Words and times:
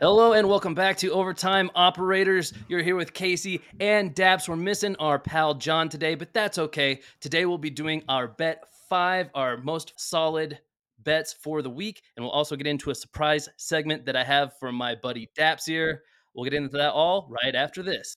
Hello 0.00 0.32
and 0.32 0.48
welcome 0.48 0.74
back 0.74 0.96
to 0.96 1.12
Overtime 1.12 1.70
Operators. 1.76 2.52
You're 2.66 2.82
here 2.82 2.96
with 2.96 3.14
Casey 3.14 3.60
and 3.78 4.12
Daps. 4.12 4.48
We're 4.48 4.56
missing 4.56 4.96
our 4.96 5.20
pal 5.20 5.54
John 5.54 5.88
today, 5.88 6.16
but 6.16 6.34
that's 6.34 6.58
okay. 6.58 7.00
Today 7.20 7.46
we'll 7.46 7.58
be 7.58 7.70
doing 7.70 8.02
our 8.08 8.26
bet 8.26 8.64
five, 8.90 9.30
our 9.36 9.56
most 9.56 9.92
solid 9.96 10.58
bets 10.98 11.32
for 11.32 11.62
the 11.62 11.70
week, 11.70 12.02
and 12.16 12.24
we'll 12.24 12.32
also 12.32 12.56
get 12.56 12.66
into 12.66 12.90
a 12.90 12.94
surprise 12.94 13.48
segment 13.56 14.04
that 14.06 14.16
I 14.16 14.24
have 14.24 14.58
from 14.58 14.74
my 14.74 14.96
buddy 14.96 15.30
Daps 15.38 15.64
here. 15.64 16.02
We'll 16.34 16.42
get 16.42 16.54
into 16.54 16.76
that 16.76 16.90
all 16.90 17.30
right 17.30 17.54
after 17.54 17.84
this. 17.84 18.16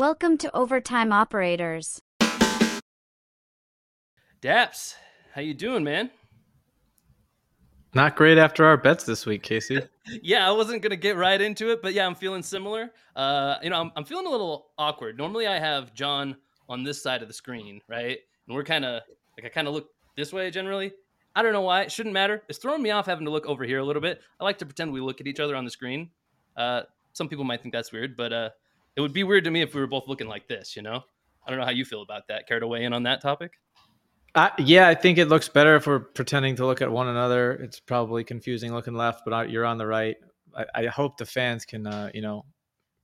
Welcome 0.00 0.38
to 0.38 0.56
Overtime 0.56 1.12
Operators. 1.12 2.00
Daps, 4.40 4.94
how 5.36 5.42
you 5.42 5.52
doing, 5.52 5.84
man? 5.84 6.10
Not 7.94 8.16
great 8.16 8.38
after 8.38 8.64
our 8.64 8.78
bets 8.78 9.04
this 9.04 9.26
week, 9.26 9.42
Casey. 9.42 9.82
yeah, 10.22 10.48
I 10.48 10.50
wasn't 10.50 10.80
gonna 10.80 10.96
get 10.96 11.14
right 11.14 11.38
into 11.38 11.70
it, 11.70 11.82
but 11.82 11.92
yeah, 11.92 12.06
I'm 12.06 12.14
feeling 12.14 12.42
similar. 12.42 12.90
Uh, 13.14 13.56
you 13.62 13.68
know, 13.68 13.78
I'm, 13.78 13.92
I'm 13.96 14.04
feeling 14.06 14.26
a 14.26 14.30
little 14.30 14.68
awkward. 14.78 15.18
Normally, 15.18 15.46
I 15.46 15.58
have 15.58 15.92
John 15.92 16.36
on 16.70 16.84
this 16.84 17.02
side 17.02 17.20
of 17.20 17.28
the 17.28 17.34
screen, 17.34 17.82
right, 17.86 18.16
and 18.48 18.56
we're 18.56 18.64
kind 18.64 18.86
of 18.86 19.02
like 19.36 19.44
I 19.44 19.50
kind 19.50 19.68
of 19.68 19.74
look 19.74 19.90
this 20.16 20.32
way 20.32 20.50
generally. 20.50 20.92
I 21.34 21.42
don't 21.42 21.52
know 21.52 21.60
why. 21.60 21.82
It 21.82 21.92
shouldn't 21.92 22.14
matter. 22.14 22.42
It's 22.48 22.58
throwing 22.58 22.82
me 22.82 22.90
off 22.90 23.04
having 23.04 23.26
to 23.26 23.30
look 23.30 23.44
over 23.44 23.64
here 23.64 23.80
a 23.80 23.84
little 23.84 24.00
bit. 24.00 24.22
I 24.40 24.44
like 24.44 24.56
to 24.58 24.64
pretend 24.64 24.90
we 24.90 25.02
look 25.02 25.20
at 25.20 25.26
each 25.26 25.38
other 25.38 25.54
on 25.54 25.66
the 25.66 25.70
screen. 25.70 26.08
Uh, 26.56 26.82
some 27.12 27.28
people 27.28 27.44
might 27.44 27.60
think 27.60 27.74
that's 27.74 27.92
weird, 27.92 28.16
but 28.16 28.32
uh, 28.32 28.48
it 28.96 29.02
would 29.02 29.12
be 29.12 29.22
weird 29.22 29.44
to 29.44 29.50
me 29.50 29.60
if 29.60 29.74
we 29.74 29.82
were 29.82 29.86
both 29.86 30.08
looking 30.08 30.28
like 30.28 30.48
this. 30.48 30.76
You 30.76 30.80
know, 30.80 31.02
I 31.46 31.50
don't 31.50 31.60
know 31.60 31.66
how 31.66 31.72
you 31.72 31.84
feel 31.84 32.00
about 32.00 32.26
that. 32.28 32.48
Care 32.48 32.58
to 32.58 32.66
weigh 32.66 32.84
in 32.84 32.94
on 32.94 33.02
that 33.02 33.20
topic? 33.20 33.52
Uh, 34.36 34.50
yeah, 34.58 34.86
I 34.86 34.94
think 34.94 35.16
it 35.16 35.28
looks 35.28 35.48
better 35.48 35.76
if 35.76 35.86
we're 35.86 35.98
pretending 35.98 36.56
to 36.56 36.66
look 36.66 36.82
at 36.82 36.92
one 36.92 37.08
another. 37.08 37.52
It's 37.52 37.80
probably 37.80 38.22
confusing 38.22 38.70
looking 38.70 38.92
left, 38.92 39.22
but 39.24 39.48
you're 39.48 39.64
on 39.64 39.78
the 39.78 39.86
right. 39.86 40.16
I, 40.54 40.64
I 40.74 40.86
hope 40.88 41.16
the 41.16 41.24
fans 41.24 41.64
can, 41.64 41.86
uh, 41.86 42.10
you 42.12 42.20
know, 42.20 42.44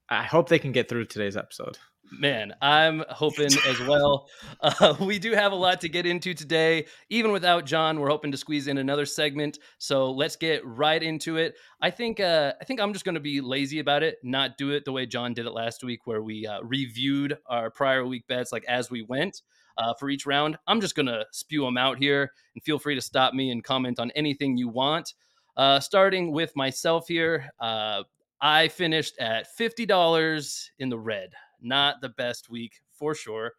I 0.07 0.25
hope 0.25 0.47
they 0.47 0.59
can 0.59 0.71
get 0.71 0.87
through 0.87 1.05
today's 1.05 1.35
episode. 1.35 1.79
Man, 2.11 2.53
I'm 2.61 3.03
hoping 3.09 3.49
as 3.67 3.79
well. 3.79 4.27
Uh, 4.61 4.95
we 5.01 5.19
do 5.19 5.33
have 5.33 5.51
a 5.51 5.55
lot 5.55 5.81
to 5.81 5.89
get 5.89 6.05
into 6.05 6.33
today. 6.33 6.85
Even 7.09 7.33
without 7.33 7.65
John, 7.65 7.99
we're 7.99 8.09
hoping 8.09 8.31
to 8.31 8.37
squeeze 8.37 8.67
in 8.67 8.77
another 8.77 9.05
segment. 9.05 9.59
So 9.77 10.09
let's 10.11 10.37
get 10.37 10.65
right 10.65 11.01
into 11.03 11.35
it. 11.35 11.55
I 11.81 11.89
think 11.89 12.21
uh, 12.21 12.53
I 12.61 12.63
think 12.63 12.79
I'm 12.79 12.93
just 12.93 13.03
going 13.03 13.15
to 13.15 13.21
be 13.21 13.41
lazy 13.41 13.79
about 13.79 14.03
it, 14.03 14.19
not 14.23 14.57
do 14.57 14.69
it 14.69 14.85
the 14.85 14.93
way 14.93 15.05
John 15.05 15.33
did 15.33 15.47
it 15.47 15.51
last 15.51 15.83
week, 15.83 16.05
where 16.05 16.21
we 16.21 16.47
uh, 16.47 16.61
reviewed 16.61 17.37
our 17.47 17.69
prior 17.71 18.05
week 18.05 18.25
bets 18.27 18.53
like 18.53 18.63
as 18.65 18.89
we 18.89 19.01
went 19.01 19.41
uh, 19.77 19.93
for 19.99 20.09
each 20.09 20.25
round. 20.25 20.57
I'm 20.67 20.81
just 20.81 20.95
going 20.95 21.07
to 21.07 21.25
spew 21.31 21.63
them 21.63 21.77
out 21.77 21.97
here, 21.97 22.31
and 22.55 22.63
feel 22.63 22.79
free 22.79 22.95
to 22.95 23.01
stop 23.01 23.33
me 23.33 23.51
and 23.51 23.63
comment 23.63 23.99
on 23.99 24.11
anything 24.11 24.57
you 24.57 24.69
want. 24.69 25.13
Uh, 25.55 25.79
starting 25.79 26.31
with 26.31 26.55
myself 26.55 27.07
here, 27.07 27.49
uh, 27.59 28.03
I 28.41 28.67
finished 28.67 29.17
at 29.19 29.55
fifty 29.55 29.85
dollars 29.85 30.71
in 30.79 30.89
the 30.89 30.97
red 30.97 31.31
not 31.63 32.01
the 32.01 32.09
best 32.09 32.49
week 32.49 32.81
for 32.91 33.15
sure. 33.15 33.53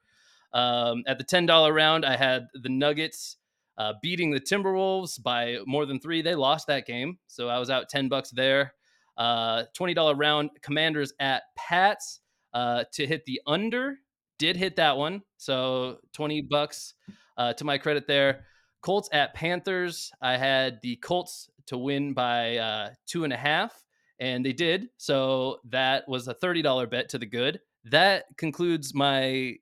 Um, 0.53 1.03
at 1.07 1.19
the 1.19 1.25
$10 1.25 1.75
round, 1.75 2.05
I 2.05 2.17
had 2.17 2.47
the 2.55 2.69
Nuggets 2.69 3.39
uh, 3.77 3.95
beating 4.03 4.31
the 4.31 4.41
Timberwolves 4.41 5.21
by 5.21 5.59
more 5.67 5.87
than 5.87 5.99
three. 5.99 6.23
They 6.23 6.37
lost 6.37 6.69
that 6.69 6.87
game. 6.87 7.19
So 7.27 7.49
I 7.49 7.59
was 7.59 7.71
out 7.71 7.89
10 7.89 8.09
bucks 8.09 8.31
there. 8.31 8.75
Uh, 9.17 9.65
$20 9.77 10.17
round, 10.17 10.51
Commanders 10.63 11.13
at 11.19 11.43
Pats 11.57 12.21
uh, 12.53 12.85
to 12.93 13.07
hit 13.07 13.25
the 13.25 13.41
under. 13.47 13.99
Did 14.45 14.57
hit 14.57 14.77
that 14.77 14.99
one. 14.99 15.23
So 15.39 16.01
20 16.13 16.43
bucks 16.43 16.93
uh, 17.39 17.55
to 17.55 17.65
my 17.65 17.79
credit 17.79 18.07
there. 18.07 18.45
Colts 18.83 19.09
at 19.11 19.33
Panthers. 19.33 20.13
I 20.21 20.37
had 20.37 20.81
the 20.83 20.97
Colts 20.97 21.49
to 21.69 21.79
win 21.79 22.13
by 22.13 22.59
uh, 22.59 22.91
two 23.07 23.25
and 23.25 23.33
a 23.33 23.39
half, 23.39 23.83
and 24.19 24.45
they 24.45 24.53
did. 24.53 24.89
So 24.99 25.61
that 25.71 26.07
was 26.07 26.29
a 26.29 26.35
$30 26.35 26.91
bet 26.91 27.09
to 27.09 27.19
the 27.19 27.25
good 27.25 27.59
that 27.87 28.25
concludes 28.37 28.95
my 28.95 29.55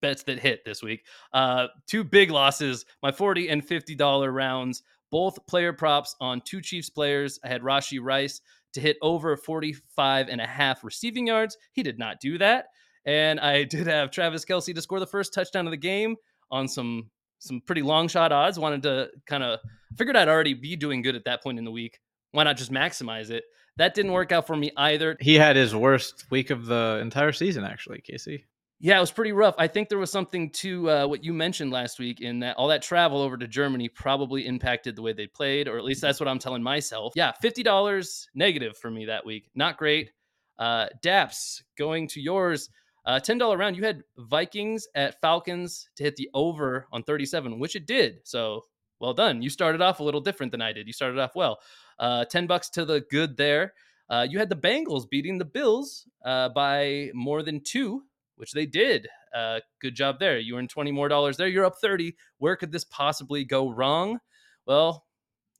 bets 0.00 0.22
that 0.22 0.38
hit 0.38 0.64
this 0.64 0.82
week. 0.82 1.04
Uh, 1.34 1.66
two 1.86 2.02
big 2.02 2.30
losses, 2.30 2.86
my 3.02 3.12
40 3.12 3.50
and 3.50 3.66
$50 3.66 4.34
rounds, 4.34 4.82
both 5.10 5.44
player 5.46 5.74
props 5.74 6.16
on 6.22 6.40
two 6.40 6.62
Chiefs 6.62 6.88
players. 6.88 7.38
I 7.44 7.48
had 7.48 7.60
Rashee 7.60 8.02
Rice 8.02 8.40
to 8.72 8.80
hit 8.80 8.96
over 9.02 9.36
45 9.36 10.28
and 10.28 10.40
a 10.40 10.46
half 10.46 10.84
receiving 10.84 11.26
yards. 11.26 11.58
He 11.72 11.82
did 11.82 11.98
not 11.98 12.18
do 12.18 12.38
that. 12.38 12.68
And 13.06 13.38
I 13.40 13.64
did 13.64 13.86
have 13.86 14.10
Travis 14.10 14.44
Kelce 14.44 14.74
to 14.74 14.82
score 14.82 15.00
the 15.00 15.06
first 15.06 15.32
touchdown 15.32 15.66
of 15.66 15.70
the 15.70 15.76
game 15.76 16.16
on 16.50 16.68
some 16.68 17.10
some 17.38 17.60
pretty 17.60 17.82
long 17.82 18.08
shot 18.08 18.32
odds. 18.32 18.58
Wanted 18.58 18.82
to 18.82 19.08
kind 19.26 19.42
of 19.42 19.60
figured 19.96 20.16
I'd 20.16 20.28
already 20.28 20.54
be 20.54 20.76
doing 20.76 21.02
good 21.02 21.14
at 21.14 21.24
that 21.24 21.42
point 21.42 21.58
in 21.58 21.64
the 21.64 21.70
week. 21.70 22.00
Why 22.32 22.44
not 22.44 22.56
just 22.56 22.72
maximize 22.72 23.30
it? 23.30 23.44
That 23.76 23.94
didn't 23.94 24.12
work 24.12 24.32
out 24.32 24.46
for 24.46 24.56
me 24.56 24.72
either. 24.76 25.16
He 25.20 25.34
had 25.34 25.54
his 25.54 25.74
worst 25.74 26.24
week 26.30 26.50
of 26.50 26.66
the 26.66 26.98
entire 27.02 27.32
season, 27.32 27.64
actually, 27.64 28.00
Casey. 28.00 28.44
Yeah, 28.78 28.98
it 28.98 29.00
was 29.00 29.10
pretty 29.10 29.32
rough. 29.32 29.54
I 29.58 29.68
think 29.68 29.88
there 29.88 29.98
was 29.98 30.10
something 30.10 30.50
to 30.50 30.90
uh, 30.90 31.06
what 31.06 31.24
you 31.24 31.32
mentioned 31.32 31.70
last 31.70 31.98
week 31.98 32.20
in 32.20 32.40
that 32.40 32.56
all 32.56 32.68
that 32.68 32.82
travel 32.82 33.22
over 33.22 33.36
to 33.38 33.48
Germany 33.48 33.88
probably 33.88 34.46
impacted 34.46 34.96
the 34.96 35.02
way 35.02 35.12
they 35.14 35.26
played, 35.26 35.66
or 35.66 35.78
at 35.78 35.84
least 35.84 36.02
that's 36.02 36.20
what 36.20 36.28
I'm 36.28 36.38
telling 36.38 36.62
myself. 36.62 37.14
Yeah, 37.16 37.32
$50 37.42 38.26
negative 38.34 38.76
for 38.76 38.90
me 38.90 39.06
that 39.06 39.24
week. 39.24 39.48
Not 39.54 39.78
great. 39.78 40.10
Uh, 40.58 40.88
Daps, 41.02 41.62
going 41.78 42.08
to 42.08 42.20
yours. 42.20 42.68
Uh, 43.06 43.20
$10 43.20 43.56
round, 43.56 43.76
you 43.76 43.84
had 43.84 44.02
Vikings 44.18 44.88
at 44.94 45.20
Falcons 45.20 45.88
to 45.96 46.02
hit 46.02 46.16
the 46.16 46.28
over 46.34 46.86
on 46.92 47.04
37, 47.04 47.58
which 47.58 47.76
it 47.76 47.86
did. 47.86 48.18
So 48.24 48.62
well 49.00 49.14
done. 49.14 49.42
You 49.42 49.50
started 49.50 49.80
off 49.80 50.00
a 50.00 50.04
little 50.04 50.20
different 50.20 50.50
than 50.52 50.62
I 50.62 50.72
did. 50.72 50.86
You 50.86 50.92
started 50.92 51.18
off 51.18 51.36
well. 51.36 51.58
Uh, 51.98 52.24
10 52.24 52.46
bucks 52.46 52.68
to 52.70 52.84
the 52.84 53.04
good 53.10 53.36
there. 53.36 53.74
Uh, 54.10 54.26
you 54.28 54.38
had 54.38 54.48
the 54.48 54.56
Bengals 54.56 55.08
beating 55.08 55.38
the 55.38 55.44
Bills 55.44 56.06
uh, 56.24 56.48
by 56.50 57.10
more 57.14 57.42
than 57.42 57.60
two, 57.62 58.02
which 58.36 58.52
they 58.52 58.66
did. 58.66 59.08
Uh, 59.34 59.60
good 59.80 59.94
job 59.94 60.18
there. 60.18 60.38
You 60.38 60.56
earned 60.56 60.70
20 60.70 60.92
more 60.92 61.08
dollars 61.08 61.36
there. 61.36 61.48
You're 61.48 61.64
up 61.64 61.78
30. 61.80 62.14
Where 62.38 62.56
could 62.56 62.72
this 62.72 62.84
possibly 62.84 63.44
go 63.44 63.70
wrong? 63.70 64.18
Well, 64.66 65.05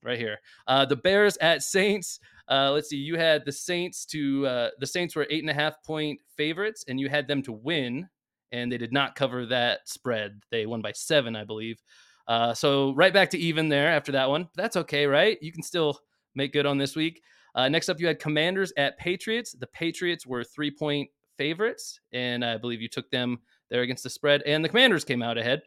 right 0.07 0.19
here. 0.19 0.39
Uh, 0.67 0.87
the 0.87 0.97
Bears 0.97 1.37
at 1.39 1.63
Saints. 1.63 2.21
Uh, 2.49 2.71
let's 2.73 2.89
see. 2.89 2.97
You 2.97 3.17
had 3.17 3.45
the 3.45 3.53
Saints 3.53 4.07
to 4.07 4.47
uh, 4.47 4.71
the 4.79 4.87
Saints 4.87 5.17
were 5.17 5.27
eight 5.29 5.43
and 5.43 5.51
a 5.51 5.55
half 5.55 5.83
point 5.85 6.21
favorites, 6.37 6.85
and 6.89 6.99
you 6.99 7.09
had 7.09 7.27
them 7.29 7.43
to 7.43 7.53
win, 7.53 8.09
and 8.53 8.71
they 8.71 8.79
did 8.79 8.93
not 8.93 9.17
cover 9.17 9.45
that 9.47 9.81
spread. 9.89 10.41
They 10.51 10.65
won 10.65 10.81
by 10.81 10.93
seven, 10.93 11.35
I 11.35 11.45
believe. 11.45 11.83
Uh, 12.29 12.55
so 12.55 12.95
right 12.95 13.13
back 13.13 13.31
to 13.31 13.39
even 13.39 13.69
there 13.69 13.89
after 13.89 14.13
that 14.13 14.29
one. 14.31 14.45
But 14.45 14.63
that's 14.63 14.77
okay, 14.77 15.07
right? 15.07 15.39
You 15.43 15.53
can 15.53 15.63
still 15.63 15.99
make 16.35 16.53
good 16.53 16.67
on 16.67 16.79
this 16.79 16.97
week. 16.97 17.21
Uh, 17.55 17.69
next 17.69 17.89
up, 17.89 18.01
you 18.01 18.07
had 18.07 18.19
Commanders 18.19 18.73
at 18.77 18.99
Patriots. 18.99 19.53
The 19.53 19.67
Patriots 19.69 20.27
were 20.27 20.45
three 20.45 20.71
point 20.71 21.11
favorites, 21.37 22.01
and 22.13 22.45
I 22.45 22.57
believe 22.59 22.81
you 22.81 22.89
took 22.89 23.11
them 23.11 23.39
there 23.71 23.83
against 23.83 24.05
the 24.05 24.11
spread, 24.11 24.43
and 24.43 24.65
the 24.65 24.69
Commanders 24.69 25.05
came 25.05 25.23
out 25.23 25.39
ahead. 25.39 25.63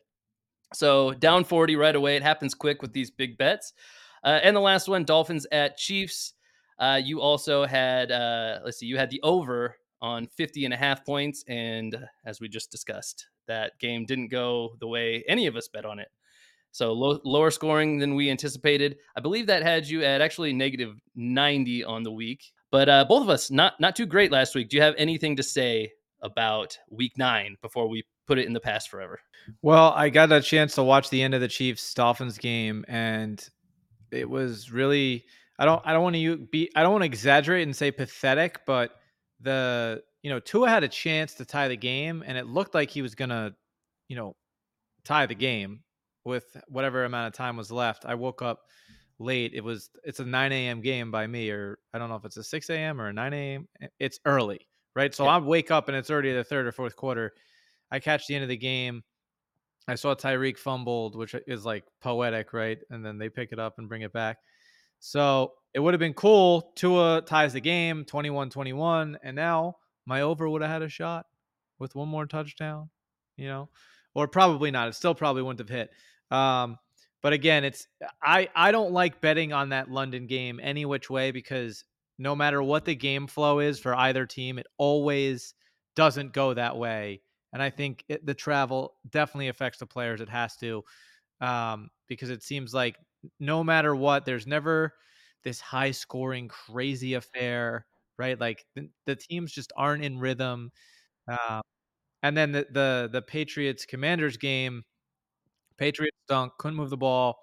So 0.74 1.14
down 1.14 1.44
40 1.44 1.76
right 1.76 1.96
away. 1.96 2.16
It 2.16 2.24
happens 2.24 2.54
quick 2.54 2.82
with 2.82 2.94
these 2.94 3.10
big 3.10 3.38
bets. 3.38 3.74
Uh, 4.24 4.40
and 4.44 4.56
the 4.56 4.62
last 4.62 4.88
one, 4.88 5.04
Dolphins 5.04 5.48
at 5.52 5.78
Chiefs. 5.78 6.34
Uh, 6.78 7.00
you 7.04 7.22
also 7.22 7.66
had, 7.66 8.12
uh, 8.12 8.60
let's 8.64 8.78
see, 8.78 8.86
you 8.86 8.98
had 8.98 9.10
the 9.10 9.22
over 9.22 9.76
on 10.02 10.28
50 10.28 10.66
and 10.66 10.74
a 10.74 10.78
half 10.78 11.06
points. 11.06 11.44
And 11.48 11.98
as 12.26 12.40
we 12.40 12.48
just 12.48 12.72
discussed, 12.72 13.28
that 13.48 13.78
game 13.80 14.06
didn't 14.06 14.30
go 14.30 14.76
the 14.80 14.88
way 14.88 15.24
any 15.28 15.48
of 15.48 15.56
us 15.56 15.68
bet 15.68 15.86
on 15.86 16.00
it. 16.00 16.08
So 16.72 16.94
low, 16.94 17.20
lower 17.26 17.52
scoring 17.52 17.98
than 17.98 18.16
we 18.16 18.30
anticipated. 18.30 18.98
I 19.16 19.22
believe 19.22 19.48
that 19.48 19.64
had 19.64 19.88
you 19.88 20.04
at 20.04 20.22
actually 20.22 20.54
negative 20.54 20.96
90 21.16 21.84
on 21.84 22.04
the 22.04 22.12
week. 22.12 22.52
But 22.72 22.88
uh, 22.88 23.06
both 23.06 23.24
of 23.24 23.30
us 23.30 23.50
not 23.50 23.80
not 23.80 23.96
too 23.96 24.06
great 24.06 24.32
last 24.32 24.54
week. 24.54 24.70
Do 24.70 24.78
you 24.78 24.84
have 24.84 24.94
anything 24.98 25.36
to 25.38 25.44
say 25.44 25.92
about 26.22 26.78
week 26.90 27.14
nine 27.18 27.58
before 27.62 27.88
we 27.88 28.04
put 28.28 28.38
it 28.38 28.46
in 28.46 28.54
the 28.54 28.60
past 28.60 28.90
forever? 28.90 29.20
Well, 29.64 29.92
I 29.96 30.10
got 30.10 30.32
a 30.32 30.42
chance 30.42 30.76
to 30.76 30.84
watch 30.84 31.10
the 31.10 31.24
end 31.24 31.34
of 31.34 31.42
the 31.42 31.48
Chiefs 31.48 31.94
Dolphins 31.96 32.38
game, 32.38 32.86
and 32.88 33.44
it 34.12 34.30
was 34.30 34.72
really 34.72 35.26
I 35.58 35.66
don't 35.66 35.82
I 35.86 35.94
don't 35.94 36.04
want 36.04 36.16
to 36.16 36.38
be 36.38 36.72
I 36.76 36.82
don't 36.84 36.92
want 36.92 37.04
to 37.04 37.08
exaggerate 37.08 37.64
and 37.64 37.76
say 37.76 37.92
pathetic, 37.92 38.62
but 38.66 38.92
the 39.42 40.02
you 40.24 40.30
know 40.30 40.40
Tua 40.40 40.70
had 40.70 40.84
a 40.84 40.88
chance 40.88 41.34
to 41.36 41.46
tie 41.46 41.68
the 41.68 41.78
game, 41.78 42.24
and 42.26 42.38
it 42.38 42.48
looked 42.48 42.74
like 42.74 42.90
he 42.90 43.02
was 43.02 43.16
gonna 43.16 43.56
you 44.08 44.16
know 44.16 44.36
tie 45.04 45.26
the 45.26 45.36
game 45.36 45.84
with 46.26 46.56
whatever 46.68 47.06
amount 47.06 47.28
of 47.28 47.34
time 47.34 47.58
was 47.58 47.72
left. 47.72 48.06
I 48.06 48.16
woke 48.16 48.42
up 48.42 48.62
late. 49.20 49.54
It 49.54 49.64
was 49.64 49.90
it's 50.04 50.20
a 50.20 50.26
9 50.26 50.52
a.m. 50.52 50.82
game 50.82 51.12
by 51.12 51.28
me, 51.28 51.50
or 51.50 51.80
I 51.94 52.00
don't 52.00 52.10
know 52.10 52.16
if 52.16 52.26
it's 52.26 52.38
a 52.38 52.44
6 52.44 52.70
a.m. 52.70 53.00
or 53.00 53.08
a 53.08 53.14
9 53.14 53.34
a.m. 53.34 53.68
Eh, 53.82 53.88
it's 54.00 54.20
early, 54.26 54.60
right? 54.96 55.14
So 55.14 55.26
Yeah. 55.26 55.32
I 55.32 55.38
wake 55.40 55.72
up 55.72 55.88
and 55.88 55.98
it's 55.98 56.10
already 56.10 56.34
the 56.34 56.44
third 56.44 56.68
or 56.68 56.72
fourth 56.72 56.96
quarter. 56.96 57.34
I 57.92 58.00
catch 58.00 58.28
the 58.28 58.36
end 58.36 58.44
of 58.44 58.50
the 58.50 58.58
game. 58.58 59.04
I 59.90 59.96
saw 59.96 60.14
Tyreek 60.14 60.58
fumbled, 60.58 61.16
which 61.16 61.36
is 61.48 61.66
like 61.66 61.84
poetic, 62.02 62.54
right? 62.54 62.78
And 62.90 63.04
then 63.04 63.18
they 63.18 63.30
pick 63.30 63.52
it 63.52 63.60
up 63.60 63.80
and 63.80 63.90
bring 63.90 64.04
it 64.04 64.14
back. 64.14 64.38
So 65.00 65.54
it 65.74 65.80
would 65.80 65.94
have 65.94 66.00
been 66.00 66.14
cool. 66.14 66.72
Tua 66.76 67.22
ties 67.26 67.54
the 67.54 67.62
game 67.62 68.06
21 68.06 68.50
21. 68.50 69.18
And 69.24 69.36
now 69.36 69.78
my 70.06 70.22
over 70.22 70.48
would 70.50 70.62
have 70.62 70.72
had 70.72 70.82
a 70.82 70.90
shot 70.90 71.26
with 71.80 71.96
one 71.96 72.08
more 72.08 72.26
touchdown, 72.26 72.90
you 73.38 73.48
know, 73.48 73.70
or 74.14 74.28
probably 74.28 74.72
not. 74.72 74.90
It 74.90 74.96
still 74.96 75.16
probably 75.16 75.42
wouldn't 75.42 75.68
have 75.68 75.76
hit. 75.76 75.92
Um, 76.30 76.78
but 77.22 77.34
again, 77.34 77.64
it's 77.64 77.88
I 78.22 78.50
I 78.56 78.72
don't 78.72 78.92
like 78.92 79.22
betting 79.22 79.54
on 79.54 79.70
that 79.70 79.90
London 79.90 80.28
game 80.28 80.60
any 80.62 80.86
which 80.86 81.10
way 81.10 81.32
because 81.32 81.84
no 82.18 82.36
matter 82.36 82.62
what 82.62 82.86
the 82.86 82.96
game 82.96 83.28
flow 83.28 83.60
is 83.60 83.80
for 83.80 83.96
either 83.96 84.26
team, 84.26 84.60
it 84.60 84.68
always 84.78 85.54
doesn't 85.96 86.34
go 86.34 86.54
that 86.54 86.78
way. 86.78 87.22
And 87.54 87.62
I 87.62 87.70
think 87.70 88.04
it, 88.10 88.26
the 88.26 88.34
travel 88.34 88.96
definitely 89.10 89.48
affects 89.50 89.80
the 89.80 89.86
players. 89.88 90.22
It 90.22 90.30
has 90.30 90.56
to, 90.58 90.84
um, 91.42 91.90
because 92.08 92.30
it 92.30 92.44
seems 92.44 92.74
like 92.74 92.98
no 93.40 93.64
matter 93.64 93.96
what, 93.96 94.26
there's 94.26 94.48
never 94.48 94.94
this 95.44 95.62
high 95.62 95.92
scoring, 95.92 96.48
crazy 96.48 97.16
affair, 97.16 97.86
right? 98.18 98.40
Like 98.40 98.66
the, 98.76 98.90
the 99.06 99.16
teams 99.16 99.52
just 99.54 99.72
aren't 99.78 100.04
in 100.04 100.20
rhythm. 100.20 100.72
Uh, 101.32 101.62
and 102.24 102.38
then 102.38 102.52
the, 102.54 102.68
the 102.72 103.10
the 103.12 103.22
Patriots 103.22 103.86
Commanders 103.86 104.38
game, 104.38 104.84
Patriots 105.78 106.18
dunk, 106.28 106.54
couldn't 106.60 106.78
move 106.78 106.90
the 106.90 106.98
ball. 106.98 107.38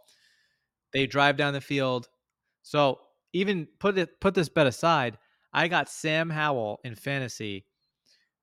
They 0.93 1.07
drive 1.07 1.37
down 1.37 1.53
the 1.53 1.61
field. 1.61 2.09
So 2.63 3.01
even 3.33 3.69
put 3.79 3.99
it 3.99 4.21
put 4.21 4.35
this 4.35 4.49
bet 4.49 4.67
aside, 4.67 5.19
I 5.53 5.69
got 5.69 5.89
Sam 5.89 6.31
Howell 6.31 6.81
in 6.85 6.95
fantasy, 6.95 7.67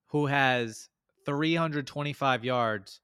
who 0.08 0.28
has 0.28 0.90
325 1.26 2.44
yards 2.44 3.02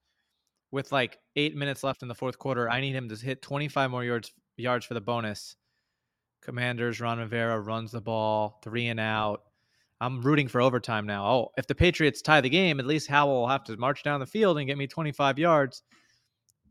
with 0.72 0.92
like 0.92 1.20
eight 1.36 1.56
minutes 1.56 1.84
left 1.84 2.02
in 2.02 2.08
the 2.08 2.16
fourth 2.16 2.38
quarter. 2.38 2.70
I 2.70 2.82
need 2.82 2.96
him 2.96 3.10
to 3.10 3.16
hit 3.16 3.42
25 3.42 3.92
more 3.92 4.04
yards 4.04 4.32
yards 4.58 4.86
for 4.86 4.94
the 4.94 5.02
bonus. 5.02 5.56
Commanders, 6.42 7.02
Ron 7.02 7.20
Rivera 7.20 7.60
runs 7.60 7.92
the 7.92 8.02
ball, 8.02 8.60
three 8.64 8.88
and 8.88 9.00
out. 9.00 9.44
I'm 10.02 10.22
rooting 10.22 10.48
for 10.48 10.62
overtime 10.62 11.06
now. 11.06 11.26
Oh, 11.26 11.52
if 11.58 11.68
the 11.68 11.76
Patriots 11.76 12.22
tie 12.22 12.40
the 12.40 12.50
game, 12.50 12.80
at 12.80 12.86
least 12.86 13.08
Howell 13.08 13.42
will 13.42 13.48
have 13.48 13.66
to 13.66 13.76
march 13.78 14.04
down 14.04 14.20
the 14.20 14.26
field 14.26 14.58
and 14.58 14.68
get 14.68 14.78
me 14.78 14.88
25 14.88 15.38
yards. 15.38 15.84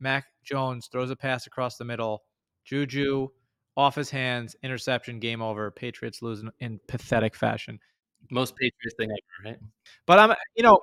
Mac 0.00 0.26
Jones 0.44 0.88
throws 0.90 1.10
a 1.10 1.16
pass 1.16 1.46
across 1.46 1.76
the 1.76 1.84
middle. 1.84 2.22
Juju 2.64 3.28
off 3.76 3.94
his 3.94 4.10
hands, 4.10 4.56
interception, 4.62 5.20
game 5.20 5.42
over. 5.42 5.70
Patriots 5.70 6.22
lose 6.22 6.40
in, 6.40 6.50
in 6.60 6.80
pathetic 6.88 7.34
fashion. 7.34 7.78
Most 8.30 8.56
Patriots 8.56 8.94
thing 8.98 9.10
ever, 9.10 9.50
right? 9.50 9.58
But 10.06 10.18
I'm, 10.18 10.34
you 10.56 10.62
know, 10.62 10.80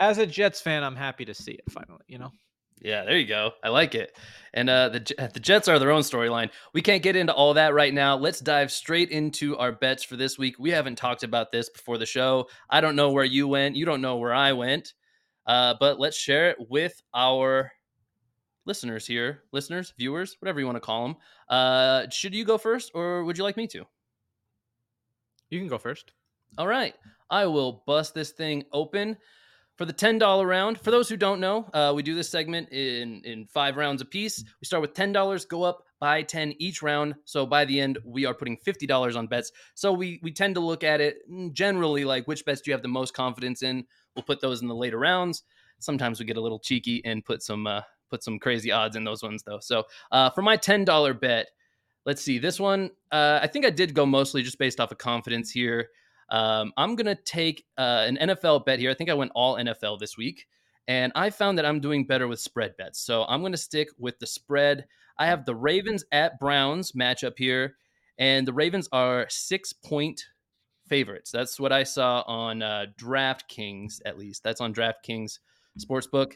as 0.00 0.18
a 0.18 0.26
Jets 0.26 0.60
fan, 0.60 0.82
I'm 0.82 0.96
happy 0.96 1.24
to 1.26 1.34
see 1.34 1.52
it 1.52 1.64
finally. 1.70 2.02
You 2.08 2.18
know, 2.18 2.32
Yeah, 2.80 3.04
there 3.04 3.18
you 3.18 3.26
go. 3.26 3.52
I 3.62 3.68
like 3.68 3.94
it. 3.94 4.16
And 4.54 4.68
uh, 4.68 4.88
the 4.88 5.30
the 5.32 5.40
Jets 5.40 5.68
are 5.68 5.78
their 5.78 5.92
own 5.92 6.02
storyline. 6.02 6.50
We 6.72 6.82
can't 6.82 7.02
get 7.02 7.14
into 7.14 7.32
all 7.34 7.54
that 7.54 7.74
right 7.74 7.94
now. 7.94 8.16
Let's 8.16 8.40
dive 8.40 8.72
straight 8.72 9.10
into 9.10 9.56
our 9.58 9.72
bets 9.72 10.02
for 10.02 10.16
this 10.16 10.38
week. 10.38 10.58
We 10.58 10.70
haven't 10.70 10.96
talked 10.96 11.22
about 11.22 11.52
this 11.52 11.68
before 11.68 11.98
the 11.98 12.06
show. 12.06 12.48
I 12.68 12.80
don't 12.80 12.96
know 12.96 13.12
where 13.12 13.24
you 13.24 13.46
went. 13.46 13.76
You 13.76 13.84
don't 13.84 14.00
know 14.00 14.16
where 14.16 14.34
I 14.34 14.52
went. 14.52 14.94
Uh, 15.46 15.74
but 15.78 16.00
let's 16.00 16.16
share 16.16 16.50
it 16.50 16.56
with 16.68 17.00
our 17.14 17.72
listeners 18.66 19.06
here, 19.06 19.42
listeners, 19.52 19.92
viewers, 19.98 20.36
whatever 20.40 20.60
you 20.60 20.66
want 20.66 20.76
to 20.76 20.80
call 20.80 21.02
them. 21.06 21.16
Uh, 21.48 22.08
should 22.10 22.34
you 22.34 22.44
go 22.44 22.56
first, 22.56 22.92
or 22.94 23.24
would 23.24 23.36
you 23.36 23.44
like 23.44 23.56
me 23.56 23.66
to? 23.68 23.84
you 25.50 25.58
can 25.58 25.68
go 25.68 25.78
first. 25.78 26.12
All 26.58 26.68
right. 26.68 26.94
I 27.28 27.46
will 27.46 27.82
bust 27.86 28.14
this 28.14 28.30
thing 28.30 28.64
open 28.72 29.16
for 29.80 29.86
the 29.86 29.94
$10 29.94 30.46
round. 30.46 30.78
For 30.78 30.90
those 30.90 31.08
who 31.08 31.16
don't 31.16 31.40
know, 31.40 31.64
uh, 31.72 31.94
we 31.96 32.02
do 32.02 32.14
this 32.14 32.28
segment 32.28 32.68
in, 32.68 33.22
in 33.24 33.46
five 33.46 33.78
rounds 33.78 34.02
a 34.02 34.04
piece 34.04 34.44
We 34.60 34.66
start 34.66 34.82
with 34.82 34.92
$10, 34.92 35.48
go 35.48 35.62
up 35.62 35.84
by 35.98 36.20
10 36.20 36.52
each 36.58 36.82
round. 36.82 37.14
So 37.24 37.46
by 37.46 37.64
the 37.64 37.80
end, 37.80 37.98
we 38.04 38.26
are 38.26 38.34
putting 38.34 38.58
$50 38.58 39.16
on 39.16 39.26
bets. 39.26 39.52
So 39.74 39.90
we, 39.90 40.20
we 40.22 40.32
tend 40.32 40.56
to 40.56 40.60
look 40.60 40.84
at 40.84 41.00
it 41.00 41.20
generally 41.54 42.04
like 42.04 42.28
which 42.28 42.44
bets 42.44 42.60
do 42.60 42.70
you 42.70 42.74
have 42.74 42.82
the 42.82 42.88
most 42.88 43.14
confidence 43.14 43.62
in? 43.62 43.86
We'll 44.14 44.22
put 44.22 44.42
those 44.42 44.60
in 44.60 44.68
the 44.68 44.74
later 44.74 44.98
rounds. 44.98 45.44
Sometimes 45.78 46.20
we 46.20 46.26
get 46.26 46.36
a 46.36 46.42
little 46.42 46.58
cheeky 46.58 47.00
and 47.06 47.24
put 47.24 47.42
some 47.42 47.66
uh, 47.66 47.80
put 48.10 48.22
some 48.22 48.38
crazy 48.38 48.70
odds 48.70 48.96
in 48.96 49.04
those 49.04 49.22
ones 49.22 49.44
though. 49.44 49.60
So 49.60 49.84
uh, 50.12 50.28
for 50.28 50.42
my 50.42 50.58
$10 50.58 51.18
bet, 51.18 51.46
let's 52.04 52.20
see. 52.20 52.38
This 52.38 52.60
one, 52.60 52.90
uh, 53.12 53.38
I 53.40 53.46
think 53.46 53.64
I 53.64 53.70
did 53.70 53.94
go 53.94 54.04
mostly 54.04 54.42
just 54.42 54.58
based 54.58 54.78
off 54.78 54.92
of 54.92 54.98
confidence 54.98 55.50
here. 55.50 55.88
Um, 56.30 56.72
I'm 56.76 56.94
gonna 56.96 57.16
take 57.16 57.64
uh, 57.76 58.04
an 58.06 58.16
NFL 58.16 58.64
bet 58.64 58.78
here. 58.78 58.90
I 58.90 58.94
think 58.94 59.10
I 59.10 59.14
went 59.14 59.32
all 59.34 59.56
NFL 59.56 59.98
this 59.98 60.16
week, 60.16 60.46
and 60.88 61.12
I 61.14 61.30
found 61.30 61.58
that 61.58 61.66
I'm 61.66 61.80
doing 61.80 62.06
better 62.06 62.28
with 62.28 62.40
spread 62.40 62.76
bets. 62.76 63.00
So 63.00 63.24
I'm 63.24 63.42
gonna 63.42 63.56
stick 63.56 63.88
with 63.98 64.18
the 64.18 64.26
spread. 64.26 64.86
I 65.18 65.26
have 65.26 65.44
the 65.44 65.54
Ravens 65.54 66.04
at 66.12 66.38
Browns 66.38 66.92
matchup 66.92 67.34
here, 67.36 67.76
and 68.18 68.46
the 68.46 68.52
Ravens 68.52 68.88
are 68.92 69.26
six 69.28 69.72
point 69.72 70.24
favorites. 70.86 71.30
That's 71.30 71.58
what 71.58 71.72
I 71.72 71.84
saw 71.84 72.22
on 72.26 72.62
uh, 72.62 72.86
DraftKings, 72.98 74.00
at 74.04 74.18
least. 74.18 74.42
That's 74.42 74.60
on 74.60 74.74
DraftKings 74.74 75.38
Sportsbook. 75.78 76.34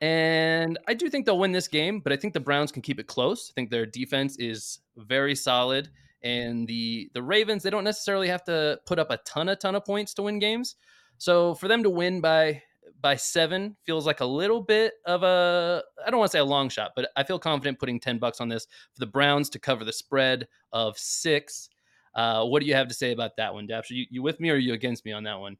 And 0.00 0.78
I 0.88 0.94
do 0.94 1.08
think 1.08 1.26
they'll 1.26 1.38
win 1.38 1.52
this 1.52 1.68
game, 1.68 2.00
but 2.00 2.12
I 2.12 2.16
think 2.16 2.34
the 2.34 2.40
Browns 2.40 2.72
can 2.72 2.82
keep 2.82 2.98
it 2.98 3.06
close. 3.06 3.50
I 3.50 3.52
think 3.54 3.70
their 3.70 3.86
defense 3.86 4.36
is 4.36 4.80
very 4.96 5.36
solid 5.36 5.88
and 6.22 6.66
the 6.66 7.10
the 7.14 7.22
Ravens 7.22 7.62
they 7.62 7.70
don't 7.70 7.84
necessarily 7.84 8.28
have 8.28 8.44
to 8.44 8.78
put 8.86 8.98
up 8.98 9.10
a 9.10 9.18
ton 9.18 9.48
a 9.48 9.56
ton 9.56 9.74
of 9.74 9.84
points 9.84 10.14
to 10.14 10.22
win 10.22 10.38
games. 10.38 10.76
So 11.18 11.54
for 11.54 11.68
them 11.68 11.82
to 11.82 11.90
win 11.90 12.20
by 12.20 12.62
by 13.00 13.16
7 13.16 13.76
feels 13.84 14.06
like 14.06 14.20
a 14.20 14.24
little 14.24 14.60
bit 14.60 14.94
of 15.06 15.22
a 15.22 15.82
I 16.04 16.10
don't 16.10 16.18
want 16.18 16.30
to 16.30 16.36
say 16.36 16.40
a 16.40 16.44
long 16.44 16.68
shot, 16.68 16.92
but 16.94 17.10
I 17.16 17.22
feel 17.24 17.38
confident 17.38 17.78
putting 17.78 17.98
10 18.00 18.18
bucks 18.18 18.40
on 18.40 18.48
this 18.48 18.66
for 18.92 19.00
the 19.00 19.06
Browns 19.06 19.48
to 19.50 19.58
cover 19.58 19.84
the 19.84 19.92
spread 19.92 20.46
of 20.72 20.98
6. 20.98 21.68
Uh, 22.14 22.44
what 22.44 22.60
do 22.60 22.66
you 22.66 22.74
have 22.74 22.88
to 22.88 22.94
say 22.94 23.12
about 23.12 23.36
that 23.36 23.52
one, 23.54 23.66
Daps? 23.66 23.90
You, 23.90 24.04
you 24.10 24.22
with 24.22 24.38
me 24.38 24.50
or 24.50 24.54
are 24.54 24.58
you 24.58 24.74
against 24.74 25.04
me 25.04 25.12
on 25.12 25.24
that 25.24 25.38
one? 25.38 25.56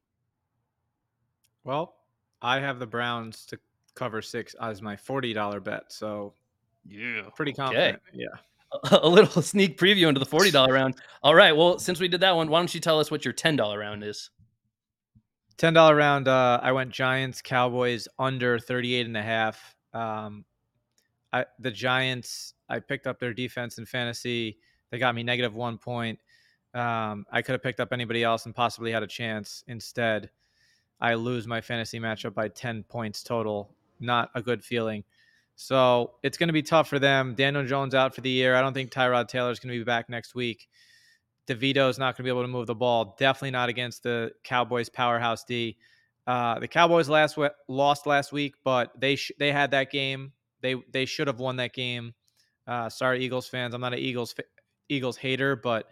Well, 1.65 1.95
I 2.41 2.59
have 2.61 2.79
the 2.79 2.87
Browns 2.87 3.47
to 3.47 3.59
cover 3.95 4.23
six 4.23 4.55
as 4.61 4.83
my 4.83 4.97
forty 4.97 5.33
dollar 5.33 5.61
bet. 5.61 5.93
So 5.93 6.35
Yeah. 6.87 7.23
pretty 7.37 7.53
confident. 7.53 8.01
Yeah. 8.13 8.27
A 8.91 9.09
little 9.09 9.43
sneak 9.43 9.79
preview 9.79 10.09
into 10.09 10.21
the 10.21 10.27
$40 10.27 10.69
round. 10.69 10.97
All 11.23 11.35
right. 11.35 11.57
Well, 11.57 11.79
since 11.79 12.01
we 12.01 12.09
did 12.09 12.21
that 12.21 12.37
one, 12.37 12.49
why 12.49 12.59
don't 12.59 12.75
you 12.75 12.81
tell 12.81 12.99
us 12.99 13.11
what 13.11 13.25
your 13.25 13.35
$10 13.35 13.79
round 13.79 14.05
is? 14.05 14.31
Ten 15.59 15.75
dollar 15.75 15.95
round. 15.95 16.29
Uh, 16.29 16.59
I 16.63 16.73
went 16.73 16.91
Giants 16.91 17.43
Cowboys 17.43 18.09
under 18.19 18.59
38 18.59 19.07
and 19.07 19.17
a 19.17 19.23
half. 19.23 19.77
Um, 19.93 20.45
I 21.33 21.45
the 21.59 21.71
Giants. 21.71 22.55
I 22.69 22.81
picked 22.81 23.07
up 23.07 23.21
their 23.21 23.35
defense 23.35 23.79
in 23.79 23.87
fantasy. 23.87 24.59
They 24.91 24.99
got 24.99 25.15
me 25.15 25.23
negative 25.23 25.55
one 25.55 25.79
point. 25.79 26.19
Um, 26.75 27.27
I 27.31 27.43
could 27.43 27.53
have 27.53 27.63
picked 27.63 27.81
up 27.81 27.93
anybody 27.93 28.25
else 28.25 28.47
and 28.47 28.55
possibly 28.55 28.91
had 28.91 29.03
a 29.03 29.07
chance. 29.07 29.63
Instead, 29.69 30.31
I 31.01 31.15
lose 31.15 31.47
my 31.47 31.61
fantasy 31.61 32.01
matchup 32.01 32.35
by 32.35 32.49
10 32.49 32.83
points 32.85 33.23
total. 33.23 33.75
Not 34.01 34.31
a 34.35 34.43
good 34.43 34.65
feeling. 34.65 35.05
So 35.55 36.13
it's 36.23 36.39
going 36.39 36.49
to 36.49 36.53
be 36.53 36.63
tough 36.63 36.89
for 36.89 36.99
them. 36.99 37.35
Daniel 37.35 37.65
Jones 37.65 37.95
out 37.95 38.15
for 38.15 38.21
the 38.21 38.31
year. 38.31 38.55
I 38.57 38.63
don't 38.63 38.75
think 38.75 38.91
Tyrod 38.91 39.29
Taylor 39.29 39.51
is 39.51 39.61
going 39.61 39.73
to 39.73 39.79
be 39.79 39.85
back 39.85 40.09
next 40.09 40.35
week. 40.35 40.69
DeVito 41.49 41.89
is 41.89 41.99
not 41.99 42.17
going 42.17 42.19
to 42.19 42.23
be 42.25 42.29
able 42.31 42.43
to 42.43 42.49
move 42.49 42.67
the 42.67 42.75
ball. 42.75 43.17
Definitely 43.19 43.51
not 43.51 43.69
against 43.69 44.03
the 44.03 44.33
Cowboys 44.45 44.89
powerhouse 44.89 45.45
D. 45.45 45.77
Uh, 46.27 46.59
the 46.59 46.69
Cowboys 46.69 47.09
last 47.09 47.37
we- 47.37 47.49
lost 47.69 48.07
last 48.07 48.33
week, 48.33 48.55
but 48.65 48.93
they 48.99 49.17
sh- 49.17 49.33
they 49.39 49.51
had 49.51 49.73
that 49.73 49.91
game. 49.91 50.33
They 50.61 50.77
they 50.93 51.05
should 51.05 51.27
have 51.27 51.41
won 51.41 51.57
that 51.57 51.73
game. 51.73 52.15
Uh, 52.67 52.89
sorry, 52.89 53.25
Eagles 53.25 53.49
fans. 53.49 53.75
I'm 53.75 53.81
not 53.81 53.93
an 53.93 53.99
Eagles 53.99 54.33
fa- 54.33 54.45
Eagles 54.89 55.17
hater, 55.17 55.57
but 55.57 55.89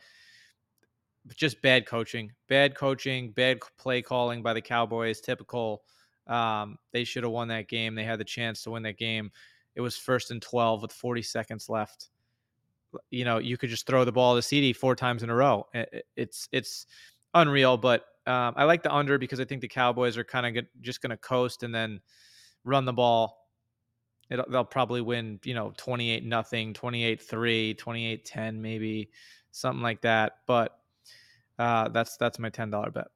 just 1.36 1.60
bad 1.62 1.84
coaching, 1.86 2.32
bad 2.48 2.76
coaching, 2.76 3.32
bad 3.32 3.58
play 3.76 4.02
calling 4.02 4.42
by 4.42 4.52
the 4.54 4.62
Cowboys. 4.62 5.20
Typical. 5.20 5.82
Um, 6.30 6.78
they 6.92 7.04
should 7.04 7.24
have 7.24 7.32
won 7.32 7.48
that 7.48 7.68
game. 7.68 7.94
They 7.94 8.04
had 8.04 8.20
the 8.20 8.24
chance 8.24 8.62
to 8.62 8.70
win 8.70 8.84
that 8.84 8.96
game. 8.96 9.30
It 9.74 9.80
was 9.80 9.96
first 9.96 10.30
and 10.30 10.40
12 10.40 10.82
with 10.82 10.92
40 10.92 11.22
seconds 11.22 11.68
left. 11.68 12.10
You 13.10 13.24
know, 13.24 13.38
you 13.38 13.56
could 13.56 13.68
just 13.68 13.86
throw 13.86 14.04
the 14.04 14.12
ball 14.12 14.36
to 14.36 14.42
CD 14.42 14.72
four 14.72 14.96
times 14.96 15.22
in 15.22 15.30
a 15.30 15.34
row. 15.34 15.66
It's 16.16 16.48
it's 16.50 16.86
unreal, 17.34 17.76
but 17.76 18.04
um, 18.26 18.54
I 18.56 18.64
like 18.64 18.82
the 18.82 18.92
under 18.92 19.18
because 19.18 19.40
I 19.40 19.44
think 19.44 19.60
the 19.60 19.68
Cowboys 19.68 20.16
are 20.16 20.24
kind 20.24 20.58
of 20.58 20.64
just 20.80 21.00
going 21.00 21.10
to 21.10 21.16
coast 21.16 21.62
and 21.62 21.74
then 21.74 22.00
run 22.64 22.84
the 22.84 22.92
ball. 22.92 23.48
It'll, 24.28 24.44
they'll 24.48 24.64
probably 24.64 25.00
win, 25.00 25.40
you 25.44 25.54
know, 25.54 25.72
28 25.76 26.24
nothing, 26.24 26.72
28 26.72 27.22
3, 27.22 27.74
28 27.74 28.24
10, 28.24 28.62
maybe 28.62 29.10
something 29.50 29.82
like 29.82 30.00
that. 30.02 30.32
But 30.46 30.76
uh, 31.58 31.88
that's 31.88 32.16
that's 32.16 32.38
my 32.38 32.50
$10 32.50 32.92
bet. 32.92 33.06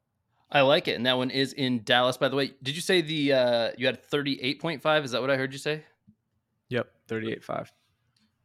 I 0.54 0.60
like 0.60 0.86
it. 0.86 0.92
And 0.92 1.04
that 1.04 1.16
one 1.18 1.30
is 1.30 1.52
in 1.52 1.82
Dallas, 1.82 2.16
by 2.16 2.28
the 2.28 2.36
way. 2.36 2.52
Did 2.62 2.76
you 2.76 2.80
say 2.80 3.00
the 3.00 3.32
uh, 3.32 3.70
you 3.76 3.86
had 3.86 4.08
38.5? 4.08 5.04
Is 5.04 5.10
that 5.10 5.20
what 5.20 5.30
I 5.30 5.36
heard 5.36 5.52
you 5.52 5.58
say? 5.58 5.82
Yep. 6.68 6.86
38.5. 7.08 7.68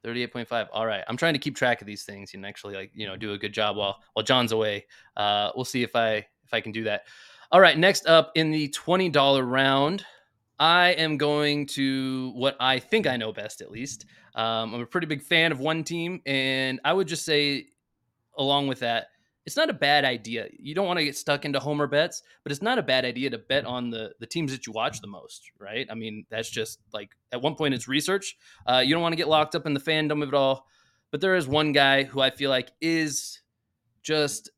38.5. 0.04 0.68
All 0.74 0.88
right. 0.88 1.04
I'm 1.08 1.18
trying 1.18 1.34
to 1.34 1.40
keep 1.40 1.56
track 1.56 1.82
of 1.82 1.88
these 1.88 2.04
things 2.04 2.34
and 2.34 2.46
actually 2.46 2.76
like, 2.76 2.92
you 2.96 3.06
know, 3.06 3.16
do 3.16 3.34
a 3.34 3.38
good 3.38 3.54
job 3.54 3.78
while 3.78 4.00
while 4.14 4.24
John's 4.24 4.52
away. 4.52 4.88
Uh 5.16 5.52
we'll 5.56 5.66
see 5.66 5.84
if 5.84 5.96
I 5.96 6.16
if 6.16 6.54
I 6.54 6.62
can 6.62 6.72
do 6.72 6.84
that. 6.86 7.04
All 7.52 7.62
right, 7.62 7.78
next 7.78 8.08
up 8.08 8.32
in 8.36 8.52
the 8.52 8.70
$20 8.70 9.50
round, 9.50 10.06
I 10.60 10.90
am 10.90 11.18
going 11.18 11.66
to 11.68 12.32
what 12.36 12.56
I 12.60 12.80
think 12.80 13.08
I 13.08 13.18
know 13.18 13.32
best 13.32 13.62
at 13.62 13.72
least. 13.72 14.06
Um, 14.36 14.74
I'm 14.76 14.82
a 14.82 14.86
pretty 14.86 15.08
big 15.08 15.24
fan 15.24 15.52
of 15.52 15.60
one 15.60 15.84
team 15.84 16.22
and 16.26 16.80
I 16.84 16.94
would 16.94 17.08
just 17.08 17.26
say 17.26 17.68
along 18.38 18.68
with 18.68 18.80
that, 18.80 19.08
it's 19.46 19.56
not 19.56 19.70
a 19.70 19.74
bad 19.74 20.06
idea. 20.06 20.48
You 20.58 20.76
don't 20.76 20.86
want 20.86 21.00
to 21.00 21.06
get 21.06 21.18
stuck 21.18 21.46
into 21.46 21.60
homer 21.60 21.88
bets, 21.88 22.24
but 22.44 22.52
it's 22.52 22.62
not 22.62 22.78
a 22.78 22.84
bad 22.84 23.06
idea 23.06 23.30
to 23.32 23.38
bet 23.38 23.66
on 23.66 23.90
the 23.90 24.12
the 24.20 24.28
teams 24.28 24.52
that 24.52 24.68
you 24.68 24.74
watch 24.74 25.02
the 25.02 25.08
most, 25.08 25.52
right? 25.60 25.88
I 25.90 25.96
mean, 25.96 26.26
that's 26.30 26.50
just 26.50 26.80
like 26.94 27.16
at 27.32 27.42
one 27.42 27.56
point 27.56 27.74
it's 27.74 27.88
research. 27.88 28.38
Uh, 28.66 28.84
you 28.86 28.94
don't 28.94 29.02
want 29.02 29.14
to 29.14 29.18
get 29.18 29.28
locked 29.28 29.56
up 29.56 29.66
in 29.66 29.74
the 29.74 29.80
fandom 29.80 30.22
of 30.22 30.30
it 30.30 30.36
all, 30.36 30.68
but 31.12 31.22
there 31.22 31.36
is 31.36 31.48
one 31.48 31.72
guy 31.72 32.04
who 32.04 32.22
I 32.22 32.30
feel 32.30 32.50
like 32.50 32.72
is 32.82 33.42
just 34.04 34.50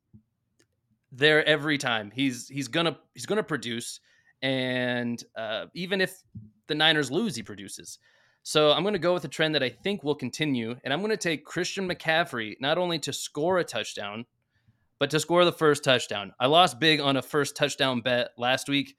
there 1.11 1.45
every 1.45 1.77
time. 1.77 2.11
He's 2.13 2.47
he's 2.47 2.67
gonna 2.67 2.97
he's 3.13 3.25
gonna 3.25 3.43
produce, 3.43 3.99
and 4.41 5.23
uh, 5.35 5.67
even 5.73 6.01
if 6.01 6.21
the 6.67 6.75
Niners 6.75 7.11
lose, 7.11 7.35
he 7.35 7.43
produces. 7.43 7.99
So 8.43 8.71
I'm 8.71 8.81
going 8.81 8.93
to 8.93 8.99
go 8.99 9.13
with 9.13 9.23
a 9.23 9.27
trend 9.27 9.53
that 9.53 9.61
I 9.61 9.69
think 9.69 10.03
will 10.03 10.15
continue, 10.15 10.75
and 10.83 10.91
I'm 10.91 10.99
going 11.01 11.11
to 11.11 11.17
take 11.17 11.45
Christian 11.45 11.87
McCaffrey 11.87 12.55
not 12.59 12.79
only 12.79 12.97
to 12.99 13.13
score 13.13 13.59
a 13.59 13.63
touchdown, 13.63 14.25
but 15.01 15.09
to 15.09 15.19
score 15.19 15.43
the 15.45 15.51
first 15.51 15.83
touchdown. 15.83 16.31
I 16.39 16.45
lost 16.45 16.79
big 16.79 16.99
on 16.99 17.17
a 17.17 17.23
first 17.23 17.55
touchdown 17.55 18.01
bet 18.01 18.29
last 18.37 18.69
week. 18.69 18.95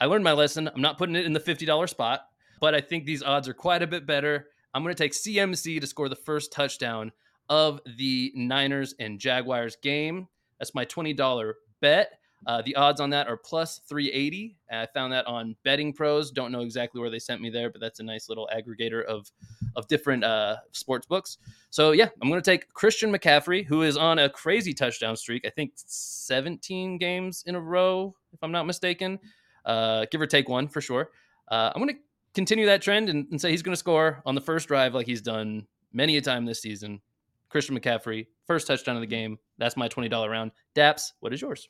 I 0.00 0.06
learned 0.06 0.24
my 0.24 0.32
lesson. 0.32 0.66
I'm 0.66 0.82
not 0.82 0.98
putting 0.98 1.14
it 1.14 1.24
in 1.24 1.32
the 1.32 1.38
$50 1.38 1.88
spot, 1.88 2.22
but 2.60 2.74
I 2.74 2.80
think 2.80 3.04
these 3.04 3.22
odds 3.22 3.46
are 3.46 3.54
quite 3.54 3.80
a 3.80 3.86
bit 3.86 4.08
better. 4.08 4.48
I'm 4.74 4.82
going 4.82 4.92
to 4.92 5.00
take 5.00 5.12
CMC 5.12 5.80
to 5.80 5.86
score 5.86 6.08
the 6.08 6.16
first 6.16 6.50
touchdown 6.50 7.12
of 7.48 7.80
the 7.96 8.32
Niners 8.34 8.96
and 8.98 9.20
Jaguars 9.20 9.76
game. 9.80 10.26
That's 10.58 10.74
my 10.74 10.84
$20 10.84 11.52
bet. 11.80 12.18
Uh, 12.46 12.62
the 12.62 12.74
odds 12.76 13.00
on 13.00 13.10
that 13.10 13.28
are 13.28 13.36
plus 13.36 13.80
380. 13.86 14.56
I 14.70 14.86
found 14.94 15.12
that 15.12 15.26
on 15.26 15.54
Betting 15.62 15.92
Pros. 15.92 16.30
Don't 16.30 16.50
know 16.50 16.60
exactly 16.62 17.00
where 17.00 17.10
they 17.10 17.18
sent 17.18 17.42
me 17.42 17.50
there, 17.50 17.70
but 17.70 17.80
that's 17.80 18.00
a 18.00 18.02
nice 18.02 18.28
little 18.28 18.48
aggregator 18.54 19.04
of 19.04 19.30
of 19.76 19.86
different 19.88 20.24
uh, 20.24 20.56
sports 20.72 21.06
books. 21.06 21.38
So 21.68 21.92
yeah, 21.92 22.08
I'm 22.20 22.28
going 22.28 22.40
to 22.40 22.50
take 22.50 22.72
Christian 22.72 23.12
McCaffrey, 23.12 23.64
who 23.64 23.82
is 23.82 23.96
on 23.96 24.18
a 24.18 24.28
crazy 24.28 24.72
touchdown 24.72 25.16
streak. 25.16 25.44
I 25.46 25.50
think 25.50 25.72
17 25.76 26.98
games 26.98 27.44
in 27.46 27.54
a 27.54 27.60
row, 27.60 28.14
if 28.32 28.42
I'm 28.42 28.52
not 28.52 28.66
mistaken, 28.66 29.18
uh, 29.64 30.06
give 30.10 30.20
or 30.20 30.26
take 30.26 30.48
one 30.48 30.66
for 30.66 30.80
sure. 30.80 31.10
Uh, 31.48 31.70
I'm 31.74 31.82
going 31.82 31.94
to 31.94 32.00
continue 32.34 32.66
that 32.66 32.82
trend 32.82 33.08
and, 33.08 33.26
and 33.30 33.40
say 33.40 33.50
he's 33.50 33.62
going 33.62 33.74
to 33.74 33.78
score 33.78 34.22
on 34.24 34.34
the 34.34 34.40
first 34.40 34.68
drive 34.68 34.94
like 34.94 35.06
he's 35.06 35.22
done 35.22 35.66
many 35.92 36.16
a 36.16 36.20
time 36.20 36.44
this 36.46 36.62
season. 36.62 37.00
Christian 37.48 37.78
McCaffrey, 37.78 38.26
first 38.46 38.66
touchdown 38.66 38.96
of 38.96 39.00
the 39.00 39.06
game. 39.06 39.38
That's 39.58 39.76
my 39.76 39.88
$20 39.88 40.30
round. 40.30 40.52
Daps, 40.74 41.12
what 41.20 41.32
is 41.32 41.42
yours? 41.42 41.68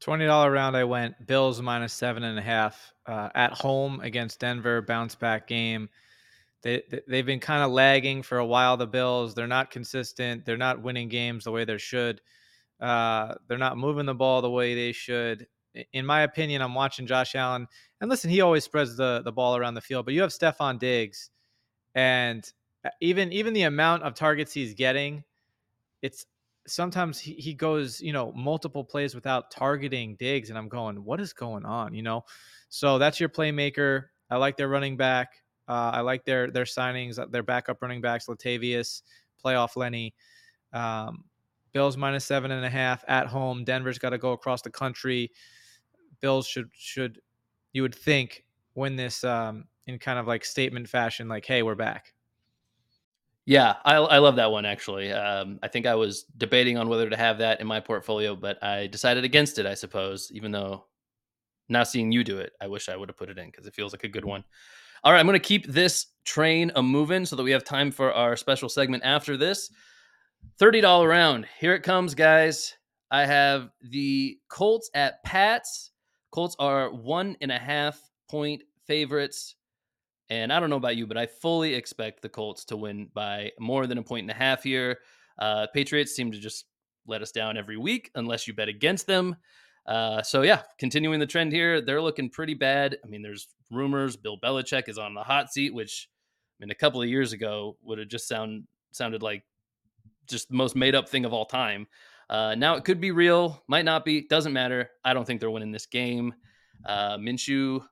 Twenty 0.00 0.24
dollar 0.24 0.50
round. 0.50 0.76
I 0.76 0.84
went 0.84 1.26
Bills 1.26 1.60
minus 1.60 1.92
seven 1.92 2.24
and 2.24 2.38
a 2.38 2.42
half 2.42 2.92
uh, 3.06 3.28
at 3.34 3.52
home 3.52 4.00
against 4.00 4.40
Denver. 4.40 4.80
Bounce 4.80 5.14
back 5.14 5.46
game. 5.46 5.90
They 6.62 6.82
they've 7.06 7.26
been 7.26 7.40
kind 7.40 7.62
of 7.62 7.70
lagging 7.70 8.22
for 8.22 8.38
a 8.38 8.46
while. 8.46 8.78
The 8.78 8.86
Bills. 8.86 9.34
They're 9.34 9.46
not 9.46 9.70
consistent. 9.70 10.46
They're 10.46 10.56
not 10.56 10.82
winning 10.82 11.08
games 11.08 11.44
the 11.44 11.50
way 11.50 11.64
they 11.64 11.76
should. 11.78 12.20
Uh, 12.80 13.34
they're 13.46 13.58
not 13.58 13.76
moving 13.76 14.06
the 14.06 14.14
ball 14.14 14.40
the 14.40 14.50
way 14.50 14.74
they 14.74 14.92
should. 14.92 15.46
In 15.92 16.06
my 16.06 16.22
opinion, 16.22 16.62
I'm 16.62 16.74
watching 16.74 17.06
Josh 17.06 17.34
Allen, 17.34 17.68
and 18.00 18.10
listen, 18.10 18.30
he 18.30 18.40
always 18.40 18.64
spreads 18.64 18.96
the 18.96 19.20
the 19.22 19.32
ball 19.32 19.56
around 19.56 19.74
the 19.74 19.80
field. 19.82 20.06
But 20.06 20.14
you 20.14 20.22
have 20.22 20.30
Stefon 20.30 20.78
Diggs, 20.78 21.30
and 21.94 22.50
uh, 22.84 22.90
even 23.02 23.32
even 23.32 23.52
the 23.52 23.62
amount 23.62 24.02
of 24.04 24.14
targets 24.14 24.52
he's 24.52 24.72
getting, 24.72 25.24
it's 26.00 26.24
sometimes 26.66 27.18
he, 27.18 27.32
he 27.34 27.54
goes, 27.54 28.00
you 28.00 28.12
know, 28.12 28.32
multiple 28.32 28.84
plays 28.84 29.14
without 29.14 29.50
targeting 29.50 30.16
Diggs, 30.16 30.50
and 30.50 30.58
I'm 30.58 30.68
going, 30.68 31.04
what 31.04 31.20
is 31.20 31.32
going 31.32 31.64
on? 31.64 31.94
You 31.94 32.02
know, 32.02 32.24
so 32.68 32.98
that's 32.98 33.20
your 33.20 33.28
playmaker. 33.28 34.04
I 34.30 34.36
like 34.36 34.56
their 34.56 34.68
running 34.68 34.96
back. 34.96 35.42
Uh, 35.68 35.90
I 35.94 36.00
like 36.00 36.24
their 36.24 36.50
their 36.50 36.64
signings, 36.64 37.18
uh, 37.18 37.26
their 37.26 37.42
backup 37.42 37.80
running 37.82 38.00
backs, 38.00 38.26
Latavius, 38.26 39.02
playoff 39.44 39.76
Lenny. 39.76 40.14
Um, 40.72 41.24
Bills 41.72 41.96
minus 41.96 42.24
seven 42.24 42.50
and 42.50 42.64
a 42.64 42.70
half 42.70 43.04
at 43.06 43.28
home. 43.28 43.64
Denver's 43.64 43.98
got 43.98 44.10
to 44.10 44.18
go 44.18 44.32
across 44.32 44.62
the 44.62 44.70
country. 44.70 45.30
Bills 46.20 46.46
should 46.46 46.68
should 46.72 47.20
you 47.72 47.82
would 47.82 47.94
think 47.94 48.44
win 48.74 48.96
this 48.96 49.22
um, 49.24 49.64
in 49.86 49.98
kind 49.98 50.18
of 50.18 50.26
like 50.26 50.44
statement 50.44 50.88
fashion, 50.88 51.28
like, 51.28 51.46
hey, 51.46 51.62
we're 51.62 51.74
back. 51.74 52.12
Yeah, 53.50 53.74
I, 53.84 53.96
I 53.96 54.18
love 54.18 54.36
that 54.36 54.52
one 54.52 54.64
actually. 54.64 55.12
Um, 55.12 55.58
I 55.60 55.66
think 55.66 55.84
I 55.84 55.96
was 55.96 56.22
debating 56.36 56.78
on 56.78 56.88
whether 56.88 57.10
to 57.10 57.16
have 57.16 57.38
that 57.38 57.60
in 57.60 57.66
my 57.66 57.80
portfolio, 57.80 58.36
but 58.36 58.62
I 58.62 58.86
decided 58.86 59.24
against 59.24 59.58
it, 59.58 59.66
I 59.66 59.74
suppose, 59.74 60.30
even 60.32 60.52
though 60.52 60.84
now 61.68 61.82
seeing 61.82 62.12
you 62.12 62.22
do 62.22 62.38
it, 62.38 62.52
I 62.60 62.68
wish 62.68 62.88
I 62.88 62.94
would 62.94 63.08
have 63.08 63.16
put 63.16 63.28
it 63.28 63.38
in 63.38 63.46
because 63.46 63.66
it 63.66 63.74
feels 63.74 63.92
like 63.92 64.04
a 64.04 64.08
good 64.08 64.24
one. 64.24 64.44
All 65.02 65.12
right, 65.12 65.18
I'm 65.18 65.26
going 65.26 65.34
to 65.34 65.44
keep 65.44 65.66
this 65.66 66.06
train 66.24 66.70
a 66.76 66.82
moving 66.84 67.26
so 67.26 67.34
that 67.34 67.42
we 67.42 67.50
have 67.50 67.64
time 67.64 67.90
for 67.90 68.12
our 68.12 68.36
special 68.36 68.68
segment 68.68 69.02
after 69.04 69.36
this. 69.36 69.68
$30 70.60 71.08
round. 71.08 71.44
Here 71.58 71.74
it 71.74 71.82
comes, 71.82 72.14
guys. 72.14 72.76
I 73.10 73.26
have 73.26 73.70
the 73.82 74.38
Colts 74.48 74.92
at 74.94 75.24
Pats. 75.24 75.90
Colts 76.30 76.54
are 76.60 76.92
one 76.92 77.36
and 77.40 77.50
a 77.50 77.58
half 77.58 78.00
point 78.28 78.62
favorites. 78.86 79.56
And 80.30 80.52
I 80.52 80.60
don't 80.60 80.70
know 80.70 80.76
about 80.76 80.96
you, 80.96 81.06
but 81.06 81.18
I 81.18 81.26
fully 81.26 81.74
expect 81.74 82.22
the 82.22 82.28
Colts 82.28 82.64
to 82.66 82.76
win 82.76 83.08
by 83.12 83.50
more 83.58 83.86
than 83.86 83.98
a 83.98 84.02
point 84.02 84.24
and 84.24 84.30
a 84.30 84.34
half 84.34 84.62
here. 84.62 84.98
Uh, 85.38 85.66
Patriots 85.74 86.14
seem 86.14 86.30
to 86.30 86.38
just 86.38 86.66
let 87.06 87.20
us 87.20 87.32
down 87.32 87.56
every 87.56 87.76
week 87.76 88.10
unless 88.14 88.46
you 88.46 88.54
bet 88.54 88.68
against 88.68 89.06
them. 89.08 89.36
Uh, 89.86 90.22
so 90.22 90.42
yeah, 90.42 90.62
continuing 90.78 91.18
the 91.18 91.26
trend 91.26 91.52
here, 91.52 91.80
they're 91.80 92.00
looking 92.00 92.30
pretty 92.30 92.54
bad. 92.54 92.96
I 93.04 93.08
mean, 93.08 93.22
there's 93.22 93.48
rumors 93.70 94.16
Bill 94.16 94.38
Belichick 94.38 94.88
is 94.88 94.98
on 94.98 95.14
the 95.14 95.22
hot 95.22 95.52
seat, 95.52 95.74
which 95.74 96.08
I 96.60 96.64
mean, 96.64 96.70
a 96.70 96.76
couple 96.76 97.02
of 97.02 97.08
years 97.08 97.32
ago 97.32 97.76
would 97.82 97.98
have 97.98 98.08
just 98.08 98.28
sound 98.28 98.64
sounded 98.92 99.22
like 99.22 99.42
just 100.28 100.48
the 100.48 100.56
most 100.56 100.76
made 100.76 100.94
up 100.94 101.08
thing 101.08 101.24
of 101.24 101.32
all 101.32 101.46
time. 101.46 101.86
Uh, 102.28 102.54
now 102.54 102.76
it 102.76 102.84
could 102.84 103.00
be 103.00 103.10
real, 103.10 103.60
might 103.66 103.84
not 103.84 104.04
be, 104.04 104.28
doesn't 104.28 104.52
matter. 104.52 104.90
I 105.04 105.12
don't 105.14 105.24
think 105.24 105.40
they're 105.40 105.50
winning 105.50 105.72
this 105.72 105.86
game. 105.86 106.34
Uh, 106.86 107.16
Minshew 107.16 107.82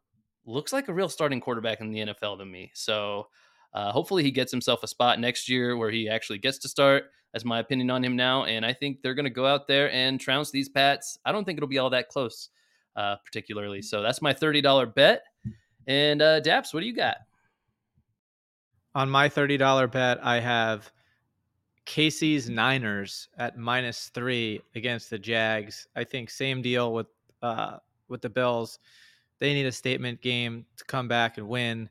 looks 0.49 0.73
like 0.73 0.89
a 0.89 0.95
real 0.95 1.09
starting 1.09 1.41
quarterback 1.41 1.81
in 1.81 1.91
the 1.91 2.01
NFL 2.01 2.39
to 2.39 2.45
me. 2.45 2.71
So 2.75 3.29
uh, 3.75 3.93
hopefully 3.93 4.23
he 4.23 4.31
gets 4.31 4.51
himself 4.51 4.83
a 4.83 4.89
spot 4.89 5.21
next 5.21 5.49
year 5.49 5.77
where 5.77 5.91
he 5.91 6.09
actually 6.09 6.39
gets 6.39 6.59
to 6.59 6.69
start. 6.69 7.11
That's 7.33 7.45
my 7.45 7.59
opinion 7.59 7.91
on 7.91 8.03
him 8.03 8.17
now. 8.17 8.45
And 8.45 8.65
I 8.65 8.73
think 8.73 9.03
they're 9.03 9.15
going 9.15 9.25
to 9.25 9.31
go 9.31 9.47
out 9.47 9.69
there 9.69 9.93
and 9.93 10.19
trounce 10.19 10.51
these 10.51 10.69
Pats. 10.69 11.19
I 11.25 11.33
don't 11.33 11.45
think 11.45 11.59
it'll 11.59 11.69
be 11.69 11.79
all 11.79 11.91
that 11.91 12.09
close, 12.09 12.49
uh, 12.97 13.17
particularly. 13.25 13.83
So 13.83 14.01
that's 14.03 14.23
my 14.23 14.33
$30 14.33 14.95
bet. 14.95 15.23
And 15.87 16.23
uh, 16.23 16.41
Daps, 16.41 16.73
what 16.73 16.81
do 16.81 16.87
you 16.87 16.95
got? 16.95 17.19
On 18.95 19.09
my 19.11 19.29
$30 19.29 19.93
bet, 19.93 20.19
I 20.25 20.41
have 20.41 20.91
Casey's 21.85 22.49
Niners 22.49 23.29
at 23.39 23.59
minus 23.59 24.11
three 24.15 24.63
against 24.75 25.11
the 25.11 25.19
Jags. 25.19 25.87
I 25.95 26.05
think 26.05 26.31
same 26.31 26.63
deal 26.63 26.93
with 26.93 27.07
uh, 27.43 27.79
with 28.09 28.23
the 28.23 28.29
Bills. 28.29 28.79
They 29.41 29.55
need 29.55 29.67
a 29.67 29.73
statement 29.73 30.21
game 30.21 30.67
to 30.77 30.85
come 30.85 31.09
back 31.09 31.39
and 31.39 31.49
win. 31.49 31.89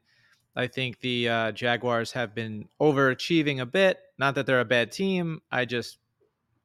I 0.56 0.68
think 0.68 1.00
the 1.00 1.30
uh, 1.30 1.52
Jaguars 1.52 2.12
have 2.14 2.34
been 2.34 2.68
overachieving 2.82 3.62
a 3.62 3.66
bit. 3.66 4.00
Not 4.18 4.36
that 4.36 4.46
they're 4.46 4.60
a 4.60 4.66
bad 4.66 4.92
team. 4.92 5.42
I 5.52 5.66
just 5.66 6.00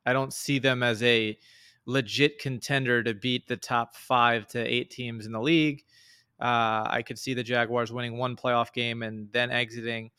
I 0.06 0.12
don't 0.12 0.32
see 0.32 0.58
them 0.58 0.82
as 0.82 1.02
a 1.02 1.38
legit 1.84 2.38
contender 2.38 3.02
to 3.02 3.14
beat 3.14 3.46
the 3.46 3.56
top 3.56 3.94
five 3.94 4.46
to 4.48 4.58
eight 4.60 4.90
teams 4.90 5.26
in 5.26 5.32
the 5.32 5.40
league. 5.40 5.84
Uh, 6.40 6.88
I 6.88 7.02
could 7.06 7.18
see 7.18 7.34
the 7.34 7.42
Jaguars 7.42 7.92
winning 7.92 8.16
one 8.16 8.34
playoff 8.34 8.72
game 8.72 9.02
and 9.02 9.30
then 9.32 9.50
exiting. 9.50 10.10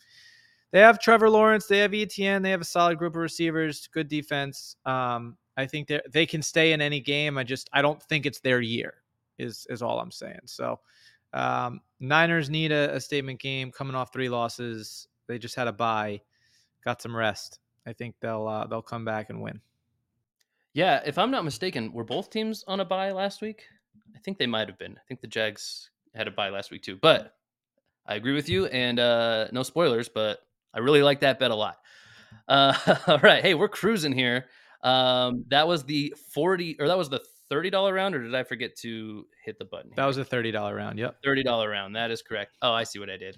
They 0.72 0.80
have 0.80 1.00
Trevor 1.00 1.30
Lawrence, 1.30 1.68
they 1.68 1.80
have 1.80 1.92
ETN, 1.92 2.42
they 2.42 2.50
have 2.50 2.62
a 2.62 2.66
solid 2.66 2.98
group 2.98 3.16
of 3.16 3.22
receivers, 3.22 3.88
good 3.94 4.08
defense. 4.08 4.76
Um, 4.86 5.38
I 5.58 5.66
think 5.66 5.88
they 5.88 6.02
they 6.10 6.26
can 6.26 6.42
stay 6.42 6.74
in 6.74 6.82
any 6.82 7.00
game. 7.00 7.38
I 7.38 7.44
just 7.44 7.70
I 7.74 7.82
don't 7.82 8.02
think 8.02 8.26
it's 8.26 8.40
their 8.40 8.62
year 8.62 9.03
is 9.38 9.68
is 9.70 9.82
all 9.82 10.00
I'm 10.00 10.12
saying. 10.12 10.42
So 10.46 10.80
um, 11.34 11.82
Niners 12.00 12.50
need 12.50 12.72
a, 12.72 12.96
a, 12.96 13.00
statement 13.00 13.40
game 13.40 13.72
coming 13.72 13.96
off 13.96 14.14
three 14.14 14.30
losses. 14.30 15.08
They 15.28 15.40
just 15.40 15.56
had 15.56 15.68
a 15.68 15.74
bye, 15.74 16.22
got 16.86 17.02
some 17.02 17.16
rest. 17.16 17.60
I 17.88 17.94
think 17.94 18.16
they'll 18.22 18.48
uh, 18.48 18.68
they'll 18.68 18.82
come 18.82 19.04
back 19.04 19.30
and 19.30 19.42
win. 19.42 19.60
Yeah, 20.74 21.02
if 21.06 21.18
I'm 21.18 21.32
not 21.32 21.46
mistaken, 21.46 21.92
were 21.92 22.04
both 22.04 22.30
teams 22.30 22.64
on 22.68 22.80
a 22.80 22.86
bye 22.86 23.12
last 23.12 23.42
week? 23.42 23.66
I 24.16 24.20
think 24.20 24.38
they 24.38 24.48
might 24.48 24.68
have 24.68 24.78
been. 24.78 24.94
I 24.94 25.02
think 25.08 25.22
the 25.22 25.28
Jags 25.28 25.90
had 26.16 26.28
a 26.28 26.32
bye 26.32 26.50
last 26.50 26.72
week 26.72 26.84
too. 26.84 26.98
But 27.02 27.36
I 28.06 28.16
agree 28.16 28.34
with 28.34 28.50
you, 28.50 28.66
and 28.68 29.00
uh, 29.00 29.48
no 29.52 29.64
spoilers, 29.64 30.10
but 30.10 30.40
I 30.74 30.80
really 30.80 31.04
like 31.04 31.20
that 31.22 31.40
bet 31.40 31.52
a 31.52 31.56
lot. 31.56 31.78
Uh, 32.48 32.74
all 33.08 33.20
right, 33.20 33.44
hey, 33.44 33.54
we're 33.54 33.70
cruising 33.70 34.14
here. 34.14 34.46
Um, 34.84 35.46
that 35.48 35.68
was 35.68 35.84
the 35.84 36.14
forty, 36.34 36.76
or 36.80 36.88
that 36.88 36.98
was 36.98 37.10
the 37.10 37.22
thirty 37.54 37.70
dollar 37.70 37.94
round, 37.94 38.16
or 38.16 38.24
did 38.24 38.34
I 38.34 38.42
forget 38.42 38.76
to 38.78 39.28
hit 39.46 39.60
the 39.60 39.66
button? 39.66 39.92
Here? 39.92 39.96
That 39.98 40.08
was 40.08 40.18
a 40.18 40.26
thirty 40.26 40.50
dollar 40.50 40.74
round. 40.74 40.98
Yep, 40.98 41.18
thirty 41.24 41.44
dollar 41.44 41.70
round. 41.70 41.96
That 41.96 42.10
is 42.10 42.24
correct. 42.24 42.58
Oh, 42.64 42.74
I 42.74 42.84
see 42.84 42.98
what 42.98 43.12
I 43.12 43.18
did. 43.18 43.38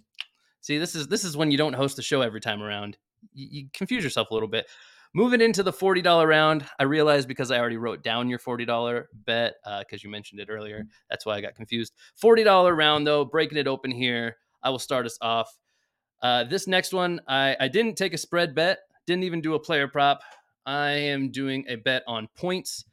See, 0.62 0.78
this 0.78 0.96
is 0.96 1.08
this 1.08 1.26
is 1.26 1.36
when 1.36 1.52
you 1.52 1.58
don't 1.58 1.74
host 1.74 1.98
the 1.98 2.02
show 2.02 2.22
every 2.22 2.40
time 2.40 2.64
around. 2.64 2.98
You, 3.34 3.48
you 3.52 3.68
confuse 3.74 4.06
yourself 4.06 4.32
a 4.32 4.34
little 4.34 4.48
bit. 4.48 4.68
Moving 5.14 5.42
into 5.42 5.64
the 5.64 5.74
forty 5.74 6.02
dollar 6.02 6.28
round, 6.28 6.66
I 6.80 6.84
realized 6.84 7.28
because 7.28 7.52
I 7.52 7.60
already 7.60 7.76
wrote 7.76 8.04
down 8.04 8.30
your 8.30 8.40
forty 8.40 8.64
dollar 8.64 9.10
bet 9.14 9.56
because 9.64 10.00
uh, 10.00 10.04
you 10.04 10.10
mentioned 10.10 10.40
it 10.40 10.48
earlier. 10.50 10.86
That's 11.10 11.26
why 11.26 11.36
I 11.36 11.42
got 11.42 11.56
confused. 11.56 11.94
Forty 12.16 12.46
dollar 12.46 12.74
round 12.74 13.06
though, 13.06 13.26
breaking 13.26 13.58
it 13.58 13.68
open 13.68 13.92
here. 13.92 14.38
I 14.64 14.70
will 14.70 14.80
start 14.80 15.06
us 15.06 15.18
off. 15.20 15.50
Uh, 16.22 16.46
this 16.46 16.68
next 16.68 16.94
one, 16.94 17.20
I, 17.28 17.58
I 17.60 17.68
didn't 17.68 17.98
take 17.98 18.14
a 18.14 18.18
spread 18.18 18.56
bet, 18.56 18.80
didn't 19.06 19.26
even 19.26 19.42
do 19.42 19.54
a 19.56 19.60
player 19.60 19.90
prop. 19.90 20.22
I 20.66 20.92
am 20.92 21.32
doing 21.32 21.66
a 21.68 21.76
bet 21.76 22.04
on 22.08 22.28
points. 22.36 22.86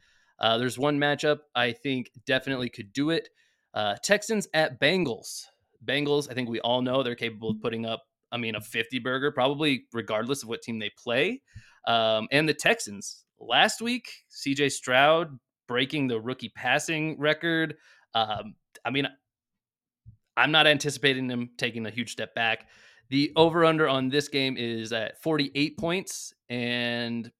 Uh, 0.43 0.59
there's 0.59 0.79
one 0.79 0.99
matchup 0.99 1.39
I 1.55 1.73
think 1.73 2.11
definitely 2.27 2.69
could 2.69 2.93
do 2.93 3.11
it. 3.11 3.29
Uh, 3.73 3.95
Texans 4.03 4.49
at 4.53 4.81
Bengals. 4.81 5.45
Bengals, 5.85 6.31
I 6.31 6.35
think 6.35 6.49
we 6.49 6.61
all 6.61 6.83
know 6.83 7.03
they're 7.03 7.15
capable 7.15 7.51
of 7.51 7.61
putting 7.61 7.87
up, 7.87 8.03
I 8.31 8.37
mean, 8.37 8.57
a 8.57 8.61
50 8.61 8.99
burger, 8.99 9.31
probably 9.31 9.85
regardless 9.93 10.43
of 10.43 10.49
what 10.49 10.63
team 10.63 10.79
they 10.79 10.91
play. 10.99 11.41
Um, 11.87 12.29
and 12.31 12.49
the 12.49 12.55
Texans 12.55 13.25
last 13.39 13.81
week, 13.81 14.11
CJ 14.31 14.73
Stroud 14.73 15.39
breaking 15.69 16.09
the 16.09 16.21
rookie 16.21 16.51
passing 16.51 17.19
record. 17.19 17.77
Um, 18.15 18.57
I 18.85 18.91
mean, 18.91 19.09
I'm 20.37 20.51
not 20.51 20.67
anticipating 20.67 21.29
them 21.29 21.51
taking 21.57 21.87
a 21.87 21.91
huge 21.91 22.13
step 22.13 22.35
back. 22.35 22.67
The 23.11 23.33
over 23.37 23.65
under 23.65 23.89
on 23.89 24.09
this 24.09 24.29
game 24.29 24.57
is 24.57 24.93
at 24.93 25.23
48 25.23 25.79
points. 25.79 26.35
And 26.49 27.31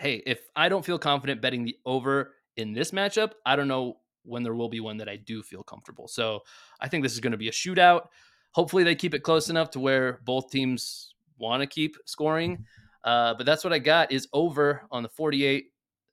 hey, 0.00 0.22
if 0.26 0.40
I 0.56 0.68
don't 0.68 0.84
feel 0.84 0.98
confident 0.98 1.40
betting 1.40 1.64
the 1.64 1.76
over 1.84 2.34
in 2.56 2.72
this 2.72 2.90
matchup, 2.90 3.32
I 3.44 3.56
don't 3.56 3.68
know 3.68 3.98
when 4.24 4.42
there 4.42 4.54
will 4.54 4.68
be 4.68 4.80
one 4.80 4.98
that 4.98 5.08
I 5.08 5.16
do 5.16 5.42
feel 5.42 5.62
comfortable. 5.62 6.08
So 6.08 6.40
I 6.80 6.88
think 6.88 7.02
this 7.02 7.14
is 7.14 7.20
going 7.20 7.32
to 7.32 7.38
be 7.38 7.48
a 7.48 7.52
shootout. 7.52 8.08
Hopefully, 8.52 8.84
they 8.84 8.94
keep 8.94 9.14
it 9.14 9.20
close 9.20 9.50
enough 9.50 9.70
to 9.70 9.80
where 9.80 10.20
both 10.24 10.50
teams 10.50 11.14
want 11.38 11.62
to 11.62 11.66
keep 11.66 11.96
scoring. 12.04 12.64
Uh, 13.04 13.34
but 13.34 13.46
that's 13.46 13.64
what 13.64 13.72
I 13.72 13.78
got 13.78 14.12
is 14.12 14.28
over 14.32 14.82
on 14.90 15.02
the 15.02 15.08
48 15.08 15.66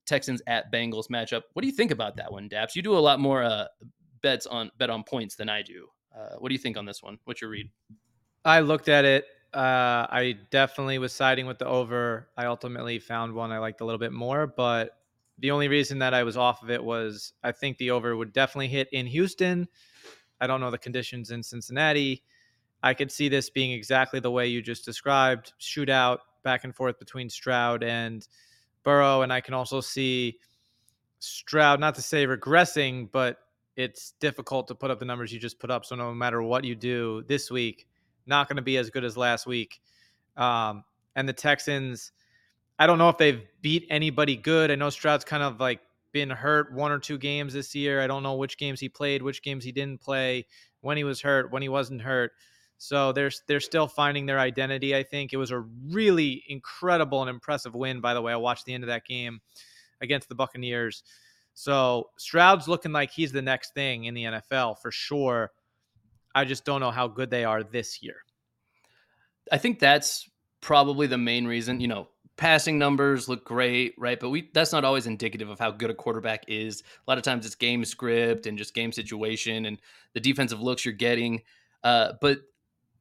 Texans 0.06 0.42
at 0.48 0.72
Bengals 0.72 1.10
matchup. 1.10 1.42
What 1.54 1.62
do 1.62 1.68
you 1.68 1.74
think 1.74 1.92
about 1.92 2.16
that 2.18 2.32
one, 2.32 2.48
Daps? 2.48 2.76
You 2.76 2.82
do 2.82 2.98
a 2.98 3.00
lot 3.00 3.20
more 3.20 3.44
uh, 3.44 3.66
bets 4.22 4.46
on 4.46 4.72
bet 4.78 4.90
on 4.90 5.04
points 5.04 5.36
than 5.36 5.50
I 5.50 5.62
do. 5.62 5.88
Uh, 6.16 6.36
what 6.38 6.50
do 6.50 6.56
you 6.56 6.60
think 6.60 6.78
on 6.78 6.86
this 6.86 7.02
one? 7.02 7.18
What's 7.26 7.42
your 7.42 7.50
read? 7.50 7.70
I 8.46 8.60
looked 8.60 8.88
at 8.88 9.04
it. 9.04 9.26
Uh, 9.56 10.06
I 10.10 10.36
definitely 10.52 10.98
was 10.98 11.14
siding 11.14 11.46
with 11.46 11.60
the 11.60 11.66
over. 11.66 12.28
I 12.36 12.46
ultimately 12.46 13.00
found 13.00 13.34
one 13.34 13.54
I 13.54 13.58
liked 13.58 13.80
a 13.80 13.86
little 13.86 14.00
bit 14.00 14.12
more, 14.12 14.48
but 14.48 14.98
the 15.40 15.52
only 15.52 15.70
reason 15.70 15.98
that 16.00 16.14
I 16.14 16.24
was 16.24 16.36
off 16.36 16.62
of 16.62 16.70
it 16.70 16.84
was 16.84 17.32
I 17.42 17.54
think 17.54 17.78
the 17.78 17.92
over 17.92 18.18
would 18.18 18.34
definitely 18.34 18.68
hit 18.68 18.90
in 18.92 19.08
Houston. 19.08 19.66
I 20.42 20.48
don't 20.48 20.60
know 20.60 20.72
the 20.72 20.78
conditions 20.78 21.32
in 21.32 21.42
Cincinnati. 21.42 22.22
I 22.84 22.94
could 22.94 23.10
see 23.10 23.30
this 23.30 23.50
being 23.50 23.72
exactly 23.72 24.20
the 24.20 24.30
way 24.30 24.46
you 24.46 24.62
just 24.62 24.84
described 24.84 25.54
shootout, 25.58 26.18
back 26.44 26.66
and 26.66 26.76
forth 26.76 27.00
between 27.00 27.30
Stroud 27.30 27.82
and 27.82 28.28
Burrow. 28.84 29.22
And 29.22 29.32
I 29.32 29.40
can 29.40 29.54
also 29.54 29.80
see 29.80 30.38
Stroud, 31.20 31.80
not 31.80 31.96
to 31.96 32.02
say 32.02 32.28
regressing, 32.28 33.10
but 33.10 33.38
it's 33.78 34.12
difficult 34.20 34.68
to 34.68 34.76
put 34.76 34.92
up 34.92 35.00
the 35.00 35.06
numbers 35.06 35.32
you 35.32 35.40
just 35.40 35.60
put 35.60 35.72
up. 35.72 35.86
So 35.86 35.96
no 35.96 36.14
matter 36.14 36.42
what 36.42 36.66
you 36.66 36.76
do 36.76 37.24
this 37.28 37.50
week, 37.50 37.88
not 38.26 38.48
going 38.48 38.58
to 38.58 38.62
be 38.62 38.78
as 38.78 38.90
good 38.90 39.04
as 39.04 39.18
last 39.18 39.46
week. 39.46 39.80
Um, 40.38 40.84
and 41.16 41.28
the 41.28 41.34
Texans, 41.34 42.12
I 42.78 42.88
don't 42.88 42.98
know 42.98 43.10
if 43.10 43.18
they've 43.18 43.42
beat 43.62 43.88
anybody 43.90 44.36
good. 44.36 44.72
I 44.72 44.76
know 44.76 44.90
Stroud's 44.90 45.24
kind 45.24 45.44
of 45.44 45.60
like 45.60 45.80
been 46.12 46.30
hurt 46.30 46.74
one 46.74 46.92
or 46.92 47.00
two 47.00 47.18
games 47.18 47.54
this 47.54 47.76
year. 47.76 48.02
I 48.02 48.08
don't 48.08 48.24
know 48.24 48.36
which 48.36 48.58
games 48.58 48.80
he 48.80 48.90
played, 48.90 49.22
which 49.22 49.42
games 49.42 49.64
he 49.64 49.72
didn't 49.72 50.02
play, 50.02 50.46
when 50.82 50.98
he 50.98 51.04
was 51.04 51.22
hurt, 51.22 51.52
when 51.52 51.62
he 51.62 51.70
wasn't 51.70 52.02
hurt. 52.02 52.32
So 52.78 53.12
they're 53.14 53.32
they're 53.48 53.62
still 53.62 53.88
finding 53.88 54.26
their 54.26 54.40
identity. 54.40 54.96
I 54.96 55.04
think 55.04 55.32
it 55.32 55.38
was 55.38 55.52
a 55.52 55.60
really 55.60 56.44
incredible 56.48 57.22
and 57.22 57.30
impressive 57.30 57.74
win. 57.74 58.02
By 58.02 58.14
the 58.14 58.22
way, 58.22 58.34
I 58.34 58.38
watched 58.38 58.66
the 58.66 58.74
end 58.74 58.84
of 58.84 58.90
that 58.90 59.06
game 59.06 59.40
against 60.02 60.28
the 60.28 60.36
Buccaneers. 60.36 61.04
So 61.54 62.10
Stroud's 62.18 62.68
looking 62.68 62.92
like 62.92 63.12
he's 63.12 63.32
the 63.32 63.42
next 63.42 63.74
thing 63.74 64.06
in 64.06 64.14
the 64.14 64.24
NFL 64.24 64.80
for 64.82 64.92
sure. 64.92 65.52
I 66.36 66.44
just 66.44 66.66
don't 66.66 66.82
know 66.82 66.92
how 66.92 67.08
good 67.08 67.30
they 67.30 67.46
are 67.46 67.64
this 67.64 68.04
year. 68.04 68.18
I 69.52 69.58
think 69.58 69.80
that's 69.80 70.30
probably 70.62 71.08
the 71.08 71.18
main 71.18 71.46
reason. 71.46 71.80
You 71.80 71.88
know, 71.88 72.08
passing 72.38 72.78
numbers 72.78 73.30
look 73.30 73.46
great, 73.46 73.94
right? 73.98 74.20
But 74.20 74.30
we 74.30 74.50
that's 74.54 74.72
not 74.72 74.86
always 74.86 75.08
indicative 75.08 75.50
of 75.50 75.60
how 75.60 75.72
good 75.72 75.90
a 75.90 75.94
quarterback 75.94 76.46
is. 76.48 76.82
A 76.82 77.10
lot 77.10 77.18
of 77.18 77.24
times 77.24 77.46
it's 77.46 77.56
game 77.56 77.86
script 77.86 78.46
and 78.46 78.58
just 78.58 78.74
game 78.74 78.92
situation 78.92 79.66
and 79.66 79.80
the 80.14 80.20
defensive 80.20 80.62
looks 80.62 80.86
you're 80.86 80.94
getting. 80.94 81.42
Uh, 81.84 82.14
but 82.22 82.40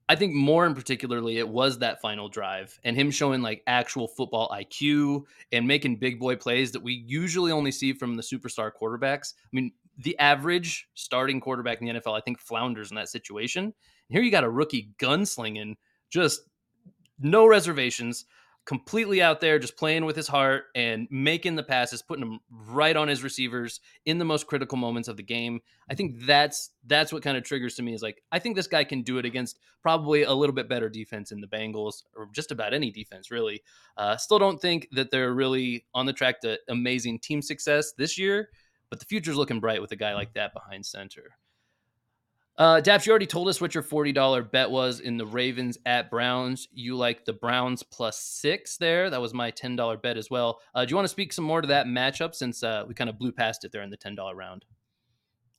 I 0.08 0.16
think 0.16 0.34
more 0.34 0.66
in 0.66 0.74
particularly 0.74 1.38
it 1.38 1.48
was 1.48 1.78
that 1.78 2.00
final 2.02 2.28
drive 2.28 2.78
and 2.84 2.94
him 2.94 3.10
showing 3.10 3.40
like 3.40 3.62
actual 3.66 4.06
football 4.06 4.50
IQ 4.50 5.24
and 5.50 5.66
making 5.66 5.96
big 5.96 6.20
boy 6.20 6.36
plays 6.36 6.72
that 6.72 6.82
we 6.82 6.92
usually 7.06 7.50
only 7.50 7.72
see 7.72 7.94
from 7.94 8.16
the 8.16 8.22
superstar 8.22 8.70
quarterbacks. 8.70 9.32
I 9.36 9.48
mean, 9.52 9.72
the 9.96 10.18
average 10.18 10.88
starting 10.94 11.40
quarterback 11.40 11.80
in 11.80 11.86
the 11.86 11.94
NFL, 11.94 12.16
I 12.16 12.20
think, 12.20 12.38
flounders 12.38 12.90
in 12.90 12.96
that 12.96 13.08
situation. 13.08 13.64
And 13.64 13.72
here 14.08 14.22
you 14.22 14.30
got 14.30 14.44
a 14.44 14.50
rookie 14.50 14.90
gunslinging, 14.98 15.76
just 16.14 16.42
no 17.18 17.44
reservations, 17.44 18.24
completely 18.66 19.20
out 19.20 19.40
there, 19.40 19.58
just 19.58 19.76
playing 19.76 20.04
with 20.04 20.14
his 20.14 20.28
heart 20.28 20.66
and 20.76 21.08
making 21.10 21.56
the 21.56 21.62
passes, 21.62 22.02
putting 22.02 22.24
them 22.24 22.38
right 22.68 22.96
on 22.96 23.08
his 23.08 23.24
receivers 23.24 23.80
in 24.06 24.18
the 24.18 24.24
most 24.24 24.46
critical 24.46 24.78
moments 24.78 25.08
of 25.08 25.16
the 25.16 25.22
game. 25.24 25.60
I 25.90 25.94
think 25.96 26.24
that's 26.24 26.70
that's 26.86 27.12
what 27.12 27.24
kind 27.24 27.36
of 27.36 27.42
triggers 27.42 27.74
to 27.74 27.82
me 27.82 27.94
is 27.94 28.00
like 28.02 28.22
I 28.30 28.38
think 28.38 28.54
this 28.54 28.68
guy 28.68 28.84
can 28.84 29.02
do 29.02 29.18
it 29.18 29.24
against 29.24 29.58
probably 29.82 30.22
a 30.22 30.32
little 30.32 30.54
bit 30.54 30.68
better 30.68 30.88
defense 30.88 31.32
in 31.32 31.40
the 31.40 31.48
Bengals 31.48 32.04
or 32.16 32.28
just 32.32 32.52
about 32.52 32.72
any 32.72 32.92
defense 32.92 33.32
really. 33.32 33.62
Uh, 33.96 34.16
still 34.16 34.38
don't 34.38 34.60
think 34.60 34.88
that 34.92 35.10
they're 35.10 35.34
really 35.34 35.84
on 35.94 36.06
the 36.06 36.12
track 36.12 36.40
to 36.42 36.58
amazing 36.68 37.18
team 37.18 37.42
success 37.42 37.92
this 37.98 38.16
year, 38.16 38.50
but 38.88 39.00
the 39.00 39.04
future's 39.06 39.36
looking 39.36 39.60
bright 39.60 39.82
with 39.82 39.90
a 39.90 39.96
guy 39.96 40.14
like 40.14 40.32
that 40.34 40.54
behind 40.54 40.86
center. 40.86 41.36
Uh, 42.56 42.80
Daps, 42.80 43.04
you 43.04 43.10
already 43.10 43.26
told 43.26 43.48
us 43.48 43.60
what 43.60 43.74
your 43.74 43.82
$40 43.82 44.50
bet 44.52 44.70
was 44.70 45.00
in 45.00 45.16
the 45.16 45.26
Ravens 45.26 45.76
at 45.86 46.08
Browns. 46.08 46.68
You 46.72 46.96
like 46.96 47.24
the 47.24 47.32
Browns 47.32 47.82
plus 47.82 48.20
six 48.20 48.76
there. 48.76 49.10
That 49.10 49.20
was 49.20 49.34
my 49.34 49.50
$10 49.50 50.00
bet 50.00 50.16
as 50.16 50.30
well. 50.30 50.60
Uh, 50.72 50.84
do 50.84 50.90
you 50.90 50.96
want 50.96 51.04
to 51.04 51.10
speak 51.10 51.32
some 51.32 51.44
more 51.44 51.60
to 51.60 51.68
that 51.68 51.86
matchup 51.86 52.32
since 52.32 52.62
uh, 52.62 52.84
we 52.86 52.94
kind 52.94 53.10
of 53.10 53.18
blew 53.18 53.32
past 53.32 53.64
it 53.64 53.72
there 53.72 53.82
in 53.82 53.90
the 53.90 53.96
$10 53.96 54.16
round? 54.34 54.64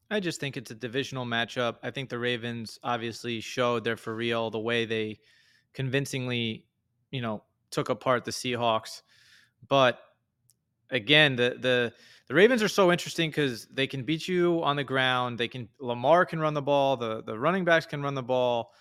I 0.10 0.22
just 0.22 0.40
think 0.40 0.56
it's 0.56 0.72
a 0.72 0.76
divisional 0.76 1.26
matchup. 1.26 1.78
I 1.84 1.92
think 1.92 2.10
the 2.10 2.20
Ravens 2.20 2.80
obviously 2.82 3.42
showed 3.42 3.84
they're 3.84 3.98
for 3.98 4.16
real 4.16 4.50
the 4.50 4.60
way 4.60 4.86
they 4.86 5.20
convincingly, 5.74 6.66
you 7.12 7.22
know, 7.22 7.44
took 7.72 7.90
apart 7.90 8.24
the 8.24 8.32
Seahawks. 8.32 9.02
But 9.68 10.00
again, 10.92 11.36
the 11.36 11.58
the 11.60 11.94
the 12.28 12.34
Ravens 12.34 12.64
are 12.64 12.68
so 12.68 12.92
interesting 12.92 13.30
because 13.30 13.68
they 13.68 13.88
can 13.88 14.04
beat 14.04 14.28
you 14.28 14.64
on 14.64 14.76
the 14.76 14.84
ground. 14.84 15.38
They 15.38 15.48
can 15.48 15.70
Lamar 15.80 16.26
can 16.26 16.40
run 16.40 16.54
the 16.54 16.62
ball. 16.62 16.98
The 16.98 17.24
the 17.24 17.38
running 17.38 17.66
backs 17.66 17.86
can 17.86 18.02
run 18.02 18.16
the 18.16 18.24
ball. 18.24 18.72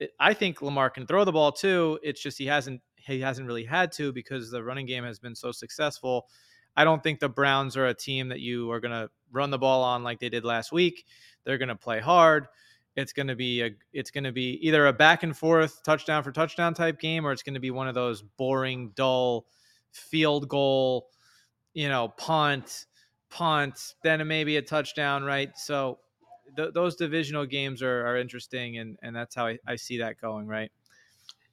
It, 0.00 0.10
I 0.18 0.34
think 0.34 0.60
Lamar 0.60 0.90
can 0.90 1.06
throw 1.06 1.24
the 1.24 1.32
ball 1.32 1.52
too. 1.52 1.98
It's 2.02 2.20
just 2.20 2.38
he 2.38 2.46
hasn't 2.46 2.80
he 2.96 3.20
hasn't 3.20 3.46
really 3.46 3.64
had 3.64 3.92
to 3.92 4.12
because 4.12 4.50
the 4.50 4.62
running 4.62 4.86
game 4.86 5.04
has 5.04 5.18
been 5.18 5.34
so 5.34 5.52
successful. 5.52 6.26
I 6.76 6.84
don't 6.84 7.02
think 7.02 7.20
the 7.20 7.28
Browns 7.28 7.76
are 7.76 7.86
a 7.86 7.94
team 7.94 8.28
that 8.28 8.40
you 8.40 8.70
are 8.70 8.80
going 8.80 8.92
to 8.92 9.10
run 9.32 9.50
the 9.50 9.58
ball 9.58 9.82
on 9.82 10.02
like 10.02 10.20
they 10.20 10.28
did 10.28 10.44
last 10.44 10.72
week. 10.72 11.04
They're 11.44 11.58
going 11.58 11.68
to 11.68 11.76
play 11.76 12.00
hard. 12.00 12.46
It's 12.96 13.12
going 13.12 13.28
to 13.28 13.36
be 13.36 13.62
a 13.62 13.70
it's 13.92 14.10
going 14.10 14.24
to 14.24 14.32
be 14.32 14.58
either 14.66 14.88
a 14.88 14.92
back 14.92 15.22
and 15.22 15.36
forth 15.36 15.82
touchdown 15.84 16.24
for 16.24 16.32
touchdown 16.32 16.74
type 16.74 16.98
game 16.98 17.24
or 17.24 17.32
it's 17.32 17.42
going 17.42 17.54
to 17.54 17.60
be 17.60 17.70
one 17.70 17.86
of 17.86 17.94
those 17.94 18.22
boring, 18.22 18.90
dull 18.96 19.46
field 19.92 20.48
goal 20.48 21.08
you 21.74 21.88
know, 21.88 22.08
punt, 22.16 22.86
punt, 23.30 23.94
then 24.02 24.26
maybe 24.26 24.56
a 24.56 24.62
touchdown, 24.62 25.24
right? 25.24 25.56
So 25.56 25.98
th- 26.56 26.72
those 26.74 26.96
divisional 26.96 27.46
games 27.46 27.82
are, 27.82 28.06
are 28.06 28.16
interesting, 28.16 28.78
and, 28.78 28.96
and 29.02 29.14
that's 29.14 29.34
how 29.34 29.46
I, 29.46 29.58
I 29.66 29.76
see 29.76 29.98
that 29.98 30.20
going, 30.20 30.46
right? 30.46 30.70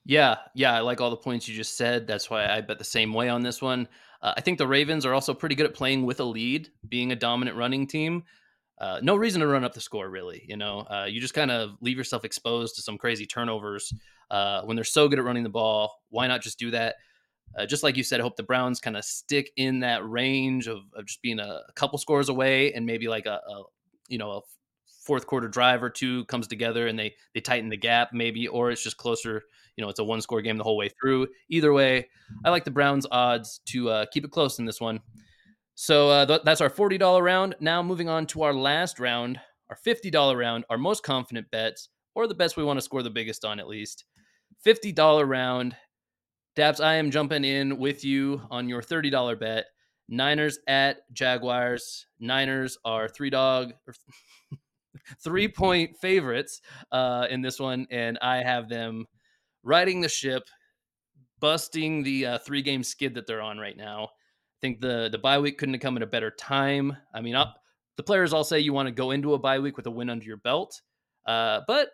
Yeah, 0.05 0.37
yeah, 0.55 0.73
I 0.73 0.79
like 0.79 1.01
all 1.01 1.09
the 1.09 1.17
points 1.17 1.47
you 1.47 1.55
just 1.55 1.75
said. 1.75 2.07
That's 2.07 2.29
why 2.29 2.47
I 2.47 2.61
bet 2.61 2.79
the 2.79 2.85
same 2.85 3.13
way 3.13 3.27
on 3.29 3.43
this 3.43 3.61
one. 3.61 3.87
Uh, 4.21 4.33
I 4.37 4.41
think 4.41 4.57
the 4.57 4.67
Ravens 4.67 5.05
are 5.05 5.13
also 5.13 5.33
pretty 5.33 5.55
good 5.55 5.65
at 5.65 5.73
playing 5.73 6.05
with 6.05 6.19
a 6.19 6.23
lead, 6.23 6.69
being 6.87 7.11
a 7.11 7.15
dominant 7.15 7.57
running 7.57 7.87
team. 7.87 8.23
Uh, 8.79 8.99
no 9.01 9.15
reason 9.15 9.41
to 9.41 9.47
run 9.47 9.63
up 9.63 9.73
the 9.73 9.81
score, 9.81 10.09
really. 10.09 10.45
You 10.47 10.55
know, 10.55 10.79
uh, 10.89 11.07
you 11.09 11.19
just 11.19 11.33
kind 11.33 11.51
of 11.51 11.71
leave 11.81 11.97
yourself 11.97 12.23
exposed 12.23 12.75
to 12.75 12.81
some 12.81 12.97
crazy 12.97 13.25
turnovers 13.25 13.93
uh, 14.31 14.61
when 14.61 14.75
they're 14.75 14.85
so 14.85 15.07
good 15.07 15.19
at 15.19 15.25
running 15.25 15.43
the 15.43 15.49
ball. 15.49 15.93
Why 16.09 16.27
not 16.27 16.41
just 16.41 16.59
do 16.59 16.71
that? 16.71 16.95
Uh, 17.57 17.65
just 17.65 17.83
like 17.83 17.97
you 17.97 18.03
said, 18.03 18.19
I 18.19 18.23
hope 18.23 18.35
the 18.35 18.43
Browns 18.43 18.79
kind 18.79 18.97
of 18.97 19.03
stick 19.03 19.51
in 19.57 19.79
that 19.81 20.07
range 20.07 20.67
of, 20.67 20.79
of 20.95 21.05
just 21.05 21.21
being 21.21 21.39
a, 21.39 21.61
a, 21.67 21.73
couple 21.75 21.97
scores 21.97 22.29
away 22.29 22.73
and 22.73 22.85
maybe 22.85 23.07
like 23.07 23.25
a, 23.25 23.39
a, 23.49 23.63
you 24.07 24.17
know 24.17 24.31
a 24.31 24.41
fourth 25.05 25.25
quarter 25.25 25.47
drive 25.47 25.81
or 25.81 25.89
two 25.89 26.25
comes 26.25 26.47
together 26.47 26.87
and 26.87 26.99
they 26.99 27.13
they 27.33 27.39
tighten 27.39 27.69
the 27.69 27.77
gap 27.77 28.09
maybe 28.11 28.47
or 28.47 28.71
it's 28.71 28.83
just 28.83 28.97
closer 28.97 29.43
you 29.75 29.83
know 29.83 29.89
it's 29.89 29.99
a 29.99 30.03
one 30.03 30.19
score 30.19 30.41
game 30.41 30.57
the 30.57 30.63
whole 30.63 30.75
way 30.75 30.89
through 30.89 31.25
either 31.49 31.71
way 31.71 32.05
i 32.43 32.49
like 32.49 32.65
the 32.65 32.71
browns 32.71 33.07
odds 33.09 33.61
to 33.65 33.89
uh, 33.89 34.05
keep 34.11 34.25
it 34.25 34.31
close 34.31 34.59
in 34.59 34.65
this 34.65 34.81
one 34.81 34.99
so 35.75 36.09
uh, 36.09 36.25
th- 36.25 36.41
that's 36.43 36.59
our 36.59 36.69
$40 36.69 37.21
round 37.23 37.55
now 37.61 37.81
moving 37.81 38.09
on 38.09 38.25
to 38.27 38.43
our 38.43 38.53
last 38.53 38.99
round 38.99 39.39
our 39.69 39.77
$50 39.77 40.37
round 40.37 40.65
our 40.69 40.77
most 40.77 41.03
confident 41.03 41.49
bets 41.51 41.89
or 42.17 42.27
the 42.27 42.33
bets 42.33 42.57
we 42.57 42.63
want 42.63 42.77
to 42.77 42.83
score 42.83 43.03
the 43.03 43.09
biggest 43.11 43.45
on 43.45 43.59
at 43.59 43.67
least. 43.67 44.05
$50 44.65 45.27
round. 45.27 45.75
Daps, 46.57 46.83
I 46.83 46.95
am 46.95 47.11
jumping 47.11 47.45
in 47.45 47.77
with 47.77 48.03
you 48.03 48.41
on 48.49 48.67
your 48.67 48.81
$30 48.81 49.39
bet. 49.39 49.65
Niners 50.09 50.57
at 50.67 51.01
Jaguars. 51.13 52.07
Niners 52.19 52.79
are 52.83 53.07
three 53.07 53.29
dog, 53.29 53.73
three 55.23 55.47
point 55.47 55.95
favorites 56.01 56.61
uh, 56.91 57.27
in 57.29 57.43
this 57.43 57.59
one, 57.59 57.85
and 57.91 58.17
I 58.23 58.37
have 58.37 58.69
them 58.69 59.05
riding 59.61 60.01
the 60.01 60.09
ship, 60.09 60.45
busting 61.39 62.01
the 62.01 62.25
uh, 62.25 62.37
three 62.39 62.63
game 62.63 62.81
skid 62.83 63.13
that 63.13 63.27
they're 63.27 63.39
on 63.39 63.59
right 63.59 63.77
now. 63.77 64.05
I 64.05 64.57
think 64.59 64.81
the 64.81 65.09
the 65.11 65.19
bye 65.19 65.37
week 65.37 65.59
couldn't 65.59 65.75
have 65.75 65.81
come 65.81 65.97
at 65.97 66.01
a 66.01 66.07
better 66.07 66.31
time. 66.31 66.97
I 67.13 67.21
mean, 67.21 67.35
I'll, 67.35 67.53
the 67.97 68.03
players 68.03 68.33
all 68.33 68.43
say 68.43 68.61
you 68.61 68.73
want 68.73 68.87
to 68.87 68.91
go 68.91 69.11
into 69.11 69.35
a 69.35 69.39
bye 69.39 69.59
week 69.59 69.77
with 69.77 69.85
a 69.85 69.91
win 69.91 70.09
under 70.09 70.25
your 70.25 70.37
belt, 70.37 70.81
uh, 71.27 71.61
but 71.67 71.89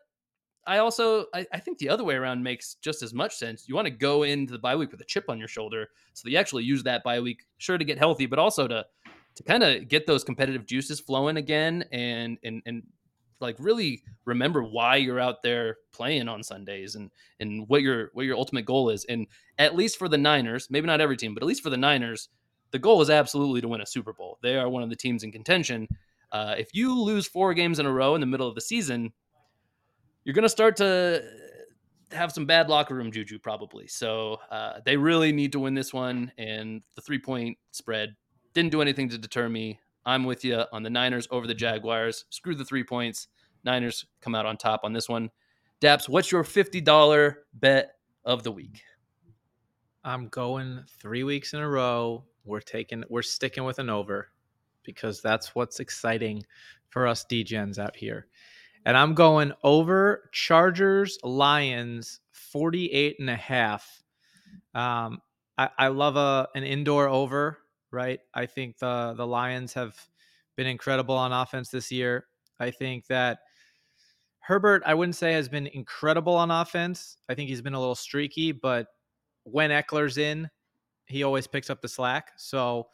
I 0.65 0.77
also 0.77 1.25
I, 1.33 1.45
I, 1.51 1.59
think 1.59 1.77
the 1.77 1.89
other 1.89 2.03
way 2.03 2.15
around 2.15 2.41
makes 2.41 2.75
just 2.75 3.03
as 3.03 3.13
much 3.13 3.35
sense. 3.35 3.67
You 3.67 3.75
want 3.75 3.85
to 3.85 3.91
go 3.91 4.23
into 4.23 4.53
the 4.53 4.59
bye 4.59 4.75
week 4.75 4.91
with 4.91 5.01
a 5.01 5.05
chip 5.05 5.25
on 5.29 5.37
your 5.37 5.47
shoulder, 5.47 5.89
so 6.13 6.21
that 6.23 6.31
you 6.31 6.37
actually 6.37 6.63
use 6.63 6.83
that 6.83 7.03
bye 7.03 7.19
week, 7.19 7.43
sure 7.57 7.77
to 7.77 7.85
get 7.85 7.97
healthy, 7.97 8.25
but 8.25 8.39
also 8.39 8.67
to 8.67 8.85
to 9.35 9.43
kind 9.43 9.63
of 9.63 9.87
get 9.87 10.05
those 10.07 10.23
competitive 10.23 10.65
juices 10.65 10.99
flowing 10.99 11.37
again, 11.37 11.83
and 11.91 12.37
and 12.43 12.61
and 12.65 12.83
like 13.39 13.55
really 13.59 14.03
remember 14.25 14.63
why 14.63 14.95
you're 14.95 15.19
out 15.19 15.43
there 15.43 15.77
playing 15.91 16.27
on 16.27 16.41
Sundays 16.41 16.95
and 16.95 17.11
and 17.39 17.67
what 17.67 17.81
your 17.81 18.09
what 18.13 18.25
your 18.25 18.37
ultimate 18.37 18.65
goal 18.65 18.89
is. 18.89 19.05
And 19.05 19.27
at 19.59 19.75
least 19.75 19.97
for 19.97 20.07
the 20.07 20.17
Niners, 20.17 20.67
maybe 20.69 20.87
not 20.87 21.01
every 21.01 21.17
team, 21.17 21.33
but 21.33 21.43
at 21.43 21.47
least 21.47 21.61
for 21.61 21.69
the 21.69 21.77
Niners, 21.77 22.29
the 22.71 22.79
goal 22.79 23.01
is 23.01 23.09
absolutely 23.09 23.61
to 23.61 23.67
win 23.67 23.81
a 23.81 23.85
Super 23.85 24.13
Bowl. 24.13 24.39
They 24.41 24.57
are 24.57 24.69
one 24.69 24.81
of 24.81 24.89
the 24.89 24.95
teams 24.95 25.23
in 25.23 25.31
contention. 25.31 25.87
Uh, 26.31 26.55
if 26.57 26.73
you 26.73 26.99
lose 26.99 27.27
four 27.27 27.53
games 27.53 27.77
in 27.77 27.85
a 27.85 27.91
row 27.91 28.15
in 28.15 28.21
the 28.21 28.27
middle 28.27 28.47
of 28.47 28.55
the 28.55 28.61
season, 28.61 29.13
you're 30.23 30.33
going 30.33 30.43
to 30.43 30.49
start 30.49 30.75
to 30.77 31.23
have 32.11 32.31
some 32.31 32.45
bad 32.45 32.69
locker 32.69 32.95
room 32.95 33.11
juju 33.11 33.39
probably. 33.39 33.87
So 33.87 34.37
uh, 34.51 34.79
they 34.85 34.97
really 34.97 35.31
need 35.31 35.51
to 35.53 35.59
win 35.59 35.73
this 35.73 35.93
one, 35.93 36.31
and 36.37 36.81
the 36.95 37.01
three 37.01 37.19
point 37.19 37.57
spread 37.71 38.15
didn't 38.53 38.71
do 38.71 38.81
anything 38.81 39.09
to 39.09 39.17
deter 39.17 39.49
me. 39.49 39.79
I'm 40.05 40.25
with 40.25 40.43
you 40.43 40.63
on 40.71 40.83
the 40.83 40.89
Niners 40.89 41.27
over 41.31 41.47
the 41.47 41.55
Jaguars. 41.55 42.25
Screw 42.29 42.55
the 42.55 42.65
three 42.65 42.83
points. 42.83 43.27
Niners 43.63 44.05
come 44.21 44.35
out 44.35 44.45
on 44.45 44.57
top 44.57 44.81
on 44.83 44.93
this 44.93 45.07
one. 45.07 45.29
Daps, 45.81 46.07
what's 46.07 46.31
your 46.31 46.43
$50 46.43 47.35
bet 47.53 47.95
of 48.25 48.43
the 48.43 48.51
week? 48.51 48.83
I'm 50.03 50.27
going 50.27 50.83
three 51.01 51.23
weeks 51.23 51.53
in 51.53 51.59
a 51.59 51.69
row. 51.69 52.25
We're 52.43 52.59
taking, 52.59 53.03
we're 53.09 53.21
sticking 53.21 53.63
with 53.63 53.79
an 53.79 53.89
over 53.89 54.29
because 54.83 55.21
that's 55.21 55.55
what's 55.55 55.79
exciting 55.79 56.45
for 56.89 57.07
us 57.07 57.25
DGens 57.29 57.79
out 57.79 57.95
here 57.95 58.27
and 58.85 58.97
I'm 58.97 59.13
going 59.13 59.53
over 59.63 60.29
Chargers 60.31 61.17
Lions 61.23 62.19
48 62.31 63.17
and 63.19 63.29
a 63.29 63.35
half. 63.35 64.03
Um, 64.75 65.21
I, 65.57 65.69
I 65.77 65.87
love 65.87 66.15
a 66.15 66.47
an 66.55 66.63
indoor 66.63 67.07
over, 67.07 67.59
right? 67.91 68.19
I 68.33 68.45
think 68.45 68.77
the 68.79 69.13
the 69.15 69.27
Lions 69.27 69.73
have 69.73 69.95
been 70.55 70.67
incredible 70.67 71.15
on 71.15 71.31
offense 71.31 71.69
this 71.69 71.91
year. 71.91 72.25
I 72.59 72.71
think 72.71 73.07
that 73.07 73.39
Herbert, 74.39 74.83
I 74.85 74.93
wouldn't 74.93 75.15
say 75.15 75.33
has 75.33 75.47
been 75.47 75.67
incredible 75.67 76.35
on 76.35 76.51
offense. 76.51 77.17
I 77.29 77.33
think 77.33 77.49
he's 77.49 77.61
been 77.61 77.73
a 77.73 77.79
little 77.79 77.95
streaky, 77.95 78.51
but 78.51 78.87
when 79.43 79.69
Ekeler's 79.69 80.17
in, 80.17 80.49
he 81.05 81.23
always 81.23 81.47
picks 81.47 81.69
up 81.69 81.81
the 81.81 81.87
slack. 81.87 82.31
So 82.37 82.87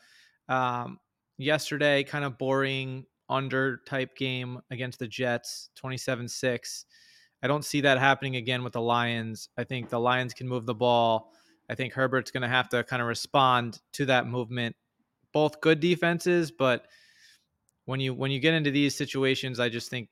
um, 0.47 0.99
yesterday, 1.38 2.04
kind 2.04 2.23
of 2.23 2.38
boring 2.38 3.06
under 3.30 3.82
type 3.86 4.15
game 4.15 4.60
against 4.72 5.00
the 5.00 5.08
Jets, 5.08 5.70
27 5.76 6.28
6. 6.28 6.86
I 7.42 7.48
don't 7.48 7.63
see 7.63 7.82
that 7.82 7.98
happening 7.98 8.36
again 8.36 8.63
with 8.63 8.74
the 8.74 8.82
Lions. 8.82 9.50
I 9.58 9.63
think 9.63 9.89
the 9.89 10.00
Lions 10.00 10.34
can 10.34 10.48
move 10.48 10.65
the 10.65 10.76
ball. 10.76 11.32
I 11.70 11.76
think 11.76 11.94
Herbert's 11.94 12.32
going 12.32 12.42
to 12.42 12.50
have 12.50 12.70
to 12.70 12.84
kind 12.84 13.02
of 13.02 13.08
respond 13.08 13.80
to 13.94 14.06
that 14.08 14.28
movement. 14.28 14.76
Both 15.32 15.62
good 15.62 15.80
defenses, 15.80 16.52
but 16.52 16.88
when 17.86 18.00
you 18.00 18.13
when 18.13 18.32
you 18.32 18.39
get 18.39 18.56
into 18.56 18.72
these 18.72 18.96
situations, 18.96 19.60
I 19.60 19.70
just 19.70 19.89
think 19.89 20.10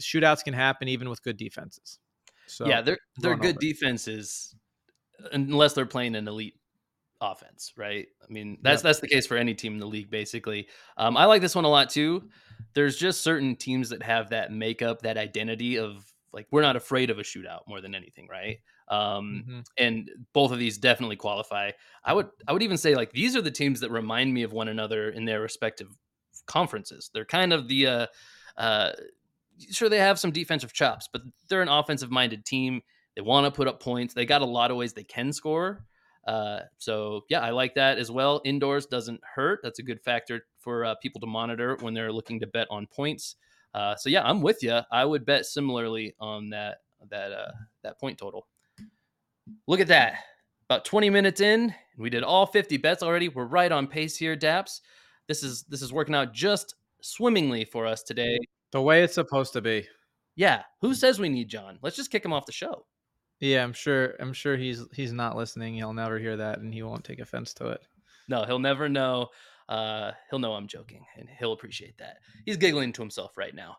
shootouts 0.00 0.44
can 0.44 0.54
happen 0.54 0.88
even 0.88 1.08
with 1.08 1.22
good 1.22 1.36
defenses. 1.36 2.00
So 2.46 2.66
yeah, 2.66 2.80
they're 2.80 2.98
they're 3.18 3.36
good 3.36 3.56
over. 3.56 3.60
defenses 3.60 4.54
unless 5.32 5.72
they're 5.72 5.86
playing 5.86 6.14
an 6.16 6.26
elite 6.28 6.57
offense, 7.20 7.72
right? 7.76 8.06
I 8.22 8.32
mean, 8.32 8.58
that's 8.62 8.80
yep. 8.80 8.84
that's 8.84 9.00
the 9.00 9.08
case 9.08 9.26
for 9.26 9.36
any 9.36 9.54
team 9.54 9.74
in 9.74 9.78
the 9.78 9.86
league, 9.86 10.10
basically. 10.10 10.68
Um, 10.96 11.16
I 11.16 11.24
like 11.24 11.42
this 11.42 11.54
one 11.54 11.64
a 11.64 11.68
lot 11.68 11.90
too. 11.90 12.28
There's 12.74 12.96
just 12.96 13.22
certain 13.22 13.56
teams 13.56 13.90
that 13.90 14.02
have 14.02 14.30
that 14.30 14.52
makeup, 14.52 15.02
that 15.02 15.16
identity 15.16 15.78
of 15.78 16.04
like 16.32 16.46
we're 16.50 16.62
not 16.62 16.76
afraid 16.76 17.10
of 17.10 17.18
a 17.18 17.22
shootout 17.22 17.60
more 17.66 17.80
than 17.80 17.94
anything, 17.94 18.28
right? 18.30 18.58
Um, 18.88 19.44
mm-hmm. 19.46 19.60
And 19.76 20.10
both 20.32 20.52
of 20.52 20.58
these 20.58 20.78
definitely 20.78 21.16
qualify. 21.16 21.72
I 22.04 22.12
would 22.12 22.28
I 22.46 22.52
would 22.52 22.62
even 22.62 22.78
say 22.78 22.94
like 22.94 23.12
these 23.12 23.36
are 23.36 23.42
the 23.42 23.50
teams 23.50 23.80
that 23.80 23.90
remind 23.90 24.32
me 24.32 24.42
of 24.42 24.52
one 24.52 24.68
another 24.68 25.10
in 25.10 25.24
their 25.24 25.40
respective 25.40 25.88
conferences. 26.46 27.10
They're 27.12 27.24
kind 27.24 27.52
of 27.52 27.68
the 27.68 27.86
uh, 27.86 28.06
uh, 28.56 28.92
sure 29.70 29.88
they 29.88 29.98
have 29.98 30.18
some 30.18 30.30
defensive 30.30 30.72
chops, 30.72 31.08
but 31.12 31.22
they're 31.48 31.62
an 31.62 31.68
offensive 31.68 32.10
minded 32.10 32.44
team. 32.44 32.82
They 33.14 33.22
want 33.22 33.46
to 33.46 33.50
put 33.50 33.68
up 33.68 33.82
points. 33.82 34.14
They 34.14 34.26
got 34.26 34.42
a 34.42 34.46
lot 34.46 34.70
of 34.70 34.76
ways 34.76 34.92
they 34.92 35.04
can 35.04 35.32
score. 35.32 35.84
Uh, 36.28 36.60
so 36.76 37.22
yeah, 37.30 37.40
I 37.40 37.50
like 37.50 37.74
that 37.76 37.96
as 37.96 38.10
well. 38.10 38.42
Indoors 38.44 38.84
doesn't 38.84 39.18
hurt. 39.24 39.60
That's 39.62 39.78
a 39.78 39.82
good 39.82 39.98
factor 40.02 40.44
for 40.58 40.84
uh, 40.84 40.94
people 40.96 41.22
to 41.22 41.26
monitor 41.26 41.78
when 41.80 41.94
they're 41.94 42.12
looking 42.12 42.38
to 42.40 42.46
bet 42.46 42.66
on 42.70 42.86
points. 42.86 43.36
Uh, 43.72 43.96
so 43.96 44.10
yeah, 44.10 44.22
I'm 44.22 44.42
with 44.42 44.62
you. 44.62 44.80
I 44.92 45.06
would 45.06 45.24
bet 45.24 45.46
similarly 45.46 46.14
on 46.20 46.50
that 46.50 46.82
that 47.08 47.32
uh, 47.32 47.52
that 47.82 47.98
point 47.98 48.18
total. 48.18 48.46
Look 49.66 49.80
at 49.80 49.86
that. 49.88 50.16
About 50.68 50.84
20 50.84 51.08
minutes 51.08 51.40
in, 51.40 51.74
we 51.96 52.10
did 52.10 52.22
all 52.22 52.44
50 52.44 52.76
bets 52.76 53.02
already. 53.02 53.30
We're 53.30 53.46
right 53.46 53.72
on 53.72 53.86
pace 53.86 54.14
here, 54.14 54.36
Daps. 54.36 54.82
This 55.28 55.42
is 55.42 55.62
this 55.62 55.80
is 55.80 55.94
working 55.94 56.14
out 56.14 56.34
just 56.34 56.74
swimmingly 57.00 57.64
for 57.64 57.86
us 57.86 58.02
today. 58.02 58.38
The 58.72 58.82
way 58.82 59.02
it's 59.02 59.14
supposed 59.14 59.54
to 59.54 59.62
be. 59.62 59.88
Yeah. 60.36 60.64
Who 60.82 60.92
says 60.92 61.18
we 61.18 61.30
need 61.30 61.48
John? 61.48 61.78
Let's 61.80 61.96
just 61.96 62.10
kick 62.10 62.22
him 62.22 62.34
off 62.34 62.44
the 62.44 62.52
show. 62.52 62.84
Yeah, 63.40 63.62
I'm 63.62 63.72
sure. 63.72 64.14
I'm 64.18 64.32
sure 64.32 64.56
he's 64.56 64.84
he's 64.92 65.12
not 65.12 65.36
listening. 65.36 65.74
He'll 65.74 65.92
never 65.92 66.18
hear 66.18 66.36
that, 66.36 66.58
and 66.58 66.74
he 66.74 66.82
won't 66.82 67.04
take 67.04 67.20
offense 67.20 67.54
to 67.54 67.68
it. 67.68 67.80
No, 68.28 68.44
he'll 68.44 68.58
never 68.58 68.88
know. 68.88 69.28
Uh, 69.68 70.12
he'll 70.30 70.38
know 70.38 70.54
I'm 70.54 70.66
joking, 70.66 71.04
and 71.16 71.28
he'll 71.38 71.52
appreciate 71.52 71.98
that. 71.98 72.18
He's 72.44 72.56
giggling 72.56 72.92
to 72.94 73.02
himself 73.02 73.36
right 73.36 73.54
now. 73.54 73.76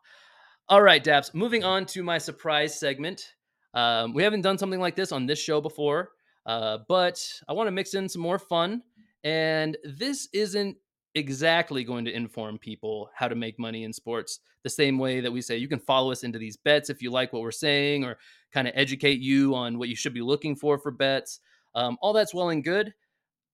All 0.69 0.81
right, 0.81 1.03
Daps. 1.03 1.33
Moving 1.33 1.63
on 1.63 1.85
to 1.87 2.03
my 2.03 2.17
surprise 2.17 2.79
segment. 2.79 3.33
Um, 3.73 4.13
we 4.13 4.23
haven't 4.23 4.41
done 4.41 4.57
something 4.57 4.79
like 4.79 4.95
this 4.95 5.11
on 5.11 5.25
this 5.25 5.39
show 5.39 5.59
before, 5.61 6.11
uh, 6.45 6.79
but 6.87 7.19
I 7.47 7.53
want 7.53 7.67
to 7.67 7.71
mix 7.71 7.93
in 7.95 8.07
some 8.07 8.21
more 8.21 8.39
fun. 8.39 8.83
And 9.23 9.77
this 9.83 10.29
isn't 10.31 10.77
exactly 11.15 11.83
going 11.83 12.05
to 12.05 12.15
inform 12.15 12.57
people 12.57 13.09
how 13.15 13.27
to 13.27 13.35
make 13.35 13.57
money 13.57 13.83
in 13.83 13.91
sports 13.91 14.39
the 14.63 14.69
same 14.69 14.99
way 14.99 15.19
that 15.21 15.31
we 15.31 15.41
say 15.41 15.57
you 15.57 15.67
can 15.67 15.79
follow 15.79 16.11
us 16.11 16.23
into 16.23 16.37
these 16.37 16.57
bets 16.57 16.89
if 16.89 17.01
you 17.01 17.09
like 17.09 17.33
what 17.33 17.41
we're 17.41 17.51
saying 17.51 18.03
or 18.03 18.17
kind 18.51 18.67
of 18.67 18.73
educate 18.75 19.19
you 19.19 19.55
on 19.55 19.79
what 19.79 19.89
you 19.89 19.95
should 19.95 20.13
be 20.13 20.21
looking 20.21 20.55
for 20.55 20.77
for 20.77 20.91
bets. 20.91 21.39
Um, 21.75 21.97
all 22.01 22.13
that's 22.13 22.33
well 22.33 22.49
and 22.49 22.63
good, 22.63 22.93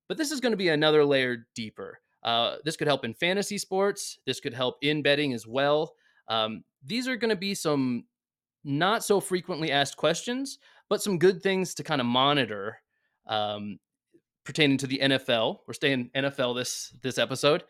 but 0.08 0.18
this 0.18 0.32
is 0.32 0.40
going 0.40 0.52
to 0.52 0.58
be 0.58 0.70
another 0.70 1.04
layer 1.06 1.48
deeper. 1.56 2.00
Uh, 2.24 2.58
this 2.66 2.76
could 2.76 2.88
help 2.88 3.06
in 3.06 3.14
fantasy 3.14 3.58
sports. 3.58 4.20
This 4.26 4.40
could 4.40 4.54
help 4.54 4.78
in 4.82 5.02
betting 5.02 5.34
as 5.34 5.46
well. 5.46 5.94
Um, 6.28 6.64
these 6.84 7.08
are 7.08 7.18
going 7.18 7.30
to 7.30 7.36
be 7.36 7.54
some 7.54 8.06
not 8.64 9.04
so 9.04 9.20
frequently 9.20 9.72
asked 9.72 9.96
questions, 9.96 10.58
but 10.90 11.02
some 11.02 11.20
good 11.20 11.42
things 11.42 11.76
to 11.76 11.84
kind 11.84 12.02
of 12.02 12.08
monitor 12.08 12.80
um, 13.28 13.80
pertaining 14.46 14.78
to 14.78 14.88
the 14.88 15.00
NFL. 15.00 15.60
We're 15.68 15.74
staying 15.74 16.12
NFL 16.16 16.56
this 16.56 16.94
this 17.02 17.18
episode, 17.18 17.64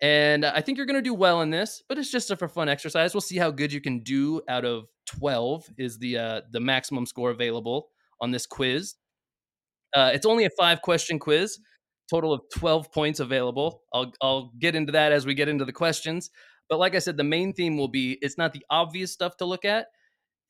and 0.00 0.44
I 0.44 0.60
think 0.60 0.76
you're 0.76 0.86
going 0.86 0.96
to 0.96 1.02
do 1.02 1.14
well 1.14 1.40
in 1.40 1.50
this. 1.50 1.82
But 1.88 1.98
it's 1.98 2.10
just 2.10 2.30
a 2.30 2.36
for 2.36 2.48
fun 2.48 2.68
exercise. 2.68 3.14
We'll 3.14 3.20
see 3.20 3.38
how 3.38 3.50
good 3.50 3.72
you 3.72 3.80
can 3.80 4.00
do 4.00 4.42
out 4.48 4.64
of 4.64 4.86
12 5.06 5.64
is 5.78 5.98
the 5.98 6.18
uh, 6.18 6.40
the 6.52 6.60
maximum 6.60 7.06
score 7.06 7.30
available 7.30 7.88
on 8.20 8.30
this 8.30 8.46
quiz. 8.46 8.94
Uh, 9.94 10.10
it's 10.12 10.26
only 10.26 10.44
a 10.44 10.50
five 10.58 10.82
question 10.82 11.18
quiz, 11.18 11.58
total 12.10 12.32
of 12.32 12.42
12 12.54 12.92
points 12.92 13.20
available. 13.20 13.82
I'll 13.92 14.12
I'll 14.20 14.52
get 14.58 14.74
into 14.74 14.92
that 14.92 15.12
as 15.12 15.26
we 15.26 15.34
get 15.34 15.48
into 15.48 15.64
the 15.64 15.72
questions. 15.72 16.30
But 16.68 16.78
like 16.78 16.94
I 16.94 16.98
said, 16.98 17.16
the 17.16 17.24
main 17.24 17.54
theme 17.54 17.78
will 17.78 17.88
be 17.88 18.18
it's 18.20 18.38
not 18.38 18.52
the 18.52 18.64
obvious 18.70 19.12
stuff 19.12 19.36
to 19.38 19.46
look 19.46 19.64
at. 19.64 19.86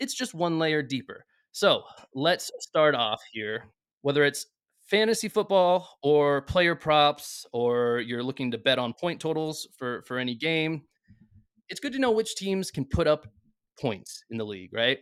It's 0.01 0.15
just 0.15 0.35
one 0.35 0.59
layer 0.59 0.83
deeper. 0.83 1.25
So 1.53 1.83
let's 2.15 2.51
start 2.61 2.95
off 2.95 3.23
here. 3.33 3.65
Whether 4.03 4.25
it's 4.25 4.47
fantasy 4.89 5.29
football 5.29 5.99
or 6.03 6.43
player 6.43 6.75
props, 6.75 7.47
or 7.53 8.01
you're 8.01 8.23
looking 8.23 8.51
to 8.51 8.59
bet 8.59 8.79
on 8.79 8.93
point 8.95 9.21
totals 9.21 9.69
for 9.77 10.03
for 10.03 10.19
any 10.19 10.35
game, 10.35 10.83
it's 11.69 11.81
good 11.81 11.93
to 11.93 11.99
know 11.99 12.11
which 12.11 12.37
teams 12.37 12.71
can 12.71 12.85
put 12.85 13.07
up 13.07 13.27
points 13.81 14.23
in 14.31 14.39
the 14.39 14.45
league, 14.45 14.73
right? 14.73 14.99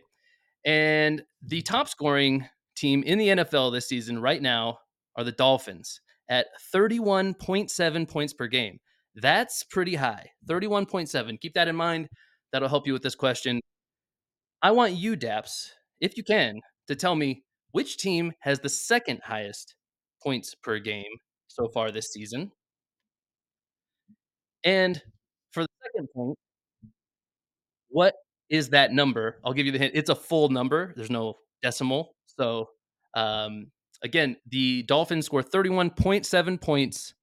And 0.65 1.23
the 1.41 1.61
top 1.61 1.87
scoring 1.87 2.47
team 2.75 3.03
in 3.03 3.17
the 3.17 3.29
NFL 3.29 3.71
this 3.71 3.87
season 3.87 4.21
right 4.21 4.41
now 4.41 4.79
are 5.15 5.23
the 5.23 5.31
Dolphins 5.31 6.01
at 6.29 6.47
31.7 6.73 8.07
points 8.07 8.33
per 8.33 8.47
game. 8.47 8.79
That's 9.15 9.63
pretty 9.63 9.95
high. 9.95 10.29
31.7. 10.49 11.39
Keep 11.39 11.53
that 11.53 11.67
in 11.67 11.75
mind. 11.75 12.07
That'll 12.51 12.69
help 12.69 12.85
you 12.85 12.93
with 12.93 13.01
this 13.01 13.15
question. 13.15 13.61
I 14.61 14.71
want 14.71 14.93
you, 14.93 15.15
Daps, 15.15 15.69
if 16.01 16.17
you 16.17 16.23
can, 16.23 16.59
to 16.87 16.95
tell 16.95 17.15
me 17.15 17.43
which 17.71 17.97
team 17.97 18.33
has 18.39 18.59
the 18.59 18.69
second 18.69 19.21
highest 19.23 19.75
points 20.21 20.55
per 20.55 20.79
game 20.79 21.11
so 21.47 21.67
far 21.67 21.91
this 21.91 22.11
season. 22.11 22.51
And 24.63 25.01
for 25.51 25.63
the 25.63 25.69
second 25.83 26.07
point, 26.15 26.37
what 27.89 28.15
is 28.49 28.69
that 28.69 28.91
number? 28.91 29.39
I'll 29.45 29.53
give 29.53 29.65
you 29.65 29.71
the 29.71 29.79
hint. 29.79 29.93
It's 29.95 30.09
a 30.09 30.15
full 30.15 30.49
number. 30.49 30.93
There's 30.95 31.09
no 31.09 31.37
decimal. 31.61 32.15
So, 32.25 32.69
um, 33.13 33.67
again, 34.03 34.37
the 34.49 34.83
Dolphins 34.83 35.25
score 35.25 35.43
31.7 35.43 36.61
points. 36.61 37.13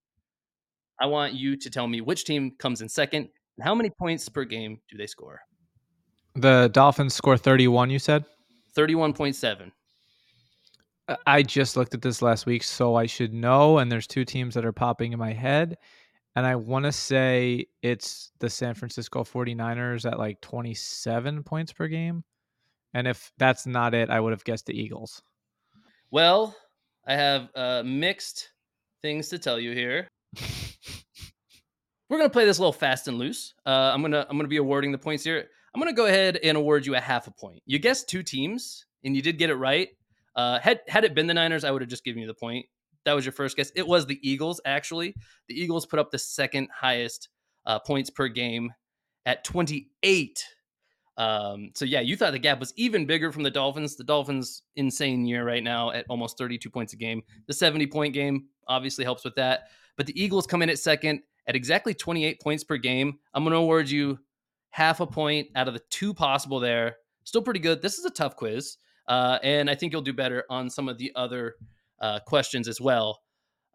I 1.01 1.07
want 1.07 1.35
you 1.35 1.57
to 1.57 1.71
tell 1.71 1.87
me 1.87 2.01
which 2.01 2.25
team 2.25 2.53
comes 2.59 2.81
in 2.81 2.89
second 2.89 3.29
and 3.57 3.65
how 3.65 3.75
many 3.75 3.91
points 3.91 4.29
per 4.29 4.45
game 4.45 4.81
do 4.91 4.97
they 4.97 5.07
score? 5.07 5.41
The 6.37 6.71
Dolphins 6.73 7.15
score 7.15 7.37
31, 7.37 7.91
you 7.91 7.99
said? 7.99 8.25
31.7. 8.77 9.71
I 11.27 11.43
just 11.43 11.77
looked 11.77 11.95
at 11.95 12.03
this 12.03 12.23
last 12.23 12.47
week, 12.47 12.63
so 12.63 12.95
I 12.95 13.07
should 13.07 13.35
know. 13.35 13.79
And 13.79 13.91
there's 13.91 14.07
two 14.07 14.25
teams 14.25 14.55
that 14.55 14.65
are 14.65 14.73
popping 14.73 15.13
in 15.13 15.19
my 15.19 15.33
head. 15.33 15.77
And 16.37 16.47
I 16.47 16.57
want 16.57 16.85
to 16.85 16.93
say 16.93 17.67
it's 17.83 18.33
the 18.41 18.51
San 18.51 18.75
Francisco 18.75 19.23
49ers 19.23 20.11
at 20.11 20.19
like 20.19 20.41
27 20.41 21.45
points 21.45 21.73
per 21.73 21.87
game. 21.87 22.25
And 22.93 23.07
if 23.07 23.33
that's 23.39 23.67
not 23.67 23.95
it, 23.95 24.11
I 24.11 24.19
would 24.19 24.33
have 24.33 24.45
guessed 24.45 24.67
the 24.67 24.79
Eagles. 24.79 25.23
Well, 26.11 26.57
I 27.07 27.15
have 27.15 27.49
uh, 27.55 27.83
mixed 27.85 28.51
things 29.03 29.29
to 29.29 29.39
tell 29.39 29.61
you 29.61 29.73
here. 29.73 30.09
We're 32.09 32.19
gonna 32.19 32.31
play 32.31 32.45
this 32.45 32.59
a 32.59 32.61
little 32.61 32.73
fast 32.73 33.09
and 33.09 33.19
loose. 33.19 33.55
Uh, 33.67 33.91
I'm 33.93 34.03
gonna 34.03 34.27
I'm 34.29 34.37
gonna 34.37 34.49
be 34.49 34.59
awarding 34.59 34.93
the 34.93 34.99
points 34.99 35.25
here. 35.25 35.49
I'm 35.75 35.81
gonna 35.81 35.93
go 35.93 36.07
ahead 36.07 36.39
and 36.43 36.57
award 36.57 36.87
you 36.87 36.95
a 36.95 37.01
half 37.01 37.27
a 37.27 37.31
point. 37.33 37.63
You 37.67 37.79
guessed 37.79 38.09
two 38.09 38.23
teams, 38.23 38.87
and 39.05 39.17
you 39.17 39.23
did 39.23 39.39
get 39.39 39.51
it 39.51 39.57
right. 39.57 39.89
Uh, 40.37 40.59
had 40.59 40.81
had 40.89 41.05
it 41.05 41.15
been 41.15 41.27
the 41.27 41.35
Niners, 41.35 41.65
I 41.65 41.71
would 41.71 41.83
have 41.83 41.91
just 41.91 42.05
given 42.05 42.21
you 42.21 42.27
the 42.27 42.35
point. 42.35 42.67
That 43.05 43.13
was 43.13 43.25
your 43.25 43.33
first 43.33 43.57
guess. 43.57 43.71
It 43.77 43.87
was 43.87 44.07
the 44.07 44.19
Eagles, 44.29 44.61
actually. 44.65 45.15
The 45.49 45.61
Eagles 45.61 45.87
put 45.87 45.99
up 45.99 46.11
the 46.11 46.19
second 46.19 46.69
highest 46.75 47.29
uh, 47.67 47.79
points 47.79 48.11
per 48.11 48.29
game 48.29 48.73
at 49.27 49.45
28. 49.45 50.45
Um, 51.17 51.71
so 51.75 51.85
yeah, 51.85 52.01
you 52.01 52.17
thought 52.17 52.33
the 52.33 52.39
gap 52.39 52.59
was 52.59 52.73
even 52.77 53.07
bigger 53.07 53.31
from 53.31 53.43
the 53.43 53.51
Dolphins. 53.51 53.97
The 53.97 54.05
Dolphins 54.05 54.63
insane 54.77 55.27
year 55.27 55.45
right 55.45 55.63
now 55.63 55.91
at 55.93 56.07
almost 56.09 56.39
32 56.39 56.69
points 56.71 56.93
a 56.93 56.97
game. 56.97 57.23
The 57.47 57.55
70 57.55 57.87
point 57.87 58.15
game 58.15 58.47
obviously 58.67 59.05
helps 59.05 59.25
with 59.25 59.35
that. 59.37 59.69
But 59.97 60.07
the 60.07 60.21
Eagles 60.21 60.47
come 60.47 60.63
in 60.63 60.71
at 60.71 60.79
second 60.79 61.21
at 61.47 61.55
exactly 61.55 61.95
28 61.95 62.41
points 62.41 62.65
per 62.65 62.77
game. 62.77 63.19
I'm 63.33 63.45
going 63.45 63.53
to 63.53 63.59
award 63.59 63.89
you 63.89 64.19
half 64.71 65.01
a 65.01 65.07
point 65.07 65.49
out 65.55 65.69
of 65.69 65.75
the 65.75 65.83
two 65.91 66.13
possible 66.13 66.59
there. 66.59 66.97
Still 67.23 67.43
pretty 67.43 67.61
good. 67.61 67.81
This 67.81 67.99
is 67.99 68.05
a 68.05 68.11
tough 68.11 68.35
quiz. 68.35 68.77
Uh, 69.07 69.39
and 69.43 69.69
I 69.69 69.75
think 69.75 69.93
you'll 69.93 70.03
do 70.03 70.13
better 70.13 70.45
on 70.49 70.71
some 70.71 70.89
of 70.89 70.99
the 70.99 71.13
other 71.15 71.57
uh, 72.01 72.21
questions 72.21 72.69
as 72.69 72.81
well. 72.81 73.21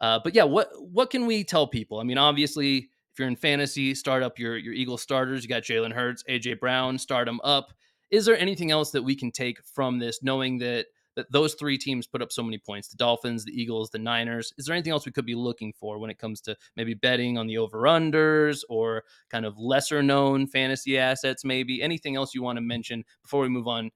Uh, 0.02 0.20
but 0.24 0.34
yeah, 0.34 0.44
what 0.44 0.70
what 0.78 1.10
can 1.10 1.26
we 1.26 1.44
tell 1.44 1.68
people? 1.68 2.00
I 2.00 2.04
mean, 2.04 2.18
obviously, 2.18 2.89
if 3.12 3.20
you're 3.20 3.28
in 3.28 3.36
fantasy, 3.36 3.94
start 3.94 4.24
up 4.24 4.39
your 4.39 4.58
your 4.58 4.74
Eagle 4.74 4.98
starters. 4.98 5.44
You 5.44 5.50
got 5.50 5.63
Jalen 5.63 5.92
Hurts, 5.92 6.24
AJ 6.30 6.60
Brown, 6.60 6.98
start 6.98 7.26
them 7.26 7.42
up. 7.44 7.74
Is 8.12 8.26
there 8.26 8.38
anything 8.38 8.72
else 8.72 8.92
that 8.92 9.04
we 9.04 9.15
can 9.15 9.32
take 9.32 9.63
from 9.63 10.00
this, 10.00 10.24
knowing 10.24 10.58
that 10.60 10.88
that 11.15 11.32
those 11.32 11.54
three 11.56 11.78
teams 11.78 12.08
put 12.08 12.22
up 12.22 12.32
so 12.32 12.42
many 12.42 12.58
points 12.58 12.88
the 12.88 12.96
Dolphins, 12.96 13.44
the 13.44 13.52
Eagles, 13.52 13.89
the 13.89 14.00
Niners. 14.00 14.54
Is 14.58 14.65
there 14.65 14.74
anything 14.74 14.94
else 14.94 15.06
we 15.06 15.12
could 15.12 15.26
be 15.26 15.36
looking 15.36 15.74
for 15.74 16.00
when 16.00 16.10
it 16.10 16.18
comes 16.18 16.39
to 16.42 16.56
maybe 16.78 16.94
betting 16.94 17.38
on 17.38 17.48
the 17.48 17.58
over 17.58 17.80
unders 17.82 18.62
or 18.70 19.04
kind 19.30 19.46
of 19.46 19.58
lesser 19.58 20.02
known 20.02 20.48
fantasy 20.48 20.98
assets, 20.98 21.44
maybe? 21.44 21.82
Anything 21.82 22.15
else 22.15 22.34
you 22.34 22.42
want 22.42 22.56
to 22.58 22.62
mention 22.62 23.04
before 23.22 23.42
we 23.42 23.50
move 23.50 23.68
on 23.68 23.92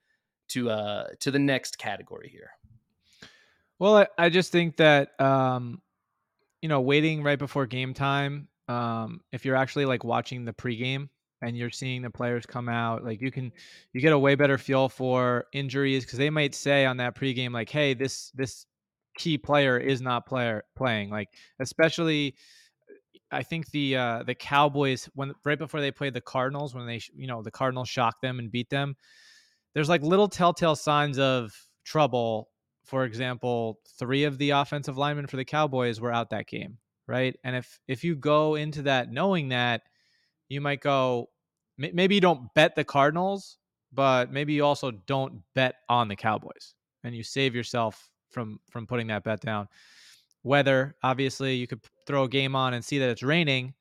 to 0.49 0.69
uh 0.69 1.07
to 1.19 1.31
the 1.31 1.39
next 1.39 1.77
category 1.77 2.29
here? 2.29 2.51
Well, 3.79 3.97
I, 3.97 4.07
I 4.17 4.29
just 4.29 4.51
think 4.51 4.77
that 4.77 5.19
um, 5.19 5.81
you 6.61 6.69
know, 6.69 6.81
waiting 6.81 7.23
right 7.23 7.39
before 7.39 7.65
game 7.65 7.93
time, 7.93 8.47
um, 8.69 9.21
if 9.31 9.43
you're 9.43 9.55
actually 9.55 9.85
like 9.85 10.03
watching 10.03 10.45
the 10.45 10.53
pregame 10.53 11.09
and 11.41 11.57
you're 11.57 11.69
seeing 11.69 12.01
the 12.01 12.09
players 12.09 12.45
come 12.45 12.69
out, 12.69 13.03
like 13.03 13.19
you 13.19 13.31
can 13.31 13.51
you 13.91 13.99
get 13.99 14.13
a 14.13 14.17
way 14.17 14.35
better 14.35 14.57
feel 14.57 14.87
for 14.87 15.45
injuries 15.51 16.05
because 16.05 16.19
they 16.19 16.29
might 16.29 16.55
say 16.55 16.85
on 16.85 16.97
that 16.97 17.15
pregame, 17.15 17.51
like, 17.51 17.69
hey, 17.69 17.93
this 17.93 18.31
this 18.33 18.65
key 19.17 19.37
player 19.37 19.77
is 19.77 20.01
not 20.01 20.25
player 20.25 20.63
playing. 20.75 21.09
Like, 21.09 21.29
especially 21.59 22.35
I 23.31 23.43
think 23.43 23.69
the 23.71 23.97
uh 23.97 24.23
the 24.23 24.35
Cowboys 24.35 25.09
when 25.15 25.33
right 25.43 25.59
before 25.59 25.81
they 25.81 25.91
played 25.91 26.13
the 26.13 26.21
Cardinals, 26.21 26.73
when 26.73 26.87
they 26.87 27.01
you 27.13 27.27
know, 27.27 27.41
the 27.41 27.51
Cardinals 27.51 27.89
shocked 27.89 28.21
them 28.21 28.39
and 28.39 28.51
beat 28.51 28.69
them, 28.69 28.95
there's 29.73 29.89
like 29.89 30.01
little 30.01 30.27
telltale 30.27 30.75
signs 30.75 31.19
of 31.19 31.53
trouble 31.85 32.49
for 32.83 33.05
example, 33.05 33.79
three 33.97 34.25
of 34.25 34.37
the 34.37 34.51
offensive 34.51 34.97
linemen 34.97 35.27
for 35.27 35.37
the 35.37 35.45
Cowboys 35.45 36.01
were 36.01 36.11
out 36.11 36.29
that 36.31 36.47
game, 36.47 36.77
right? 37.07 37.35
And 37.43 37.55
if 37.55 37.79
if 37.87 38.03
you 38.03 38.15
go 38.15 38.55
into 38.55 38.83
that 38.83 39.11
knowing 39.11 39.49
that, 39.49 39.83
you 40.49 40.61
might 40.61 40.81
go 40.81 41.29
maybe 41.77 42.15
you 42.15 42.21
don't 42.21 42.53
bet 42.53 42.75
the 42.75 42.83
Cardinals, 42.83 43.57
but 43.91 44.31
maybe 44.31 44.53
you 44.53 44.65
also 44.65 44.91
don't 44.91 45.41
bet 45.55 45.75
on 45.89 46.07
the 46.07 46.15
Cowboys 46.15 46.75
and 47.03 47.15
you 47.15 47.23
save 47.23 47.55
yourself 47.55 48.09
from 48.29 48.59
from 48.69 48.85
putting 48.85 49.07
that 49.07 49.23
bet 49.23 49.41
down. 49.41 49.67
Weather, 50.43 50.95
obviously, 51.03 51.55
you 51.55 51.67
could 51.67 51.81
throw 52.05 52.23
a 52.25 52.29
game 52.29 52.55
on 52.55 52.73
and 52.73 52.83
see 52.83 52.99
that 52.99 53.09
it's 53.09 53.23
raining, 53.23 53.73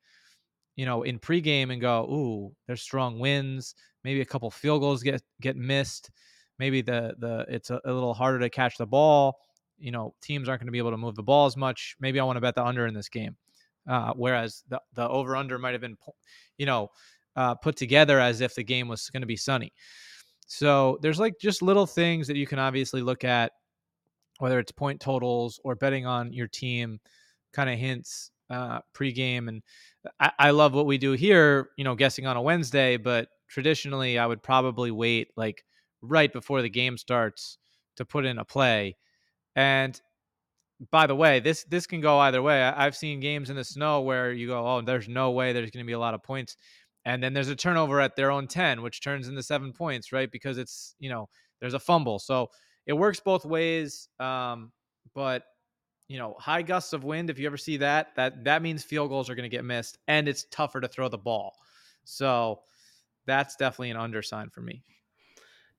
you 0.77 0.87
know, 0.87 1.03
in 1.03 1.19
pregame 1.19 1.73
and 1.73 1.81
go, 1.81 2.05
"Ooh, 2.05 2.55
there's 2.67 2.83
strong 2.83 3.19
winds. 3.19 3.75
Maybe 4.05 4.21
a 4.21 4.25
couple 4.27 4.51
field 4.51 4.81
goals 4.81 5.03
get 5.03 5.23
get 5.41 5.57
missed." 5.57 6.11
maybe 6.63 6.81
the 6.81 7.15
the 7.19 7.45
it's 7.49 7.71
a, 7.71 7.81
a 7.85 7.93
little 7.93 8.15
harder 8.15 8.39
to 8.39 8.51
catch 8.51 8.77
the 8.79 8.87
ball. 8.87 9.37
You 9.79 9.91
know, 9.91 10.15
teams 10.23 10.49
aren't 10.49 10.61
going 10.61 10.69
to 10.69 10.73
be 10.73 10.79
able 10.79 10.93
to 10.93 10.97
move 10.97 11.17
the 11.17 11.23
ball 11.23 11.47
as 11.47 11.57
much. 11.57 11.97
Maybe 11.99 12.21
I 12.21 12.25
want 12.25 12.37
to 12.37 12.41
bet 12.41 12.55
the 12.55 12.65
under 12.65 12.87
in 12.87 12.95
this 12.95 13.09
game. 13.09 13.37
Uh, 13.89 14.13
whereas 14.15 14.63
the 14.69 14.81
the 14.95 15.09
over 15.09 15.35
under 15.35 15.59
might 15.59 15.73
have 15.73 15.81
been, 15.81 15.97
you 16.59 16.67
know, 16.67 16.89
uh, 17.35 17.55
put 17.57 17.77
together 17.77 18.21
as 18.21 18.41
if 18.41 18.55
the 18.55 18.63
game 18.63 18.87
was 18.87 19.11
going 19.11 19.23
to 19.23 19.27
be 19.27 19.37
sunny. 19.37 19.73
So 20.47 20.99
there's 21.03 21.19
like 21.19 21.35
just 21.41 21.63
little 21.63 21.87
things 21.87 22.29
that 22.29 22.37
you 22.37 22.47
can 22.47 22.61
obviously 22.61 23.03
look 23.03 23.25
at, 23.25 23.53
whether 24.39 24.61
it's 24.61 24.71
point 24.71 25.01
totals 25.01 25.59
or 25.65 25.75
betting 25.75 26.07
on 26.07 26.33
your 26.33 26.47
team, 26.47 27.01
kind 27.53 27.71
of 27.71 27.79
hints 27.79 28.31
uh, 28.51 28.81
pregame. 28.95 29.49
And 29.49 29.63
I, 30.21 30.31
I 30.39 30.51
love 30.51 30.75
what 30.75 30.87
we 30.87 30.99
do 30.99 31.13
here, 31.13 31.71
you 31.77 31.83
know, 31.83 31.97
guessing 31.97 32.27
on 32.27 32.37
a 32.37 32.43
Wednesday, 32.43 32.99
but 32.99 33.29
traditionally 33.53 34.19
I 34.19 34.27
would 34.27 34.43
probably 34.43 34.91
wait 34.91 35.29
like 35.37 35.63
right 36.01 36.33
before 36.33 36.63
the 36.63 36.71
game 36.71 36.97
starts 36.97 37.59
to 37.97 38.05
put 38.07 38.25
in 38.25 38.39
a 38.39 38.45
play. 38.45 38.97
And 39.55 40.01
by 40.91 41.07
the 41.07 41.15
way, 41.15 41.39
this 41.39 41.65
this 41.65 41.87
can 41.87 42.01
go 42.01 42.19
either 42.19 42.41
way. 42.43 42.63
I, 42.63 42.85
have 42.85 42.97
seen 42.97 43.21
games 43.21 43.51
in 43.51 43.57
the 43.57 43.63
snow 43.63 44.01
where 44.01 44.33
you 44.33 44.47
go, 44.49 44.67
oh, 44.67 44.81
there's 44.81 45.07
no 45.07 45.31
way 45.31 45.53
there's 45.53 45.71
going 45.71 45.85
to 45.85 45.87
be 45.87 45.93
a 45.93 45.99
lot 45.99 46.15
of 46.15 46.23
points, 46.23 46.57
and 47.05 47.23
then 47.23 47.35
there's 47.35 47.51
a 47.51 47.55
turnover 47.55 48.01
at 48.01 48.17
their 48.17 48.31
own 48.31 48.49
ten, 48.49 48.83
which 48.83 49.03
turns 49.03 49.29
into 49.29 49.43
seven 49.43 49.73
points, 49.73 50.13
right? 50.13 50.33
Because 50.33 50.59
it's 50.59 50.97
you 50.99 51.11
know 51.11 51.29
there's 51.61 51.75
a 51.75 51.79
fumble, 51.79 52.19
so 52.19 52.49
it 52.87 52.95
works 52.95 53.21
both 53.21 53.45
ways. 53.45 54.09
Um, 54.19 54.73
but 55.15 55.45
you 56.09 56.19
know, 56.19 56.35
high 56.39 56.63
gusts 56.63 56.95
of 56.95 57.05
wind, 57.05 57.31
if 57.31 57.39
you 57.39 57.47
ever 57.47 57.59
see 57.59 57.77
that, 57.77 58.09
that 58.17 58.43
that 58.45 58.63
means 58.63 58.83
field 58.83 59.11
goals 59.11 59.31
are 59.31 59.37
going 59.37 59.49
to 59.49 59.57
get 59.57 59.65
missed, 59.65 59.99
and 60.09 60.27
it's 60.27 60.47
tougher 60.51 60.81
to 60.81 60.89
throw 60.89 61.09
the 61.09 61.19
ball. 61.19 61.53
So 62.05 62.61
that's 63.27 63.57
definitely 63.57 63.91
an 63.91 63.97
undersign 63.97 64.53
for 64.53 64.61
me. 64.61 64.83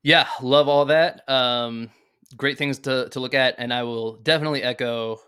Yeah, 0.01 0.27
love 0.41 0.67
all 0.67 0.85
that. 0.85 1.27
Um, 1.29 1.89
great 2.35 2.57
things 2.57 2.79
to 2.79 3.09
to 3.09 3.19
look 3.19 3.33
at, 3.33 3.55
and 3.57 3.73
I 3.73 3.83
will 3.83 4.17
definitely 4.17 4.63
echo. 4.63 5.19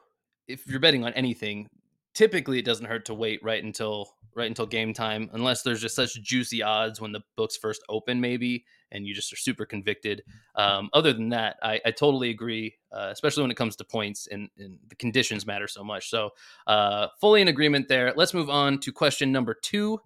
If 0.47 0.67
you're 0.67 0.79
betting 0.79 1.03
on 1.03 1.13
anything, 1.13 1.69
typically 2.13 2.59
it 2.59 2.65
doesn't 2.65 2.85
hurt 2.85 3.05
to 3.05 3.13
wait 3.13 3.43
right 3.43 3.63
until 3.63 4.15
right 4.35 4.47
until 4.47 4.65
game 4.65 4.93
time, 4.93 5.29
unless 5.33 5.61
there's 5.61 5.81
just 5.81 5.95
such 5.95 6.21
juicy 6.21 6.61
odds 6.61 6.99
when 6.99 7.13
the 7.13 7.21
books 7.37 7.55
first 7.55 7.81
open, 7.87 8.19
maybe, 8.19 8.65
and 8.91 9.07
you 9.07 9.13
just 9.13 9.31
are 9.31 9.37
super 9.37 9.65
convicted. 9.65 10.23
Um, 10.55 10.89
other 10.93 11.13
than 11.13 11.29
that, 11.29 11.55
I, 11.63 11.79
I 11.85 11.91
totally 11.91 12.29
agree, 12.31 12.75
uh, 12.91 13.09
especially 13.11 13.43
when 13.43 13.51
it 13.51 13.57
comes 13.57 13.77
to 13.77 13.85
points 13.85 14.27
and, 14.27 14.49
and, 14.57 14.77
the 14.89 14.95
conditions 14.95 15.47
matter 15.47 15.69
so 15.69 15.85
much. 15.85 16.09
So, 16.09 16.31
uh, 16.67 17.07
fully 17.21 17.41
in 17.41 17.47
agreement 17.47 17.87
there. 17.87 18.13
Let's 18.13 18.33
move 18.33 18.49
on 18.49 18.79
to 18.79 18.91
question 18.91 19.31
number 19.31 19.53
two. 19.53 20.01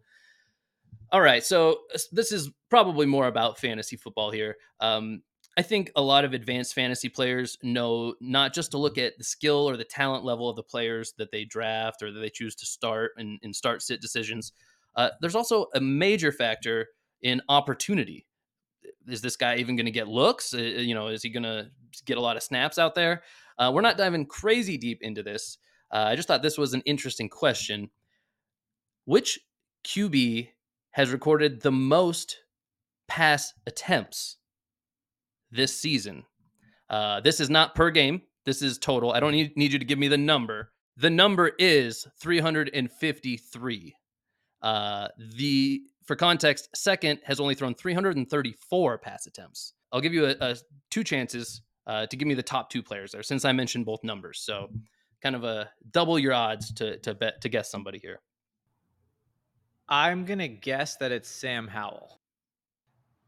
All 1.12 1.22
right, 1.22 1.44
so 1.44 1.80
this 2.12 2.32
is 2.32 2.52
probably 2.70 3.08
more 3.08 3.28
about 3.28 3.58
fantasy 3.58 3.96
football 3.96 4.30
here. 4.30 4.58
Um, 4.80 5.24
I 5.58 5.64
think 5.64 5.92
a 5.96 6.02
lot 6.02 6.24
of 6.24 6.34
advanced 6.34 6.76
fantasy 6.76 7.10
players 7.10 7.58
know 7.64 8.14
not 8.22 8.54
just 8.54 8.72
to 8.72 8.78
look 8.78 8.98
at 8.98 9.18
the 9.18 9.24
skill 9.24 9.68
or 9.68 9.76
the 9.76 9.84
talent 9.84 10.24
level 10.24 10.50
of 10.50 10.56
the 10.56 10.64
players 10.64 11.14
that 11.18 11.32
they 11.32 11.46
draft 11.46 12.04
or 12.04 12.12
that 12.12 12.20
they 12.20 12.30
choose 12.30 12.56
to 12.56 12.66
start 12.66 13.12
and, 13.18 13.40
and 13.42 13.56
start 13.56 13.82
sit 13.82 14.02
decisions. 14.02 14.54
Uh, 14.96 15.10
there's 15.20 15.36
also 15.36 15.66
a 15.74 15.82
major 15.82 16.32
factor 16.32 16.88
in 17.24 17.42
opportunity. 17.50 18.28
Is 19.08 19.22
this 19.22 19.36
guy 19.36 19.56
even 19.56 19.76
going 19.76 19.88
to 19.88 19.92
get 19.92 20.08
looks? 20.08 20.54
Uh, 20.54 20.60
you 20.60 20.94
know, 20.94 21.08
is 21.08 21.24
he 21.24 21.30
going 21.30 21.44
to 21.44 21.70
get 22.06 22.18
a 22.18 22.22
lot 22.22 22.38
of 22.38 22.44
snaps 22.44 22.78
out 22.78 22.94
there? 22.94 23.24
Uh, 23.58 23.72
we're 23.74 23.82
not 23.82 23.98
diving 23.98 24.28
crazy 24.28 24.78
deep 24.78 25.00
into 25.02 25.24
this. 25.24 25.58
Uh, 25.92 26.06
I 26.08 26.16
just 26.16 26.28
thought 26.28 26.44
this 26.44 26.58
was 26.58 26.74
an 26.74 26.84
interesting 26.86 27.30
question. 27.30 27.90
Which 29.06 29.40
QB 29.84 30.50
has 30.92 31.12
recorded 31.12 31.62
the 31.62 31.72
most 31.72 32.38
pass 33.08 33.54
attempts 33.68 34.38
this 35.52 35.76
season. 35.76 36.24
Uh, 36.90 37.20
this 37.22 37.40
is 37.40 37.50
not 37.50 37.76
per 37.76 37.92
game. 37.92 38.22
This 38.46 38.62
is 38.62 38.78
total. 38.78 39.12
I 39.12 39.20
don't 39.20 39.32
need, 39.32 39.56
need 39.56 39.74
you 39.74 39.80
to 39.80 39.86
give 39.86 40.00
me 40.00 40.08
the 40.08 40.18
number. 40.18 40.72
The 40.98 41.10
number 41.10 41.52
is 41.60 42.08
353. 42.22 43.96
Uh, 44.62 45.08
the 45.36 45.82
for 46.06 46.16
context, 46.16 46.70
second 46.76 47.20
has 47.24 47.40
only 47.40 47.54
thrown 47.54 47.76
334 47.76 48.98
pass 48.98 49.28
attempts. 49.28 49.74
I'll 49.92 50.02
give 50.02 50.14
you 50.14 50.26
a, 50.26 50.36
a 50.42 50.56
two 50.90 51.04
chances 51.04 51.62
uh, 51.88 52.08
to 52.08 52.18
give 52.18 52.28
me 52.28 52.34
the 52.34 52.44
top 52.44 52.70
two 52.70 52.84
players 52.84 53.12
there, 53.12 53.24
since 53.24 53.46
I 53.46 53.52
mentioned 53.52 53.86
both 53.86 54.04
numbers. 54.04 54.42
So, 54.42 54.70
kind 55.22 55.36
of 55.36 55.44
a 55.44 55.70
double 55.92 56.18
your 56.18 56.34
odds 56.34 56.74
to 56.74 56.98
to 57.00 57.14
bet 57.14 57.42
to 57.42 57.50
guess 57.50 57.72
somebody 57.72 58.00
here. 58.00 58.20
I'm 59.90 60.24
gonna 60.24 60.48
guess 60.48 60.96
that 60.98 61.12
it's 61.12 61.28
Sam 61.28 61.68
Howell. 61.68 62.20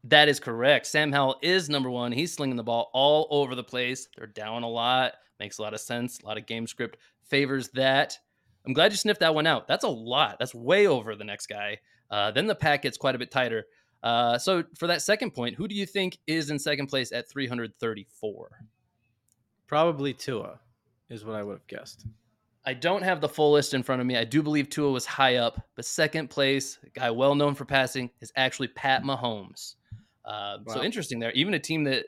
That 0.04 0.28
is 0.28 0.40
correct. 0.40 0.86
Sam 0.86 1.12
Howell 1.12 1.38
is 1.42 1.68
number 1.68 1.90
one. 1.90 2.12
He's 2.12 2.32
slinging 2.32 2.56
the 2.56 2.62
ball 2.62 2.90
all 2.92 3.26
over 3.30 3.54
the 3.54 3.64
place. 3.64 4.08
They're 4.16 4.26
down 4.26 4.62
a 4.62 4.68
lot. 4.68 5.14
Makes 5.38 5.58
a 5.58 5.62
lot 5.62 5.74
of 5.74 5.80
sense. 5.80 6.20
A 6.20 6.26
lot 6.26 6.38
of 6.38 6.46
game 6.46 6.66
script 6.66 6.98
favors 7.24 7.68
that. 7.70 8.16
I'm 8.64 8.72
glad 8.72 8.92
you 8.92 8.96
sniffed 8.96 9.20
that 9.20 9.34
one 9.34 9.46
out. 9.46 9.66
That's 9.66 9.84
a 9.84 9.88
lot. 9.88 10.38
That's 10.38 10.54
way 10.54 10.86
over 10.86 11.16
the 11.16 11.24
next 11.24 11.46
guy. 11.46 11.78
Uh, 12.10 12.30
then 12.30 12.46
the 12.46 12.54
pack 12.54 12.82
gets 12.82 12.96
quite 12.96 13.14
a 13.14 13.18
bit 13.18 13.30
tighter. 13.30 13.64
Uh, 14.02 14.38
so 14.38 14.64
for 14.76 14.86
that 14.86 15.02
second 15.02 15.32
point, 15.32 15.56
who 15.56 15.66
do 15.66 15.74
you 15.74 15.86
think 15.86 16.18
is 16.26 16.50
in 16.50 16.58
second 16.58 16.86
place 16.86 17.12
at 17.12 17.28
334? 17.28 18.50
Probably 19.66 20.12
Tua, 20.12 20.60
is 21.08 21.24
what 21.24 21.36
I 21.36 21.42
would 21.42 21.54
have 21.54 21.66
guessed. 21.66 22.06
I 22.64 22.74
don't 22.74 23.02
have 23.02 23.20
the 23.20 23.28
full 23.28 23.52
list 23.52 23.74
in 23.74 23.82
front 23.82 24.00
of 24.00 24.06
me. 24.06 24.16
I 24.16 24.24
do 24.24 24.42
believe 24.42 24.70
Tua 24.70 24.90
was 24.90 25.04
high 25.04 25.36
up, 25.36 25.60
but 25.74 25.84
second 25.84 26.30
place, 26.30 26.78
a 26.84 26.90
guy 26.90 27.10
well 27.10 27.34
known 27.34 27.54
for 27.54 27.64
passing, 27.64 28.10
is 28.20 28.32
actually 28.36 28.68
Pat 28.68 29.02
Mahomes. 29.02 29.74
Uh, 30.24 30.58
wow. 30.64 30.74
So 30.74 30.82
interesting 30.82 31.18
there. 31.18 31.32
Even 31.32 31.54
a 31.54 31.58
team 31.58 31.84
that 31.84 32.06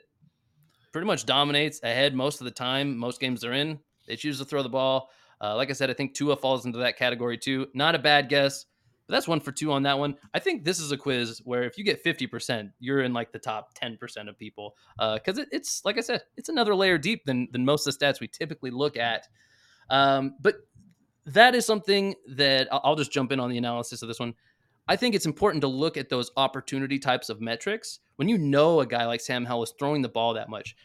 pretty 0.93 1.07
much 1.07 1.25
dominates 1.25 1.81
ahead 1.83 2.15
most 2.15 2.39
of 2.39 2.45
the 2.45 2.51
time, 2.51 2.97
most 2.97 3.19
games 3.19 3.41
they're 3.41 3.53
in, 3.53 3.79
they 4.07 4.15
choose 4.15 4.39
to 4.39 4.45
throw 4.45 4.63
the 4.63 4.69
ball. 4.69 5.09
Uh, 5.41 5.55
like 5.55 5.69
I 5.69 5.73
said, 5.73 5.89
I 5.89 5.93
think 5.93 6.13
Tua 6.13 6.37
falls 6.37 6.65
into 6.65 6.79
that 6.79 6.97
category 6.97 7.37
too. 7.37 7.67
Not 7.73 7.95
a 7.95 7.99
bad 7.99 8.29
guess. 8.29 8.65
But 9.07 9.13
that's 9.13 9.27
one 9.27 9.39
for 9.39 9.51
two 9.51 9.71
on 9.71 9.83
that 9.83 9.99
one. 9.99 10.15
I 10.33 10.39
think 10.39 10.63
this 10.63 10.79
is 10.79 10.91
a 10.91 10.97
quiz 10.97 11.39
where 11.43 11.63
if 11.63 11.77
you 11.77 11.83
get 11.83 12.03
50%, 12.03 12.71
you're 12.79 13.01
in 13.01 13.13
like 13.13 13.31
the 13.31 13.39
top 13.39 13.77
10% 13.77 13.99
of 14.27 14.37
people. 14.39 14.75
Because 14.97 15.37
uh, 15.37 15.41
it, 15.43 15.49
it's, 15.51 15.83
like 15.85 15.97
I 15.97 16.01
said, 16.01 16.23
it's 16.37 16.49
another 16.49 16.73
layer 16.73 16.97
deep 16.97 17.23
than, 17.25 17.47
than 17.51 17.65
most 17.65 17.85
of 17.85 17.97
the 17.97 18.05
stats 18.05 18.19
we 18.19 18.27
typically 18.27 18.71
look 18.71 18.97
at. 18.97 19.27
Um, 19.89 20.35
but 20.41 20.55
that 21.25 21.55
is 21.55 21.65
something 21.65 22.15
that 22.27 22.67
I'll 22.71 22.95
just 22.95 23.11
jump 23.11 23.31
in 23.31 23.39
on 23.39 23.49
the 23.49 23.57
analysis 23.57 24.01
of 24.01 24.07
this 24.07 24.19
one. 24.19 24.33
I 24.87 24.95
think 24.95 25.15
it's 25.15 25.25
important 25.25 25.61
to 25.61 25.67
look 25.67 25.97
at 25.97 26.09
those 26.09 26.31
opportunity 26.37 26.99
types 26.99 27.29
of 27.29 27.41
metrics. 27.41 27.99
When 28.17 28.29
you 28.29 28.37
know 28.37 28.81
a 28.81 28.85
guy 28.85 29.05
like 29.05 29.21
Sam 29.21 29.45
Howell 29.45 29.63
is 29.63 29.73
throwing 29.79 30.01
the 30.01 30.09
ball 30.09 30.33
that 30.35 30.49
much, 30.49 30.75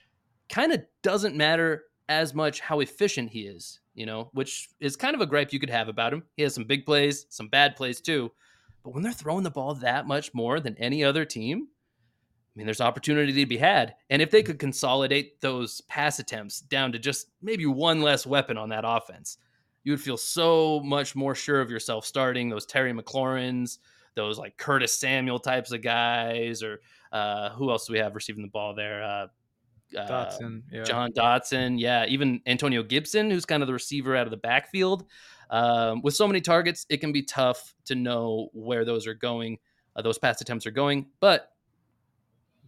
kind 0.48 0.72
of 0.72 0.82
doesn't 1.02 1.36
matter 1.36 1.84
as 2.08 2.34
much 2.34 2.60
how 2.60 2.80
efficient 2.80 3.30
he 3.30 3.42
is 3.42 3.80
you 3.94 4.06
know, 4.06 4.30
which 4.32 4.70
is 4.80 4.96
kind 4.96 5.14
of 5.14 5.20
a 5.20 5.26
gripe 5.26 5.52
you 5.52 5.60
could 5.60 5.68
have 5.68 5.88
about 5.88 6.12
him. 6.12 6.22
He 6.36 6.42
has 6.42 6.54
some 6.54 6.64
big 6.64 6.86
plays, 6.86 7.26
some 7.28 7.48
bad 7.48 7.76
plays 7.76 8.00
too. 8.00 8.32
But 8.82 8.94
when 8.94 9.02
they're 9.02 9.12
throwing 9.12 9.42
the 9.42 9.50
ball 9.50 9.74
that 9.74 10.06
much 10.06 10.32
more 10.32 10.58
than 10.58 10.74
any 10.78 11.04
other 11.04 11.26
team, 11.26 11.68
I 12.54 12.58
mean, 12.58 12.66
there's 12.66 12.80
opportunity 12.80 13.32
to 13.32 13.46
be 13.46 13.56
had. 13.56 13.94
And 14.10 14.20
if 14.20 14.30
they 14.30 14.42
could 14.42 14.58
consolidate 14.58 15.40
those 15.40 15.80
pass 15.82 16.18
attempts 16.18 16.60
down 16.60 16.92
to 16.92 16.98
just 16.98 17.28
maybe 17.40 17.66
one 17.66 18.02
less 18.02 18.26
weapon 18.26 18.58
on 18.58 18.70
that 18.70 18.84
offense, 18.84 19.38
you 19.84 19.92
would 19.92 20.00
feel 20.00 20.16
so 20.16 20.80
much 20.80 21.14
more 21.14 21.34
sure 21.34 21.60
of 21.60 21.70
yourself 21.70 22.04
starting 22.04 22.48
those 22.48 22.66
Terry 22.66 22.92
McLaurins, 22.92 23.78
those 24.14 24.38
like 24.38 24.56
Curtis 24.56 24.98
Samuel 24.98 25.38
types 25.38 25.72
of 25.72 25.82
guys, 25.82 26.62
or 26.62 26.80
uh, 27.12 27.50
who 27.50 27.70
else 27.70 27.86
do 27.86 27.92
we 27.92 27.98
have 28.00 28.14
receiving 28.14 28.42
the 28.42 28.48
ball 28.48 28.74
there? 28.74 29.02
Uh, 29.02 29.26
uh, 29.96 30.08
Dotson, 30.08 30.62
yeah. 30.70 30.82
Jahan 30.82 31.12
Dotson, 31.12 31.78
yeah, 31.78 32.06
even 32.06 32.40
Antonio 32.46 32.82
Gibson, 32.82 33.30
who's 33.30 33.44
kind 33.44 33.62
of 33.62 33.66
the 33.66 33.72
receiver 33.72 34.16
out 34.16 34.26
of 34.26 34.30
the 34.30 34.36
backfield. 34.36 35.04
Um, 35.50 36.02
with 36.02 36.14
so 36.14 36.26
many 36.28 36.40
targets, 36.40 36.86
it 36.88 36.98
can 36.98 37.12
be 37.12 37.22
tough 37.22 37.74
to 37.86 37.94
know 37.94 38.50
where 38.52 38.84
those 38.84 39.06
are 39.06 39.14
going, 39.14 39.58
uh, 39.96 40.02
those 40.02 40.18
pass 40.18 40.40
attempts 40.40 40.66
are 40.66 40.70
going. 40.70 41.06
But 41.18 41.48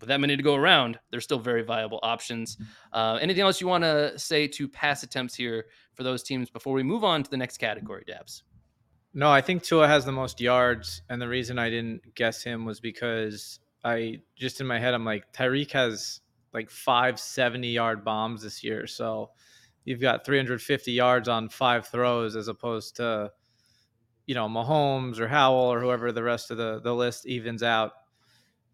with 0.03 0.09
that 0.09 0.21
many 0.21 0.37
to 0.37 0.43
go 0.43 0.57
around, 0.57 0.99
they're 1.11 1.21
still 1.21 1.38
very 1.38 1.62
viable 1.62 2.01
options. 2.03 2.59
Uh, 2.93 3.19
anything 3.23 3.43
else 3.43 3.61
you 3.61 3.69
want 3.69 3.85
to 3.85 4.19
say 4.19 4.49
to 4.49 4.69
pass 4.69 5.05
attempts 5.05 5.35
here 5.35 5.67
for 5.95 6.03
those 6.03 6.25
teams 6.25 6.51
before 6.51 6.75
we 6.75 6.83
move 6.83 7.05
on 7.05 7.23
to 7.23 7.31
the 7.31 7.37
next 7.37 7.59
category, 7.59 8.05
Daps? 8.07 8.43
No, 9.15 9.31
I 9.31 9.41
think 9.43 9.62
Tua 9.62 9.87
has 9.87 10.05
the 10.05 10.12
most 10.12 10.41
yards, 10.41 11.03
and 11.09 11.23
the 11.23 11.29
reason 11.29 11.57
I 11.57 11.71
didn't 11.71 12.15
guess 12.17 12.43
him 12.43 12.65
was 12.65 12.81
because 12.81 13.61
I 13.85 14.23
just 14.37 14.61
in 14.61 14.67
my 14.67 14.81
head 14.81 14.93
I'm 14.93 15.05
like 15.05 15.33
Tyreek 15.33 15.71
has 15.71 16.21
like 16.53 16.69
five 16.69 17.21
70 17.21 17.69
yard 17.69 18.05
bombs 18.05 18.43
this 18.43 18.65
year. 18.65 18.87
So 18.87 19.31
you've 19.85 20.01
got 20.01 20.25
350 20.25 20.93
yards 20.93 21.29
on 21.29 21.49
five 21.49 21.87
throws 21.87 22.37
as 22.37 22.49
opposed 22.49 22.97
to, 22.97 23.31
you 24.27 24.35
know, 24.35 24.49
Mahomes 24.49 25.19
or 25.19 25.29
Howell 25.29 25.73
or 25.73 25.81
whoever 25.81 26.12
the 26.12 26.23
rest 26.23 26.51
of 26.51 26.57
the, 26.57 26.81
the 26.83 26.95
list 26.95 27.27
evens 27.27 27.62
out 27.62 27.93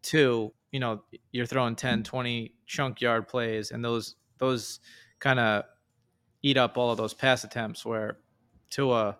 to, 0.02 0.52
you 0.72 0.80
know, 0.80 1.02
you're 1.32 1.46
throwing 1.46 1.76
10, 1.76 2.02
20 2.02 2.54
chunk 2.66 3.00
yard 3.00 3.28
plays 3.28 3.70
and 3.70 3.84
those, 3.84 4.16
those 4.38 4.80
kind 5.18 5.38
of 5.38 5.64
eat 6.42 6.56
up 6.56 6.76
all 6.76 6.90
of 6.90 6.96
those 6.96 7.14
pass 7.14 7.44
attempts 7.44 7.84
where 7.84 8.18
Tua 8.70 9.16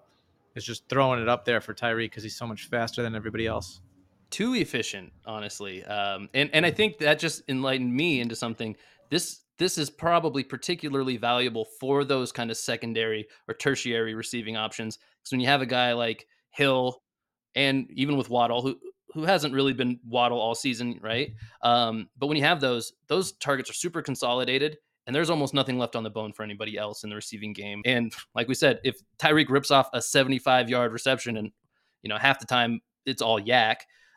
is 0.55 0.65
just 0.65 0.89
throwing 0.89 1.21
it 1.21 1.29
up 1.29 1.45
there 1.45 1.61
for 1.61 1.75
Tyree 1.75 2.07
because 2.07 2.23
he's 2.23 2.37
so 2.37 2.47
much 2.47 2.67
faster 2.69 3.03
than 3.03 3.15
everybody 3.15 3.47
else 3.47 3.81
too 4.31 4.55
efficient, 4.55 5.13
honestly. 5.27 5.85
Um, 5.85 6.29
and 6.35 6.51
and 6.53 6.67
I 6.67 6.71
think 6.71 6.99
that 6.99 7.19
just 7.19 7.43
enlightened 7.49 7.95
me 7.95 8.21
into 8.21 8.37
something. 8.37 8.77
This 9.11 9.41
this 9.59 9.79
is 9.79 9.91
probably 9.91 10.45
particularly 10.45 11.17
valuable 11.17 11.67
for 11.81 12.05
those 12.05 12.31
kind 12.31 12.51
of 12.51 12.57
secondary 12.57 13.27
or 13.49 13.55
tertiary 13.55 14.15
receiving 14.15 14.57
options. 14.57 14.97
Because 14.97 15.33
when 15.33 15.41
you 15.41 15.49
have 15.49 15.63
a 15.63 15.67
guy 15.67 15.93
like 15.95 16.27
Hill, 16.51 17.03
and 17.55 17.91
even 17.91 18.17
with 18.17 18.31
Waddle, 18.31 18.63
who 18.63 18.79
who 19.15 19.25
hasn't 19.25 19.55
really 19.55 19.73
been 19.73 19.99
Waddle 20.07 20.41
all 20.41 20.55
season, 20.55 20.99
right? 21.03 21.33
Um, 21.63 22.09
but 22.19 22.27
when 22.27 22.37
you 22.37 22.45
have 22.45 22.61
those, 22.61 22.93
those 23.07 23.33
targets 23.33 23.71
are 23.71 23.75
super 23.75 24.03
consolidated, 24.03 24.77
and 25.07 25.17
there's 25.17 25.31
almost 25.31 25.55
nothing 25.55 25.79
left 25.79 25.97
on 25.97 26.03
the 26.03 26.11
bone 26.11 26.33
for 26.35 26.43
anybody 26.43 26.77
else 26.77 27.03
in 27.05 27.11
the 27.11 27.17
receiving 27.17 27.55
game. 27.55 27.81
And 27.87 28.13
like 28.35 28.49
we 28.49 28.55
said, 28.55 28.81
if 28.85 28.97
Tyreek 29.19 29.49
rips 29.49 29.71
off 29.71 29.89
a 29.95 30.03
75 30.03 30.69
yard 30.69 30.93
reception, 30.93 31.39
and 31.39 31.51
you 32.03 32.09
know 32.11 32.19
half 32.19 32.39
the 32.39 32.47
time 32.47 32.81
it's 33.07 33.23
all 33.23 33.41
YAC. 33.41 33.77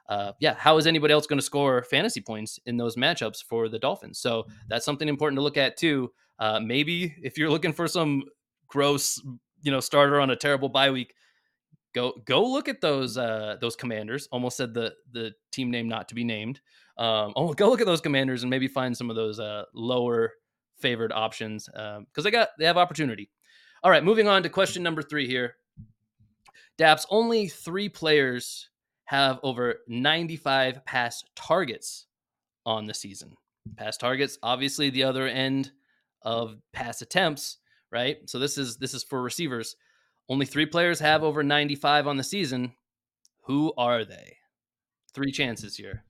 uh, 0.09 0.33
yeah, 0.41 0.55
how 0.57 0.77
is 0.77 0.87
anybody 0.87 1.13
else 1.13 1.25
going 1.25 1.39
to 1.39 1.45
score 1.45 1.83
fantasy 1.83 2.19
points 2.19 2.59
in 2.65 2.75
those 2.75 2.97
matchups 2.97 3.41
for 3.47 3.69
the 3.69 3.79
Dolphins? 3.79 4.19
So 4.19 4.45
that's 4.67 4.83
something 4.83 5.07
important 5.07 5.37
to 5.37 5.41
look 5.41 5.55
at 5.55 5.77
too. 5.77 6.11
Uh, 6.37 6.59
maybe 6.59 7.15
if 7.23 7.37
you're 7.37 7.49
looking 7.49 7.71
for 7.71 7.87
some 7.87 8.23
gross, 8.67 9.21
you 9.61 9.71
know, 9.71 9.79
starter 9.79 10.19
on 10.19 10.31
a 10.31 10.35
terrible 10.35 10.67
bye 10.67 10.91
week, 10.91 11.13
go 11.93 12.13
go 12.25 12.43
look 12.43 12.67
at 12.67 12.81
those 12.81 13.17
uh, 13.17 13.57
those 13.61 13.75
commanders. 13.75 14.27
Almost 14.31 14.57
said 14.57 14.73
the 14.73 14.93
the 15.11 15.33
team 15.51 15.71
name 15.71 15.87
not 15.87 16.09
to 16.09 16.15
be 16.15 16.23
named. 16.23 16.61
Um, 16.97 17.33
oh, 17.35 17.53
go 17.53 17.69
look 17.69 17.81
at 17.81 17.87
those 17.87 18.01
commanders 18.01 18.43
and 18.43 18.49
maybe 18.49 18.67
find 18.67 18.95
some 18.95 19.09
of 19.09 19.15
those 19.15 19.39
uh, 19.39 19.65
lower 19.73 20.33
favored 20.79 21.11
options 21.11 21.67
because 21.67 21.97
um, 21.97 22.23
they 22.23 22.31
got 22.31 22.49
they 22.59 22.65
have 22.65 22.77
opportunity. 22.77 23.29
All 23.83 23.91
right, 23.91 24.03
moving 24.03 24.27
on 24.27 24.43
to 24.43 24.49
question 24.49 24.83
number 24.83 25.01
three 25.01 25.27
here. 25.27 25.55
Daps 26.77 27.05
only 27.09 27.47
three 27.47 27.89
players 27.89 28.69
have 29.05 29.39
over 29.43 29.79
95 29.87 30.85
pass 30.85 31.23
targets 31.35 32.05
on 32.65 32.85
the 32.85 32.93
season. 32.93 33.35
Pass 33.75 33.97
targets, 33.97 34.37
obviously 34.41 34.89
the 34.89 35.03
other 35.03 35.27
end 35.27 35.71
of 36.21 36.57
pass 36.73 37.01
attempts, 37.01 37.57
right? 37.91 38.17
So 38.29 38.39
this 38.39 38.57
is 38.57 38.77
this 38.77 38.93
is 38.93 39.03
for 39.03 39.21
receivers. 39.21 39.75
Only 40.31 40.45
3 40.45 40.65
players 40.67 41.01
have 41.01 41.23
over 41.25 41.43
95 41.43 42.07
on 42.07 42.15
the 42.15 42.23
season. 42.23 42.71
Who 43.41 43.73
are 43.77 44.05
they? 44.05 44.37
Three 45.13 45.29
chances 45.29 45.75
here. 45.75 46.05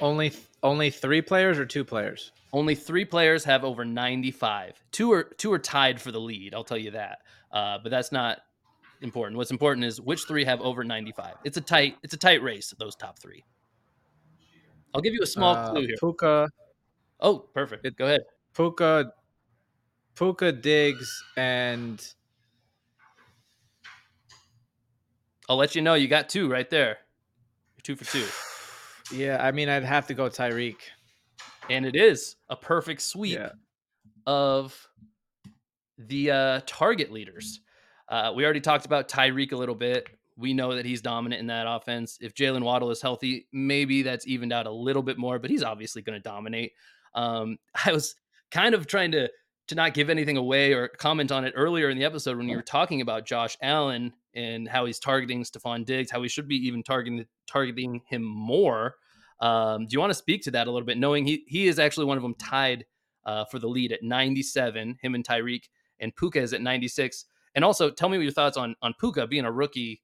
Only 0.00 0.32
only 0.60 0.90
3 0.90 1.22
players 1.22 1.56
or 1.56 1.64
2 1.64 1.84
players? 1.84 2.32
Only 2.52 2.74
3 2.74 3.04
players 3.04 3.44
have 3.44 3.62
over 3.62 3.84
95. 3.84 4.82
Two 4.90 5.12
are 5.12 5.22
two 5.22 5.52
are 5.52 5.60
tied 5.60 6.00
for 6.00 6.10
the 6.10 6.18
lead, 6.18 6.52
I'll 6.52 6.64
tell 6.64 6.76
you 6.76 6.90
that. 6.90 7.18
Uh, 7.52 7.78
but 7.80 7.90
that's 7.90 8.10
not 8.10 8.38
important. 9.02 9.36
What's 9.36 9.52
important 9.52 9.84
is 9.84 10.00
which 10.00 10.24
three 10.24 10.44
have 10.44 10.60
over 10.60 10.82
95. 10.82 11.34
It's 11.44 11.56
a 11.56 11.60
tight 11.60 11.98
it's 12.02 12.14
a 12.14 12.18
tight 12.18 12.42
race, 12.42 12.74
those 12.80 12.96
top 12.96 13.20
three. 13.20 13.44
I'll 14.94 15.00
give 15.00 15.14
you 15.14 15.22
a 15.22 15.26
small 15.26 15.54
uh, 15.54 15.70
clue 15.70 15.86
here. 15.86 15.96
Puka. 16.00 16.48
Oh, 17.20 17.38
perfect. 17.38 17.86
It, 17.86 17.96
Go 17.96 18.06
ahead. 18.06 18.22
Puka 18.52 19.12
Puka 20.16 20.50
Diggs 20.50 21.22
and 21.36 22.04
I'll 25.52 25.58
let 25.58 25.74
you 25.74 25.82
know 25.82 25.92
you 25.92 26.08
got 26.08 26.30
two 26.30 26.50
right 26.50 26.70
there. 26.70 26.96
You're 27.76 27.82
two 27.82 27.96
for 27.96 28.10
two. 28.10 28.26
Yeah, 29.12 29.44
I 29.44 29.50
mean 29.50 29.68
I'd 29.68 29.84
have 29.84 30.06
to 30.06 30.14
go 30.14 30.30
Tyreek. 30.30 30.76
And 31.68 31.84
it 31.84 31.94
is 31.94 32.36
a 32.48 32.56
perfect 32.56 33.02
sweep 33.02 33.38
yeah. 33.38 33.50
of 34.26 34.88
the 35.98 36.30
uh, 36.30 36.60
target 36.64 37.12
leaders. 37.12 37.60
Uh, 38.08 38.32
we 38.34 38.42
already 38.42 38.60
talked 38.60 38.86
about 38.86 39.10
Tyreek 39.10 39.52
a 39.52 39.56
little 39.56 39.74
bit. 39.74 40.08
We 40.38 40.54
know 40.54 40.74
that 40.76 40.86
he's 40.86 41.02
dominant 41.02 41.40
in 41.40 41.48
that 41.48 41.66
offense. 41.68 42.16
If 42.22 42.32
Jaylen 42.32 42.62
Waddle 42.62 42.90
is 42.90 43.02
healthy, 43.02 43.48
maybe 43.52 44.00
that's 44.00 44.26
evened 44.26 44.52
out 44.52 44.66
a 44.66 44.72
little 44.72 45.02
bit 45.02 45.18
more, 45.18 45.38
but 45.38 45.50
he's 45.50 45.64
obviously 45.64 46.00
going 46.00 46.16
to 46.16 46.22
dominate. 46.22 46.72
Um, 47.14 47.58
I 47.84 47.92
was 47.92 48.14
kind 48.50 48.74
of 48.74 48.86
trying 48.86 49.12
to 49.12 49.28
to 49.68 49.74
not 49.74 49.92
give 49.92 50.08
anything 50.08 50.38
away 50.38 50.72
or 50.72 50.88
comment 50.88 51.30
on 51.30 51.44
it 51.44 51.52
earlier 51.54 51.90
in 51.90 51.98
the 51.98 52.04
episode 52.04 52.38
when 52.38 52.48
you 52.48 52.56
were 52.56 52.62
talking 52.62 53.02
about 53.02 53.26
Josh 53.26 53.58
Allen 53.60 54.14
and 54.34 54.68
how 54.68 54.86
he's 54.86 54.98
targeting 54.98 55.42
Stefon 55.42 55.84
Diggs, 55.84 56.10
how 56.10 56.22
he 56.22 56.28
should 56.28 56.48
be 56.48 56.56
even 56.66 56.82
targeting 56.82 57.26
targeting 57.46 58.00
him 58.06 58.22
more. 58.22 58.96
Um, 59.40 59.86
do 59.86 59.92
you 59.92 60.00
want 60.00 60.10
to 60.10 60.14
speak 60.14 60.42
to 60.42 60.50
that 60.52 60.66
a 60.66 60.70
little 60.70 60.86
bit, 60.86 60.98
knowing 60.98 61.26
he 61.26 61.44
he 61.46 61.66
is 61.66 61.78
actually 61.78 62.06
one 62.06 62.16
of 62.16 62.22
them 62.22 62.34
tied 62.34 62.84
uh, 63.24 63.44
for 63.44 63.58
the 63.58 63.68
lead 63.68 63.92
at 63.92 64.02
97, 64.02 64.98
him 65.00 65.14
and 65.14 65.26
Tyreek, 65.26 65.64
and 66.00 66.14
Puka 66.14 66.40
is 66.40 66.52
at 66.52 66.60
96. 66.60 67.26
And 67.54 67.64
also, 67.64 67.90
tell 67.90 68.08
me 68.08 68.18
your 68.18 68.32
thoughts 68.32 68.56
on 68.56 68.74
on 68.82 68.94
Puka 68.98 69.26
being 69.26 69.44
a 69.44 69.52
rookie, 69.52 70.02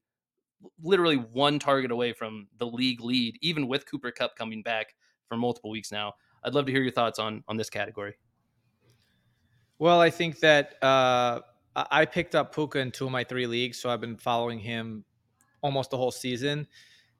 literally 0.82 1.16
one 1.16 1.58
target 1.58 1.90
away 1.90 2.12
from 2.12 2.48
the 2.58 2.66
league 2.66 3.00
lead, 3.00 3.38
even 3.40 3.68
with 3.68 3.86
Cooper 3.90 4.10
Kupp 4.10 4.36
coming 4.36 4.62
back 4.62 4.94
for 5.28 5.36
multiple 5.36 5.70
weeks 5.70 5.90
now. 5.90 6.14
I'd 6.44 6.54
love 6.54 6.66
to 6.66 6.72
hear 6.72 6.82
your 6.82 6.92
thoughts 6.92 7.18
on 7.18 7.44
on 7.48 7.56
this 7.56 7.70
category. 7.70 8.14
Well, 9.78 10.00
I 10.00 10.10
think 10.10 10.40
that 10.40 10.82
uh, 10.82 11.40
I 11.76 12.04
picked 12.06 12.34
up 12.34 12.54
Puka 12.54 12.78
in 12.78 12.90
two 12.90 13.06
of 13.06 13.12
my 13.12 13.24
three 13.24 13.46
leagues, 13.46 13.78
so 13.78 13.88
I've 13.88 14.00
been 14.00 14.16
following 14.16 14.58
him 14.58 15.04
almost 15.62 15.90
the 15.90 15.96
whole 15.96 16.10
season. 16.10 16.66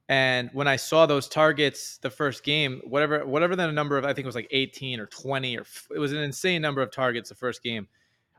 And 0.08 0.48
when 0.54 0.66
I 0.66 0.76
saw 0.76 1.06
those 1.06 1.28
targets 1.28 1.98
the 1.98 2.10
first 2.10 2.42
game, 2.42 2.80
whatever 2.84 3.26
whatever 3.26 3.54
the 3.54 3.70
number 3.70 3.98
of 3.98 4.04
I 4.04 4.08
think 4.08 4.24
it 4.24 4.26
was 4.26 4.34
like 4.34 4.48
18 4.50 5.00
or 5.00 5.06
20 5.06 5.58
or 5.58 5.66
it 5.94 5.98
was 5.98 6.12
an 6.12 6.18
insane 6.18 6.62
number 6.62 6.80
of 6.80 6.90
targets 6.90 7.28
the 7.28 7.34
first 7.34 7.62
game. 7.62 7.86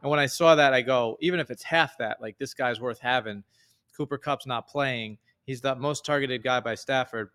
And 0.02 0.10
when 0.10 0.20
I 0.20 0.26
saw 0.26 0.56
that, 0.56 0.74
I 0.74 0.82
go, 0.82 1.18
even 1.22 1.40
if 1.40 1.52
it's 1.52 1.64
half 1.64 1.98
that, 2.00 2.22
like 2.22 2.38
this 2.38 2.54
guy's 2.54 2.80
worth 2.80 3.00
having. 3.00 3.44
Cooper 3.96 4.18
Kupp's 4.18 4.48
not 4.48 4.68
playing. 4.68 5.18
He's 5.44 5.62
the 5.62 5.76
most 5.76 6.06
targeted 6.06 6.42
guy 6.42 6.60
by 6.60 6.76
Stafford. 6.76 7.30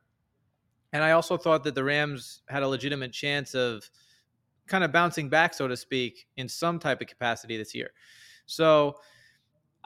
And 0.92 1.02
I 1.02 1.12
also 1.12 1.36
thought 1.36 1.62
that 1.64 1.74
the 1.74 1.84
Rams 1.84 2.42
had 2.48 2.62
a 2.62 2.68
legitimate 2.68 3.12
chance 3.12 3.54
of 3.54 3.88
kind 4.66 4.82
of 4.82 4.92
bouncing 4.92 5.28
back, 5.28 5.52
so 5.52 5.68
to 5.68 5.76
speak, 5.76 6.26
in 6.36 6.48
some 6.48 6.78
type 6.78 7.00
of 7.00 7.06
capacity 7.06 7.56
this 7.56 7.74
year. 7.74 7.90
So 8.46 8.96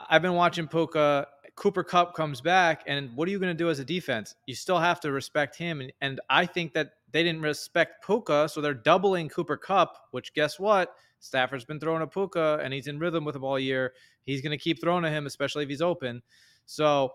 I've 0.09 0.21
been 0.21 0.33
watching 0.33 0.67
Puka. 0.67 1.27
Cooper 1.55 1.83
Kupp 1.83 2.13
comes 2.13 2.39
back, 2.39 2.83
and 2.87 3.13
what 3.15 3.27
are 3.27 3.31
you 3.31 3.39
going 3.39 3.55
to 3.55 3.63
do 3.63 3.69
as 3.69 3.79
a 3.79 3.85
defense? 3.85 4.35
You 4.45 4.55
still 4.55 4.79
have 4.79 5.01
to 5.01 5.11
respect 5.11 5.57
him. 5.57 5.81
And, 5.81 5.91
and 5.99 6.21
I 6.29 6.45
think 6.45 6.73
that 6.73 6.91
they 7.11 7.21
didn't 7.21 7.41
respect 7.41 8.05
Puka, 8.05 8.47
so 8.47 8.61
they're 8.61 8.73
doubling 8.73 9.27
Cooper 9.27 9.57
Kupp, 9.57 9.97
which 10.11 10.33
guess 10.33 10.57
what? 10.57 10.95
Stafford's 11.19 11.65
been 11.65 11.79
throwing 11.79 12.01
a 12.01 12.07
Puka, 12.07 12.59
and 12.63 12.73
he's 12.73 12.87
in 12.87 12.97
rhythm 12.97 13.25
with 13.25 13.35
him 13.35 13.43
all 13.43 13.59
year. 13.59 13.93
He's 14.23 14.41
going 14.41 14.51
to 14.51 14.57
keep 14.57 14.79
throwing 14.79 15.03
to 15.03 15.09
him, 15.09 15.25
especially 15.25 15.63
if 15.63 15.69
he's 15.69 15.81
open. 15.81 16.21
So 16.65 17.11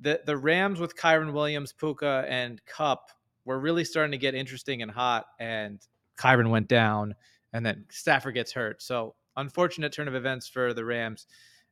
the 0.00 0.20
the 0.26 0.36
Rams 0.36 0.80
with 0.80 0.96
Kyren 0.96 1.32
Williams, 1.32 1.72
Puka, 1.72 2.26
and 2.28 2.60
Kupp 2.66 3.10
were 3.44 3.58
really 3.58 3.84
starting 3.84 4.12
to 4.12 4.18
get 4.18 4.34
interesting 4.34 4.82
and 4.82 4.90
hot. 4.90 5.26
And 5.40 5.80
Kyren 6.18 6.50
went 6.50 6.68
down, 6.68 7.14
and 7.52 7.64
then 7.64 7.86
Stafford 7.90 8.34
gets 8.34 8.52
hurt. 8.52 8.82
So 8.82 9.14
unfortunate 9.36 9.92
turn 9.92 10.08
of 10.08 10.14
events 10.14 10.48
for 10.48 10.74
the 10.74 10.84
Rams. 10.84 11.26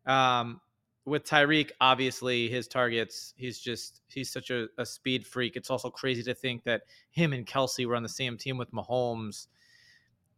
Um, 0.06 0.60
with 1.04 1.24
Tyreek, 1.24 1.70
obviously 1.80 2.48
his 2.48 2.68
targets, 2.68 3.34
he's 3.36 3.58
just 3.58 4.00
he's 4.08 4.30
such 4.30 4.50
a, 4.50 4.68
a, 4.78 4.86
speed 4.86 5.26
freak. 5.26 5.56
It's 5.56 5.70
also 5.70 5.90
crazy 5.90 6.22
to 6.24 6.34
think 6.34 6.64
that 6.64 6.82
him 7.10 7.32
and 7.32 7.46
Kelce 7.46 7.86
were 7.86 7.96
on 7.96 8.02
the 8.02 8.08
same 8.08 8.36
team 8.36 8.58
with 8.58 8.70
Mahomes. 8.72 9.46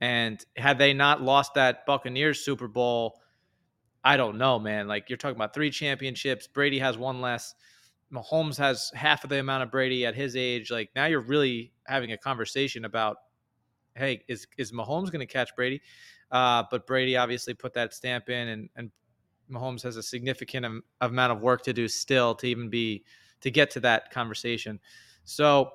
And 0.00 0.44
had 0.56 0.78
they 0.78 0.94
not 0.94 1.22
lost 1.22 1.54
that 1.54 1.84
Buccaneers 1.86 2.44
Super 2.44 2.68
Bowl, 2.68 3.20
I 4.04 4.16
don't 4.16 4.38
know, 4.38 4.58
man. 4.58 4.88
Like 4.88 5.08
you're 5.08 5.16
talking 5.16 5.36
about 5.36 5.54
three 5.54 5.70
championships. 5.70 6.46
Brady 6.46 6.78
has 6.78 6.96
one 6.96 7.20
less. 7.20 7.54
Mahomes 8.12 8.56
has 8.58 8.90
half 8.94 9.24
of 9.24 9.30
the 9.30 9.40
amount 9.40 9.62
of 9.62 9.70
Brady 9.70 10.04
at 10.06 10.14
his 10.14 10.36
age. 10.36 10.70
Like 10.70 10.90
now 10.94 11.06
you're 11.06 11.20
really 11.20 11.72
having 11.86 12.12
a 12.12 12.18
conversation 12.18 12.84
about 12.84 13.16
hey, 13.94 14.22
is 14.28 14.46
is 14.58 14.72
Mahomes 14.72 15.10
going 15.10 15.20
to 15.20 15.26
catch 15.26 15.54
Brady? 15.54 15.80
Uh, 16.32 16.64
but 16.70 16.86
Brady 16.86 17.16
obviously 17.16 17.54
put 17.54 17.74
that 17.74 17.94
stamp 17.94 18.28
in, 18.28 18.48
and 18.48 18.68
and 18.76 18.90
Mahomes 19.50 19.82
has 19.82 19.96
a 19.96 20.02
significant 20.02 20.64
am- 20.64 20.84
amount 21.00 21.32
of 21.32 21.40
work 21.40 21.62
to 21.64 21.72
do 21.72 21.86
still 21.86 22.34
to 22.36 22.46
even 22.46 22.68
be 22.68 23.04
to 23.42 23.50
get 23.50 23.70
to 23.72 23.80
that 23.80 24.10
conversation. 24.10 24.80
So, 25.24 25.70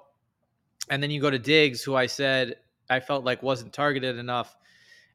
and 0.89 1.01
then 1.01 1.11
you 1.11 1.21
go 1.21 1.29
to 1.29 1.39
Diggs, 1.39 1.83
who 1.83 1.95
I 1.95 2.07
said 2.07 2.55
I 2.89 2.99
felt 2.99 3.23
like 3.23 3.43
wasn't 3.43 3.71
targeted 3.71 4.17
enough. 4.17 4.57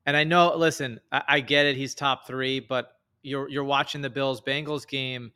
And 0.06 0.16
I 0.16 0.24
know, 0.24 0.56
listen, 0.56 1.00
I, 1.10 1.22
I 1.28 1.40
get 1.40 1.66
it; 1.66 1.76
he's 1.76 1.94
top 1.94 2.26
three, 2.26 2.60
but 2.60 2.92
you're 3.22 3.48
you're 3.48 3.64
watching 3.64 4.00
the 4.00 4.10
Bills 4.10 4.40
Bengals 4.40 4.86
game 4.86 5.32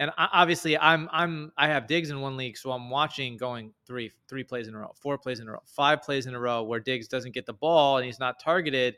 and 0.00 0.10
obviously 0.16 0.78
I'm 0.78 1.08
I'm 1.12 1.52
I 1.58 1.68
have 1.68 1.86
Diggs 1.86 2.08
in 2.08 2.20
one 2.22 2.38
league, 2.38 2.56
so 2.56 2.72
I'm 2.72 2.88
watching 2.88 3.36
going 3.36 3.72
three 3.86 4.10
three 4.28 4.42
plays 4.42 4.66
in 4.66 4.74
a 4.74 4.78
row, 4.78 4.92
four 4.96 5.18
plays 5.18 5.40
in 5.40 5.48
a 5.48 5.52
row, 5.52 5.62
five 5.66 6.02
plays 6.02 6.26
in 6.26 6.34
a 6.34 6.40
row 6.40 6.62
where 6.62 6.80
Diggs 6.80 7.06
doesn't 7.06 7.32
get 7.32 7.44
the 7.44 7.52
ball 7.52 7.98
and 7.98 8.06
he's 8.06 8.18
not 8.18 8.40
targeted, 8.40 8.96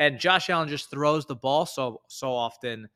and 0.00 0.18
Josh 0.18 0.50
Allen 0.50 0.68
just 0.68 0.90
throws 0.90 1.26
the 1.26 1.36
ball 1.36 1.66
so 1.66 2.00
so 2.08 2.32
often 2.32 2.88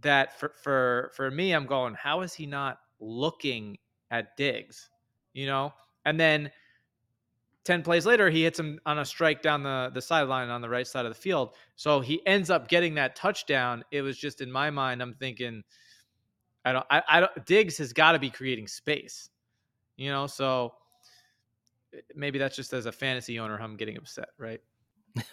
that 0.00 0.38
for 0.38 0.54
for 0.62 1.10
for 1.14 1.30
me 1.30 1.52
I'm 1.52 1.66
going 1.66 1.92
how 1.94 2.22
is 2.22 2.32
he 2.32 2.46
not 2.46 2.78
looking 3.00 3.76
at 4.10 4.36
Diggs, 4.38 4.88
you 5.34 5.46
know, 5.46 5.74
and 6.06 6.18
then. 6.18 6.50
10 7.64 7.82
plays 7.82 8.06
later, 8.06 8.30
he 8.30 8.42
hits 8.42 8.58
him 8.58 8.80
on 8.86 9.00
a 9.00 9.04
strike 9.04 9.42
down 9.42 9.62
the, 9.62 9.90
the 9.92 10.00
sideline 10.00 10.48
on 10.48 10.62
the 10.62 10.68
right 10.68 10.86
side 10.86 11.04
of 11.04 11.10
the 11.10 11.20
field. 11.20 11.50
So 11.76 12.00
he 12.00 12.26
ends 12.26 12.48
up 12.48 12.68
getting 12.68 12.94
that 12.94 13.14
touchdown. 13.14 13.84
It 13.90 14.00
was 14.00 14.16
just 14.16 14.40
in 14.40 14.50
my 14.50 14.70
mind, 14.70 15.02
I'm 15.02 15.12
thinking, 15.12 15.62
I 16.64 16.72
don't. 16.72 16.86
I, 16.90 17.02
I 17.08 17.20
don't. 17.20 17.46
Diggs 17.46 17.78
has 17.78 17.92
got 17.92 18.12
to 18.12 18.18
be 18.18 18.30
creating 18.30 18.66
space, 18.66 19.30
you 19.96 20.10
know. 20.10 20.26
So 20.26 20.74
eh, 21.94 22.00
maybe 22.14 22.38
that's 22.38 22.56
just 22.56 22.72
as 22.72 22.86
a 22.86 22.92
fantasy 22.92 23.38
owner, 23.38 23.60
I'm 23.60 23.76
getting 23.76 23.96
upset, 23.96 24.28
right? 24.38 24.60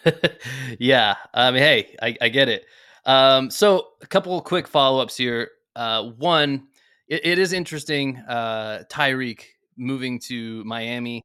yeah. 0.78 1.16
I 1.34 1.50
mean, 1.50 1.62
hey, 1.62 1.96
I, 2.00 2.16
I 2.20 2.28
get 2.28 2.48
it. 2.48 2.64
Um, 3.04 3.50
so 3.50 3.88
a 4.02 4.06
couple 4.06 4.40
quick 4.42 4.68
follow 4.68 5.00
ups 5.00 5.16
here. 5.16 5.50
Uh, 5.76 6.10
one, 6.18 6.68
it, 7.08 7.24
it 7.24 7.38
is 7.38 7.52
interesting. 7.52 8.16
Uh, 8.28 8.84
Tyreek 8.90 9.44
moving 9.76 10.18
to 10.20 10.62
Miami, 10.64 11.22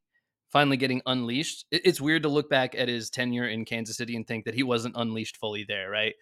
finally 0.50 0.76
getting 0.76 1.02
unleashed. 1.06 1.66
It, 1.70 1.82
it's 1.84 2.00
weird 2.00 2.22
to 2.22 2.28
look 2.28 2.48
back 2.48 2.74
at 2.76 2.88
his 2.88 3.10
tenure 3.10 3.48
in 3.48 3.64
Kansas 3.64 3.96
City 3.96 4.16
and 4.16 4.26
think 4.26 4.44
that 4.44 4.54
he 4.54 4.62
wasn't 4.62 4.96
unleashed 4.96 5.36
fully 5.36 5.64
there, 5.66 5.90
right? 5.90 6.14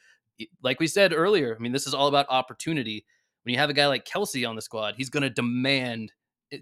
Like 0.62 0.80
we 0.80 0.86
said 0.86 1.12
earlier, 1.12 1.54
I 1.54 1.62
mean, 1.62 1.72
this 1.72 1.86
is 1.86 1.94
all 1.94 2.08
about 2.08 2.26
opportunity 2.28 3.04
when 3.44 3.52
you 3.52 3.58
have 3.58 3.70
a 3.70 3.74
guy 3.74 3.86
like 3.86 4.04
Kelce 4.04 4.48
on 4.48 4.56
the 4.56 4.62
squad, 4.62 4.94
he's 4.96 5.10
going 5.10 5.22
to 5.22 5.30
demand 5.30 6.12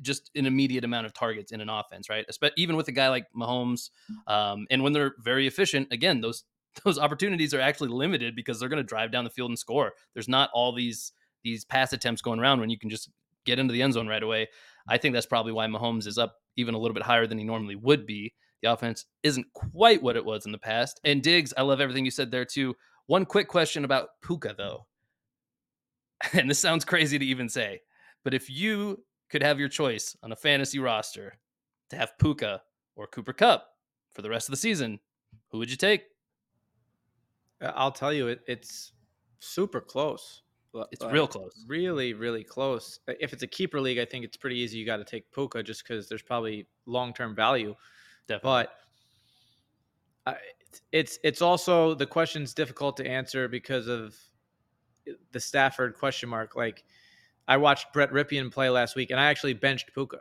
just 0.03 0.31
an 0.35 0.47
immediate 0.47 0.85
amount 0.85 1.07
of 1.07 1.13
targets 1.13 1.53
in 1.53 1.61
an 1.61 1.69
offense, 1.69 2.09
right? 2.09 2.27
Even 2.57 2.77
with 2.77 2.89
a 2.89 2.93
guy 2.93 3.09
like 3.09 3.27
Mahomes, 3.37 3.91
um, 4.27 4.67
and 4.71 4.83
when 4.83 4.93
they're 4.93 5.15
very 5.19 5.47
efficient, 5.47 5.89
again, 5.93 6.21
those 6.21 6.45
those 6.85 6.99
opportunities 6.99 7.53
are 7.53 7.61
actually 7.61 7.89
limited 7.89 8.37
because 8.37 8.61
they're 8.61 8.69
going 8.69 8.83
to 8.83 8.85
drive 8.85 9.11
down 9.11 9.25
the 9.25 9.31
field 9.31 9.51
and 9.51 9.59
score. 9.59 9.93
There's 10.15 10.29
not 10.29 10.51
all 10.55 10.73
these 10.73 11.13
these 11.43 11.65
pass 11.65 11.93
attempts 11.93 12.23
going 12.23 12.39
around 12.39 12.61
when 12.61 12.71
you 12.71 12.79
can 12.79 12.91
just 12.91 13.11
get 13.45 13.59
into 13.59 13.73
the 13.73 13.83
end 13.83 13.95
zone 13.95 14.07
right 14.07 14.23
away. 14.23 14.49
I 14.89 14.99
think 14.99 15.15
that's 15.15 15.27
probably 15.27 15.53
why 15.53 15.67
Mahomes 15.67 16.07
is 16.07 16.19
up 16.19 16.37
even 16.57 16.75
a 16.75 16.79
little 16.79 16.95
bit 16.95 17.03
higher 17.03 17.27
than 17.27 17.39
he 17.39 17.45
normally 17.45 17.77
would 17.77 18.07
be. 18.07 18.35
The 18.63 18.71
offense 18.71 19.07
isn't 19.23 19.47
quite 19.55 20.03
what 20.03 20.17
it 20.17 20.25
was 20.25 20.45
in 20.45 20.53
the 20.53 20.59
past. 20.59 21.01
And 21.05 21.23
Diggs, 21.23 21.55
I 21.57 21.63
love 21.63 21.81
everything 21.81 22.05
you 22.05 22.11
said 22.11 22.31
there 22.31 22.45
too. 22.45 22.77
One 23.07 23.25
quick 23.25 23.49
question 23.49 23.85
about 23.85 24.11
Puka 24.23 24.55
though 24.57 24.87
and 26.33 26.49
this 26.49 26.59
sounds 26.59 26.85
crazy 26.85 27.19
to 27.19 27.25
even 27.25 27.49
say, 27.49 27.81
but 28.25 28.35
if 28.35 28.51
you 28.51 29.03
could 29.31 29.43
have 29.43 29.59
your 29.59 29.69
choice 29.69 30.17
on 30.23 30.33
a 30.33 30.37
fantasy 30.37 30.79
roster 30.79 31.39
to 31.91 31.97
have 31.97 32.19
Puka 32.19 32.63
or 32.97 33.07
Cooper 33.07 33.33
Kupp 33.33 33.67
for 34.13 34.23
the 34.23 34.31
rest 34.31 34.49
of 34.49 34.53
the 34.53 34.57
season, 34.57 34.99
who 35.51 35.59
would 35.59 35.71
you 35.71 35.77
take? 35.77 36.05
Uh, 37.61 37.73
I'll 37.75 37.93
tell 37.93 38.13
you, 38.13 38.29
it, 38.29 38.41
it's 38.47 38.93
super 39.39 39.81
close. 39.81 40.43
It's 40.93 41.05
uh, 41.05 41.09
real 41.09 41.27
close. 41.27 41.65
Really, 41.67 42.15
really 42.15 42.45
close. 42.45 43.01
If 43.09 43.33
it's 43.33 43.43
a 43.43 43.47
keeper 43.47 43.81
league, 43.81 43.99
I 43.99 44.05
think 44.05 44.25
it's 44.25 44.37
pretty 44.37 44.57
easy. 44.57 44.79
You 44.79 44.87
got 44.87 44.99
to 44.99 45.05
take 45.05 45.31
Puka 45.33 45.63
just 45.63 45.83
because 45.83 46.09
there's 46.09 46.23
probably 46.23 46.67
long 46.87 47.13
term 47.13 47.35
value. 47.35 47.75
Definitely. 48.29 48.67
But 50.25 50.35
it's 50.93 51.19
it's 51.25 51.43
also 51.43 51.95
the 51.95 52.07
question's 52.07 52.55
difficult 52.55 52.97
to 52.99 53.07
answer 53.07 53.49
because 53.49 53.89
of 53.89 54.17
eh, 55.09 55.13
the 55.33 55.41
Stafford 55.41 55.97
question 55.97 56.29
mark. 56.29 56.55
Like 56.55 56.85
I 57.51 57.57
watched 57.57 57.93
Brett 57.93 58.13
Rypien 58.13 58.53
play 58.53 58.71
last 58.71 58.95
week, 58.95 59.11
and 59.11 59.19
I 59.19 59.25
actually 59.25 59.55
benched 59.55 59.93
Puka 59.93 60.21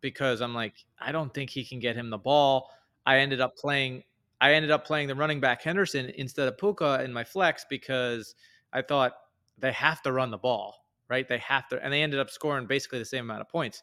because 0.00 0.40
I'm 0.40 0.54
like, 0.54 0.74
I 1.00 1.10
don't 1.10 1.34
think 1.34 1.50
he 1.50 1.64
can 1.64 1.80
get 1.80 1.96
him 1.96 2.08
the 2.08 2.18
ball. 2.18 2.70
I 3.04 3.18
ended 3.18 3.40
up 3.40 3.56
playing. 3.56 4.04
I 4.40 4.54
ended 4.54 4.70
up 4.70 4.86
playing 4.86 5.08
the 5.08 5.16
running 5.16 5.40
back 5.40 5.60
Henderson 5.62 6.12
instead 6.16 6.46
of 6.46 6.56
Puka 6.56 7.02
in 7.02 7.12
my 7.12 7.24
flex 7.24 7.66
because 7.68 8.36
I 8.72 8.82
thought 8.82 9.14
they 9.58 9.72
have 9.72 10.02
to 10.02 10.12
run 10.12 10.30
the 10.30 10.38
ball, 10.38 10.86
right? 11.08 11.26
They 11.28 11.38
have 11.38 11.66
to, 11.68 11.82
and 11.82 11.92
they 11.92 12.02
ended 12.02 12.20
up 12.20 12.30
scoring 12.30 12.66
basically 12.66 13.00
the 13.00 13.04
same 13.04 13.24
amount 13.24 13.40
of 13.40 13.48
points. 13.48 13.82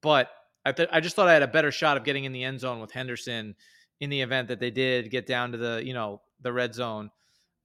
But 0.00 0.30
I, 0.64 0.72
th- 0.72 0.88
I 0.90 1.00
just 1.00 1.16
thought 1.16 1.28
I 1.28 1.34
had 1.34 1.42
a 1.42 1.48
better 1.48 1.70
shot 1.70 1.98
of 1.98 2.04
getting 2.04 2.24
in 2.24 2.32
the 2.32 2.44
end 2.44 2.60
zone 2.60 2.80
with 2.80 2.92
Henderson 2.92 3.54
in 4.00 4.08
the 4.08 4.22
event 4.22 4.48
that 4.48 4.58
they 4.58 4.70
did 4.70 5.10
get 5.10 5.26
down 5.26 5.52
to 5.52 5.58
the 5.58 5.82
you 5.84 5.92
know 5.92 6.22
the 6.40 6.52
red 6.52 6.74
zone 6.74 7.10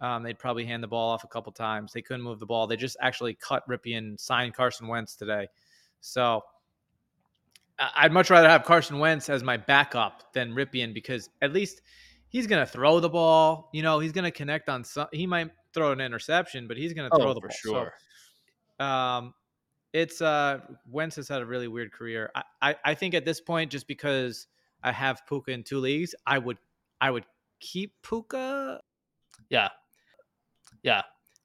um, 0.04 0.22
they'd 0.22 0.38
probably 0.38 0.66
hand 0.66 0.84
the 0.84 0.88
ball 0.88 1.10
off 1.10 1.24
a 1.24 1.28
couple 1.28 1.52
times. 1.54 1.94
They 1.94 2.02
couldn't 2.02 2.22
move 2.22 2.40
the 2.40 2.46
ball. 2.46 2.68
They 2.68 2.76
just 2.76 2.98
actually 3.02 3.36
cut 3.36 3.68
Rypien, 3.70 4.20
signed 4.20 4.54
Carson 4.54 4.88
Wentz 4.88 5.16
today. 5.16 5.48
So 6.02 6.42
I'd 7.80 8.12
much 8.12 8.30
rather 8.30 8.50
have 8.50 8.66
Carson 8.66 9.00
Wentz 9.00 9.30
as 9.30 9.44
my 9.44 9.56
backup 9.56 10.34
than 10.34 10.52
Rypien 10.54 10.94
because 10.94 11.30
at 11.42 11.54
least 11.54 11.82
he's 12.28 12.48
gonna 12.48 12.66
throw 12.66 13.00
the 13.00 13.10
ball. 13.10 13.70
You 13.74 13.82
know, 13.82 14.00
he's 14.00 14.12
gonna 14.12 14.30
connect 14.30 14.68
on 14.68 14.84
some. 14.84 15.08
He 15.14 15.26
might 15.26 15.50
throw 15.74 15.94
an 15.94 16.02
interception, 16.02 16.68
but 16.68 16.76
he's 16.76 16.94
gonna 16.94 17.10
throw 17.10 17.30
Oh, 17.30 17.34
the 17.34 17.40
for 17.42 17.48
ball. 17.48 17.56
sure. 17.56 17.94
So, 18.80 18.86
um, 18.86 19.34
it's 19.94 20.22
uh 20.22 20.60
Wentz 20.90 21.16
has 21.16 21.30
had 21.30 21.42
a 21.42 21.46
really 21.46 21.68
weird 21.70 21.94
career. 21.94 22.30
I, 22.36 22.44
I 22.62 22.76
I 22.84 22.94
think 22.94 23.14
at 23.14 23.24
this 23.24 23.40
point, 23.40 23.72
just 23.72 23.88
because 23.88 24.48
I 24.84 24.92
have 24.92 25.22
Puka 25.28 25.52
in 25.52 25.64
two 25.64 25.80
leagues, 25.80 26.14
I 26.28 26.40
would 26.40 26.58
I 27.00 27.10
would 27.10 27.26
keep 27.62 27.94
Puka. 28.02 28.82
Yeah. 29.50 29.70
Yeah. 30.84 31.02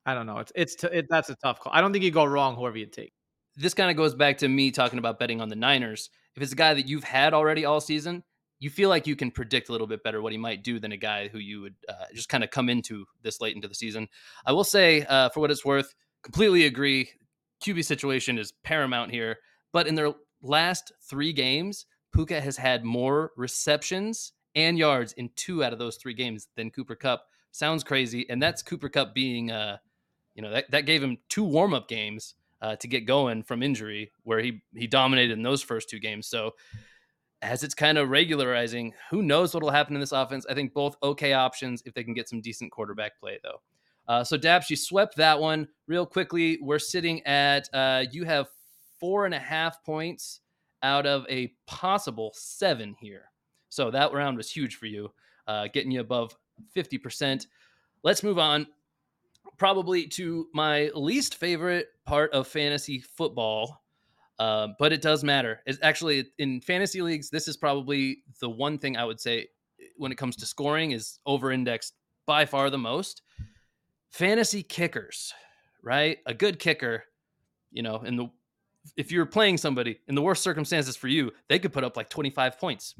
I 0.07 0.15
don't 0.15 0.27
know. 0.27 0.39
It's 0.39 0.53
it's 0.55 0.75
t- 0.75 0.89
it, 0.91 1.07
that's 1.11 1.29
a 1.29 1.37
tough 1.37 1.61
call. 1.61 1.73
I 1.75 1.81
don't 1.81 1.93
think 1.93 2.05
you 2.05 2.11
go 2.11 2.25
wrong 2.25 2.57
whoever 2.57 2.79
you 2.79 2.87
take. 2.87 3.13
This 3.57 3.75
kind 3.75 3.91
of 3.91 3.97
goes 3.97 4.15
back 4.15 4.39
to 4.39 4.49
me 4.49 4.71
talking 4.71 4.99
about 4.99 5.19
betting 5.19 5.41
on 5.41 5.49
the 5.49 5.57
Niners. 5.57 6.09
If 6.35 6.43
it's 6.43 6.53
a 6.53 6.57
guy 6.57 6.75
that 6.75 6.89
you've 6.89 7.05
had 7.05 7.35
already 7.35 7.65
all 7.65 7.81
season, 7.81 8.23
you 8.61 8.71
feel 8.71 8.89
like 8.89 9.07
you 9.07 9.17
can 9.17 9.31
predict 9.31 9.69
a 9.69 9.73
little 9.73 9.87
bit 9.87 10.03
better 10.03 10.23
what 10.23 10.33
he 10.33 10.39
might 10.39 10.65
do 10.65 10.81
than 10.81 10.93
a 10.93 10.97
guy 10.97 11.29
who 11.29 11.39
you 11.39 11.61
would 11.61 11.75
uh, 11.89 12.07
just 12.15 12.29
kind 12.29 12.43
of 12.43 12.51
come 12.51 12.69
into 12.69 13.05
this 13.23 13.41
late 13.41 13.55
into 13.55 13.69
the 13.69 13.75
season. 13.75 14.09
I 14.47 14.53
will 14.53 14.65
say, 14.65 15.05
uh, 15.05 15.29
for 15.29 15.41
what 15.41 15.51
it's 15.51 15.65
worth, 15.65 15.95
completely 16.23 16.65
agree. 16.65 17.11
QB 17.65 17.85
situation 17.85 18.39
is 18.39 18.53
paramount 18.65 19.11
here. 19.11 19.37
But 19.73 19.87
in 19.87 19.95
their 19.95 20.13
last 20.43 20.93
three 21.09 21.33
games, 21.33 21.87
Puka 22.15 22.41
has 22.41 22.57
had 22.57 22.85
more 22.85 23.33
receptions 23.37 24.33
and 24.55 24.79
yards 24.79 25.13
in 25.13 25.31
two 25.37 25.63
out 25.63 25.73
of 25.73 25.79
those 25.79 25.97
three 25.97 26.15
games 26.15 26.49
than 26.57 26.71
Cooper 26.71 26.97
Kupp. 26.97 27.25
Sounds 27.53 27.83
crazy, 27.83 28.29
and 28.29 28.43
that's 28.43 28.63
Cooper 28.63 28.89
Kupp 28.89 29.15
being, 29.15 29.51
uh, 29.51 29.79
you 30.35 30.43
know, 30.43 30.51
that, 30.51 30.71
that 30.71 30.87
gave 30.87 31.03
him 31.03 31.19
two 31.29 31.45
warm 31.45 31.75
up 31.75 31.89
games 31.89 32.35
uh, 32.61 32.77
to 32.77 32.89
get 32.89 33.07
going 33.07 33.43
from 33.43 33.63
injury, 33.63 34.13
where 34.23 34.41
he 34.41 34.63
he 34.75 34.87
dominated 34.87 35.33
in 35.33 35.43
those 35.43 35.63
first 35.63 35.89
two 35.89 35.99
games. 35.99 36.27
So 36.27 36.55
as 37.43 37.63
it's 37.63 37.75
kind 37.75 37.99
of 37.99 38.11
regularizing, 38.11 38.95
who 39.11 39.23
knows 39.23 39.55
what 39.55 39.63
will 39.63 39.71
happen 39.71 39.95
in 39.95 40.01
this 40.01 40.13
offense? 40.13 40.45
I 40.49 40.55
think 40.55 40.75
both 40.75 40.97
okay 41.03 41.33
options 41.33 41.83
if 41.87 41.95
they 41.95 42.05
can 42.05 42.15
get 42.15 42.29
some 42.29 42.41
decent 42.41 42.73
quarterback 42.73 43.19
play, 43.21 43.39
though. 43.43 43.61
Uh, 44.09 44.25
so 44.25 44.37
Daps, 44.39 44.71
you 44.71 44.77
swept 44.77 45.17
that 45.17 45.39
one 45.39 45.69
real 45.87 46.07
quickly. 46.07 46.59
We're 46.63 46.79
sitting 46.79 47.25
at 47.27 47.69
uh, 47.73 48.05
you 48.11 48.25
have 48.25 48.49
four 48.99 49.27
and 49.27 49.35
a 49.35 49.39
half 49.39 49.85
points 49.85 50.41
out 50.83 51.07
of 51.07 51.27
a 51.29 51.53
possible 51.67 52.33
seven 52.35 52.97
here. 53.01 53.31
So 53.69 53.91
that 53.91 54.13
round 54.13 54.37
was 54.37 54.51
huge 54.51 54.77
for 54.77 54.87
you, 54.87 55.13
uh, 55.47 55.69
getting 55.73 55.91
you 55.91 56.01
above 56.01 56.35
fifty 56.73 56.99
percent. 56.99 57.47
Let's 58.03 58.23
move 58.23 58.39
on 58.39 58.67
probably 59.59 60.07
to 60.07 60.49
my 60.55 60.91
least 60.95 61.35
favorite 61.35 61.89
part 62.07 62.33
of 62.33 62.47
fantasy 62.47 63.01
football, 63.01 63.83
uh, 64.39 64.69
but 64.79 64.93
it 64.93 65.03
does 65.03 65.25
matter. 65.25 65.61
It's 65.67 65.79
actually 65.83 66.31
in 66.39 66.61
fantasy 66.61 67.03
leagues. 67.03 67.29
This 67.29 67.49
is 67.49 67.57
probably 67.57 68.23
the 68.41 68.49
one 68.49 68.79
thing 68.79 68.97
I 68.97 69.05
would 69.05 69.21
say 69.21 69.49
when 69.97 70.13
it 70.13 70.19
comes 70.19 70.37
to 70.37 70.47
scoring 70.47 70.93
is 70.93 71.19
over-indexed 71.27 71.95
by 72.27 72.47
far 72.47 72.71
the 72.71 72.79
most. 72.79 73.23
Fantasy 74.11 74.63
kickers, 74.63 75.35
right? 75.83 76.19
A 76.27 76.35
good 76.35 76.59
kicker, 76.59 77.05
you 77.71 77.83
know, 77.83 77.97
in 78.03 78.17
the 78.17 78.31
if 78.97 79.13
you're 79.13 79.27
playing 79.27 79.59
somebody 79.59 79.99
in 80.09 80.15
the 80.15 80.23
worst 80.23 80.43
circumstances 80.43 80.97
for 80.97 81.09
you, 81.09 81.31
they 81.49 81.59
could 81.59 81.73
put 81.73 81.85
up 81.85 81.97
like 81.97 82.09
25 82.09 82.59
points, 82.59 82.95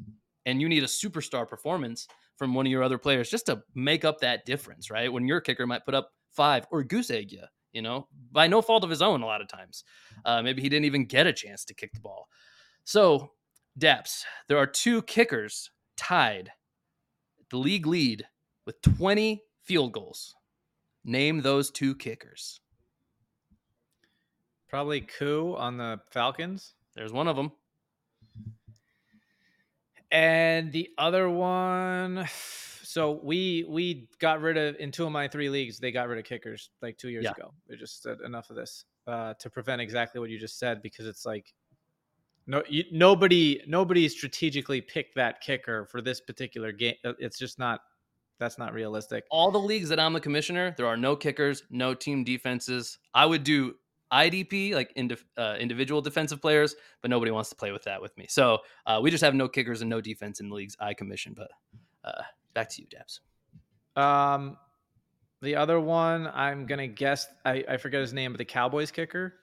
and 0.45 0.61
you 0.61 0.69
need 0.69 0.83
a 0.83 0.87
superstar 0.87 1.47
performance 1.47 2.07
from 2.37 2.53
one 2.53 2.65
of 2.65 2.71
your 2.71 2.83
other 2.83 2.97
players 2.97 3.29
just 3.29 3.47
to 3.47 3.61
make 3.75 4.05
up 4.05 4.19
that 4.19 4.45
difference, 4.45 4.89
right? 4.89 5.11
When 5.11 5.27
your 5.27 5.41
kicker 5.41 5.67
might 5.67 5.85
put 5.85 5.93
up 5.93 6.11
five 6.31 6.65
or 6.71 6.83
goose 6.83 7.11
egg 7.11 7.31
you, 7.31 7.43
you 7.73 7.81
know, 7.81 8.07
by 8.31 8.47
no 8.47 8.61
fault 8.61 8.83
of 8.83 8.89
his 8.89 9.01
own. 9.01 9.21
A 9.21 9.25
lot 9.25 9.41
of 9.41 9.47
times, 9.47 9.83
uh, 10.25 10.41
maybe 10.41 10.61
he 10.61 10.69
didn't 10.69 10.85
even 10.85 11.05
get 11.05 11.27
a 11.27 11.33
chance 11.33 11.65
to 11.65 11.73
kick 11.73 11.91
the 11.93 11.99
ball. 11.99 12.27
So, 12.85 13.31
Daps, 13.77 14.23
there 14.47 14.57
are 14.57 14.65
two 14.65 15.01
kickers 15.03 15.69
tied 15.97 16.51
the 17.49 17.57
league 17.57 17.87
lead 17.87 18.25
with 18.65 18.81
20 18.81 19.41
field 19.63 19.91
goals. 19.91 20.35
Name 21.03 21.41
those 21.41 21.71
two 21.71 21.95
kickers. 21.95 22.61
Probably 24.69 25.01
Koo 25.01 25.55
on 25.55 25.77
the 25.77 25.99
Falcons. 26.11 26.75
There's 26.95 27.11
one 27.11 27.27
of 27.27 27.35
them. 27.35 27.51
And 30.11 30.71
the 30.71 30.89
other 30.97 31.29
one, 31.29 32.27
so 32.83 33.19
we 33.23 33.65
we 33.69 34.09
got 34.19 34.41
rid 34.41 34.57
of 34.57 34.75
in 34.77 34.91
two 34.91 35.05
of 35.05 35.11
my 35.11 35.27
three 35.27 35.49
leagues. 35.49 35.79
They 35.79 35.91
got 35.91 36.07
rid 36.07 36.17
of 36.19 36.25
kickers 36.25 36.71
like 36.81 36.97
two 36.97 37.09
years 37.09 37.25
Yeah. 37.25 37.31
ago. 37.31 37.53
They 37.67 37.75
just 37.75 38.01
said 38.01 38.21
enough 38.21 38.49
of 38.49 38.55
this 38.55 38.85
uh, 39.07 39.35
to 39.35 39.49
prevent 39.49 39.81
exactly 39.81 40.19
what 40.19 40.29
you 40.29 40.39
just 40.39 40.57
said 40.59 40.81
because 40.81 41.05
it's 41.05 41.25
like 41.25 41.53
no 42.47 42.63
you, 42.67 42.83
nobody 42.91 43.61
nobody 43.67 44.07
strategically 44.09 44.81
picked 44.81 45.15
that 45.15 45.41
kicker 45.41 45.85
for 45.85 46.01
this 46.01 46.19
particular 46.21 46.71
game. 46.71 46.95
Uh, 47.03 47.13
It's 47.19 47.37
just 47.37 47.59
not 47.59 47.81
that's 48.39 48.57
not 48.57 48.73
realistic. 48.73 49.25
All 49.29 49.51
the 49.51 49.59
leagues 49.59 49.89
that 49.89 49.99
I'm 49.99 50.13
the 50.13 50.21
commissioner, 50.21 50.73
there 50.77 50.87
are 50.87 50.97
no 50.97 51.15
kickers, 51.15 51.63
no 51.69 51.93
team 51.93 52.23
defenses. 52.23 52.97
I 53.13 53.25
would 53.25 53.43
do 53.43 53.75
IDP, 54.11 54.73
like 54.73 54.91
indi- 54.95 55.17
uh, 55.37 55.55
individual 55.59 56.01
defensive 56.01 56.41
players, 56.41 56.75
but 57.01 57.09
nobody 57.09 57.31
wants 57.31 57.49
to 57.49 57.55
play 57.55 57.71
with 57.71 57.83
that 57.83 58.01
with 58.01 58.17
me. 58.17 58.25
So 58.29 58.59
uh, 58.85 58.99
we 59.01 59.11
just 59.11 59.23
have 59.23 59.35
no 59.35 59.47
kickers 59.47 59.81
and 59.81 59.89
no 59.89 60.01
defense 60.01 60.39
in 60.39 60.49
the 60.49 60.55
leagues 60.55 60.75
I 60.79 60.93
commission. 60.93 61.33
But 61.35 61.49
uh, 62.03 62.23
back 62.53 62.69
to 62.69 62.81
you, 62.81 62.87
Daps. 62.87 63.19
Um, 64.01 64.57
the 65.41 65.55
other 65.55 65.79
one 65.79 66.27
I'm 66.27 66.65
gonna 66.65 66.87
guess 66.87 67.27
I 67.45 67.63
I 67.67 67.77
forget 67.77 68.01
his 68.01 68.13
name, 68.13 68.31
but 68.31 68.37
the 68.37 68.45
Cowboys 68.45 68.91
kicker. 68.91 69.35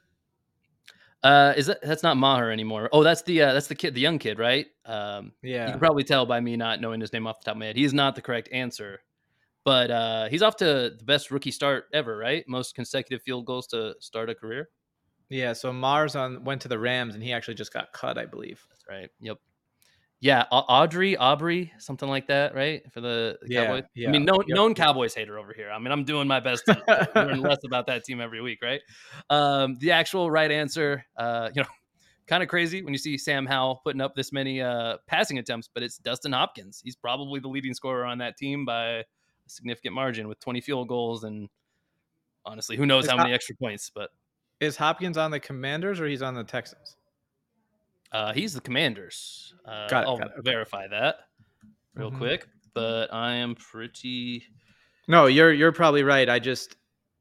Uh, 1.22 1.54
is 1.56 1.66
that 1.66 1.78
that's 1.82 2.02
not 2.02 2.16
Maher 2.16 2.50
anymore? 2.50 2.88
Oh, 2.92 3.02
that's 3.02 3.22
the 3.22 3.42
uh, 3.42 3.52
that's 3.52 3.66
the 3.66 3.74
kid, 3.74 3.94
the 3.94 4.00
young 4.00 4.18
kid, 4.18 4.38
right? 4.38 4.66
Um, 4.84 5.32
yeah, 5.42 5.66
you 5.66 5.72
can 5.72 5.80
probably 5.80 6.04
tell 6.04 6.26
by 6.26 6.40
me 6.40 6.56
not 6.56 6.80
knowing 6.80 7.00
his 7.00 7.12
name 7.12 7.26
off 7.26 7.40
the 7.40 7.46
top 7.46 7.54
of 7.54 7.58
my 7.58 7.66
head. 7.66 7.76
He 7.76 7.84
is 7.84 7.94
not 7.94 8.14
the 8.14 8.22
correct 8.22 8.48
answer, 8.52 9.00
but 9.66 9.90
uh, 9.90 10.28
he's 10.28 10.42
off 10.42 10.54
to 10.58 10.94
the 10.96 11.04
best 11.04 11.32
rookie 11.32 11.50
start 11.50 11.86
ever, 11.92 12.16
right? 12.16 12.44
Most 12.46 12.76
consecutive 12.76 13.20
field 13.22 13.44
goals 13.46 13.66
to 13.68 13.94
start 13.98 14.30
a 14.30 14.34
career. 14.34 14.68
yeah. 15.28 15.52
So 15.52 15.72
Mars 15.72 16.14
on 16.14 16.44
went 16.44 16.62
to 16.62 16.68
the 16.68 16.78
Rams 16.78 17.14
and 17.14 17.22
he 17.22 17.32
actually 17.32 17.54
just 17.56 17.72
got 17.72 17.92
cut, 17.92 18.16
I 18.16 18.26
believe. 18.26 18.64
That's 18.70 18.84
right. 18.88 19.10
Yep. 19.18 19.38
Yeah, 20.20 20.44
Au- 20.52 20.64
Audrey, 20.68 21.16
Aubrey, 21.16 21.72
something 21.78 22.08
like 22.08 22.28
that, 22.28 22.54
right? 22.54 22.80
For 22.92 23.00
the, 23.00 23.38
the 23.42 23.48
Yeah, 23.52 23.64
Cowboys. 23.66 23.84
yeah, 23.96 24.08
I 24.08 24.12
mean, 24.12 24.24
known, 24.24 24.44
yep, 24.46 24.54
known. 24.56 24.74
Cowboys 24.74 25.14
hater 25.14 25.36
over 25.38 25.52
here. 25.52 25.68
I 25.70 25.78
mean, 25.80 25.90
I'm 25.90 26.04
doing 26.04 26.28
my 26.28 26.38
best 26.40 26.64
to 26.66 27.08
learn 27.16 27.42
less 27.42 27.58
about 27.66 27.88
that 27.88 28.04
team 28.04 28.20
every 28.20 28.40
week, 28.40 28.60
right? 28.62 28.80
Um, 29.30 29.76
the 29.80 29.90
actual 29.90 30.30
right 30.30 30.50
answer, 30.50 31.04
uh, 31.18 31.50
you 31.54 31.62
know, 31.62 31.68
kind 32.28 32.42
of 32.42 32.48
crazy 32.48 32.82
when 32.82 32.94
you 32.94 32.98
see 32.98 33.18
Sam 33.18 33.44
Howell 33.46 33.80
putting 33.84 34.00
up 34.00 34.14
this 34.14 34.32
many 34.32 34.62
uh, 34.62 34.98
passing 35.08 35.38
attempts, 35.38 35.68
but 35.74 35.82
it's 35.82 35.98
Dustin 35.98 36.32
Hopkins. 36.32 36.80
He's 36.82 36.96
probably 36.96 37.40
the 37.40 37.48
leading 37.48 37.74
scorer 37.74 38.04
on 38.04 38.18
that 38.18 38.36
team 38.38 38.64
by 38.64 39.04
significant 39.46 39.94
margin 39.94 40.28
with 40.28 40.38
20 40.40 40.60
field 40.60 40.88
goals 40.88 41.24
and 41.24 41.48
honestly, 42.44 42.76
who 42.76 42.86
knows 42.86 43.04
Is 43.04 43.10
how 43.10 43.16
Hop- 43.16 43.24
many 43.24 43.34
extra 43.34 43.54
points, 43.56 43.90
but 43.94 44.10
Is 44.60 44.76
Hopkins 44.76 45.16
on 45.18 45.30
the 45.30 45.40
Commanders 45.40 46.00
or 46.00 46.06
he's 46.06 46.22
on 46.22 46.34
the 46.34 46.44
Texans? 46.44 46.96
Uh, 48.12 48.32
he's 48.32 48.54
the 48.54 48.60
Commanders. 48.60 49.54
Uh, 49.64 49.88
Got 49.88 50.04
it, 50.04 50.06
I'll 50.06 50.16
got 50.18 50.28
it, 50.38 50.44
verify 50.44 50.86
that 50.88 51.16
real 51.94 52.10
Mhm. 52.10 52.18
quick, 52.18 52.48
but 52.72 53.12
I 53.12 53.32
am 53.34 53.54
pretty. 53.56 54.44
No, 55.08 55.26
you're 55.26 55.52
you're 55.52 55.72
probably 55.72 56.02
right. 56.02 56.28
I 56.28 56.38
just 56.38 56.76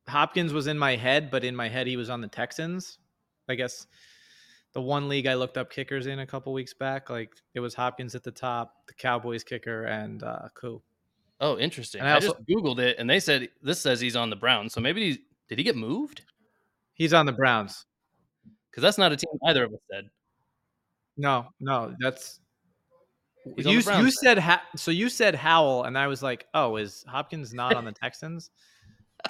Hopkins 0.07 0.53
was 0.53 0.67
in 0.67 0.77
my 0.77 0.95
head, 0.95 1.31
but 1.31 1.43
in 1.43 1.55
my 1.55 1.67
head 1.67 1.87
he 1.87 1.97
was 1.97 2.09
on 2.09 2.21
the 2.21 2.27
Texans. 2.27 2.99
I 3.49 3.55
guess 3.55 3.87
the 4.73 4.81
one 4.81 5.07
league 5.09 5.25
I 5.27 5.33
looked 5.33 5.57
up 5.57 5.69
kickers 5.71 6.05
in 6.07 6.19
a 6.19 6.25
couple 6.27 6.53
weeks 6.53 6.73
back, 6.73 7.09
like 7.09 7.33
it 7.55 7.59
was 7.59 7.73
Hopkins 7.73 8.13
at 8.15 8.23
the 8.23 8.31
top, 8.31 8.85
the 8.87 8.93
Cowboys 8.93 9.43
kicker, 9.43 9.83
and 9.85 10.21
uh 10.23 10.49
Koo. 10.53 10.81
Oh, 11.39 11.57
interesting. 11.57 12.01
And 12.01 12.09
I 12.09 12.15
I, 12.15 12.19
just 12.19 12.35
googled 12.49 12.79
it, 12.79 12.97
and 12.97 13.09
they 13.09 13.19
said 13.19 13.49
this 13.61 13.79
says 13.79 13.99
he's 13.99 14.15
on 14.15 14.29
the 14.29 14.35
Browns. 14.35 14.73
So 14.73 14.81
maybe 14.81 15.11
he, 15.11 15.19
did 15.49 15.57
he 15.57 15.63
get 15.63 15.75
moved? 15.75 16.21
He's 16.93 17.13
on 17.13 17.25
the 17.25 17.33
Browns. 17.33 17.85
Because 18.71 18.81
that's 18.81 18.97
not 18.97 19.11
a 19.11 19.17
team 19.17 19.29
either 19.45 19.65
of 19.65 19.73
us 19.73 19.79
said. 19.91 20.09
No, 21.17 21.47
no, 21.59 21.95
that's 21.99 22.39
He's 23.55 23.65
you. 23.65 23.79
You 23.79 24.11
said 24.11 24.39
ha- 24.39 24.63
so. 24.75 24.91
You 24.91 25.09
said 25.09 25.35
Howell, 25.35 25.83
and 25.83 25.97
I 25.97 26.07
was 26.07 26.23
like, 26.23 26.47
oh, 26.53 26.77
is 26.77 27.05
Hopkins 27.07 27.53
not 27.53 27.75
on 27.75 27.85
the 27.85 27.91
Texans? 27.91 28.49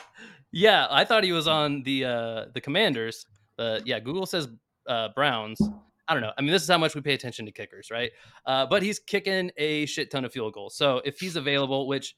Yeah, 0.52 0.88
I 0.90 1.04
thought 1.04 1.26
he 1.26 1.34
was 1.34 1.50
on 1.50 1.84
the 1.84 2.06
uh, 2.06 2.46
the 2.54 2.62
Commanders, 2.62 3.26
but 3.58 3.86
yeah, 3.86 4.00
Google 4.00 4.26
says 4.26 4.48
uh, 4.88 5.10
Browns. 5.10 5.60
I 6.08 6.14
don't 6.14 6.22
know. 6.22 6.32
I 6.38 6.42
mean, 6.42 6.52
this 6.52 6.62
is 6.62 6.70
how 6.70 6.78
much 6.78 6.94
we 6.94 7.02
pay 7.02 7.14
attention 7.14 7.46
to 7.46 7.52
kickers, 7.52 7.90
right? 7.90 8.12
Uh, 8.46 8.66
but 8.66 8.84
he's 8.84 9.00
kicking 9.00 9.52
a 9.58 9.86
shit 9.88 10.12
ton 10.12 10.26
of 10.26 10.32
field 10.32 10.54
goals. 10.54 10.76
So 10.76 11.02
if 11.04 11.20
he's 11.20 11.36
available, 11.36 11.88
which 11.88 12.16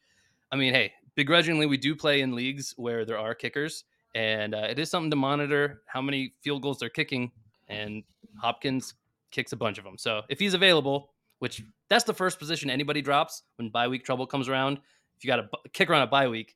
I 0.52 0.56
mean, 0.56 0.74
hey, 0.74 0.94
begrudgingly, 1.16 1.66
we 1.66 1.78
do 1.78 1.96
play 1.96 2.22
in 2.22 2.36
leagues 2.36 2.74
where 2.78 3.06
there 3.06 3.18
are 3.18 3.34
kickers, 3.34 3.86
and 4.16 4.54
uh, 4.54 4.68
it 4.70 4.80
is 4.80 4.90
something 4.90 5.10
to 5.10 5.16
monitor 5.16 5.82
how 5.86 6.02
many 6.02 6.34
field 6.42 6.62
goals 6.62 6.80
they're 6.80 6.90
kicking. 6.90 7.32
And 7.70 8.04
Hopkins 8.42 8.94
kicks 9.32 9.52
a 9.52 9.58
bunch 9.58 9.78
of 9.78 9.84
them. 9.84 9.98
So 9.98 10.22
if 10.30 10.40
he's 10.40 10.54
available, 10.54 11.12
which 11.40 11.64
that's 11.90 12.04
the 12.04 12.14
first 12.14 12.40
position 12.40 12.70
anybody 12.70 13.02
drops 13.02 13.44
when 13.58 13.70
bye 13.70 13.88
week 13.88 14.04
trouble 14.04 14.26
comes 14.26 14.50
around. 14.50 14.80
If 15.18 15.24
you 15.24 15.28
got 15.28 15.40
a 15.40 15.50
kicker 15.74 15.94
on 15.94 16.02
a 16.02 16.08
bye 16.08 16.28
week, 16.28 16.56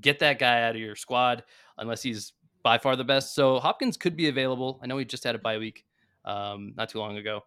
get 0.00 0.18
that 0.20 0.38
guy 0.38 0.62
out 0.62 0.74
of 0.74 0.80
your 0.80 0.96
squad 0.96 1.44
unless 1.78 2.02
he's 2.02 2.32
by 2.62 2.78
far 2.78 2.96
the 2.96 3.04
best. 3.04 3.34
So 3.34 3.58
Hopkins 3.58 3.96
could 3.96 4.16
be 4.16 4.28
available. 4.28 4.80
I 4.82 4.86
know 4.86 4.98
he 4.98 5.04
just 5.04 5.24
had 5.24 5.34
a 5.34 5.38
bye 5.38 5.58
week 5.58 5.84
um, 6.24 6.72
not 6.76 6.88
too 6.88 6.98
long 6.98 7.16
ago. 7.16 7.42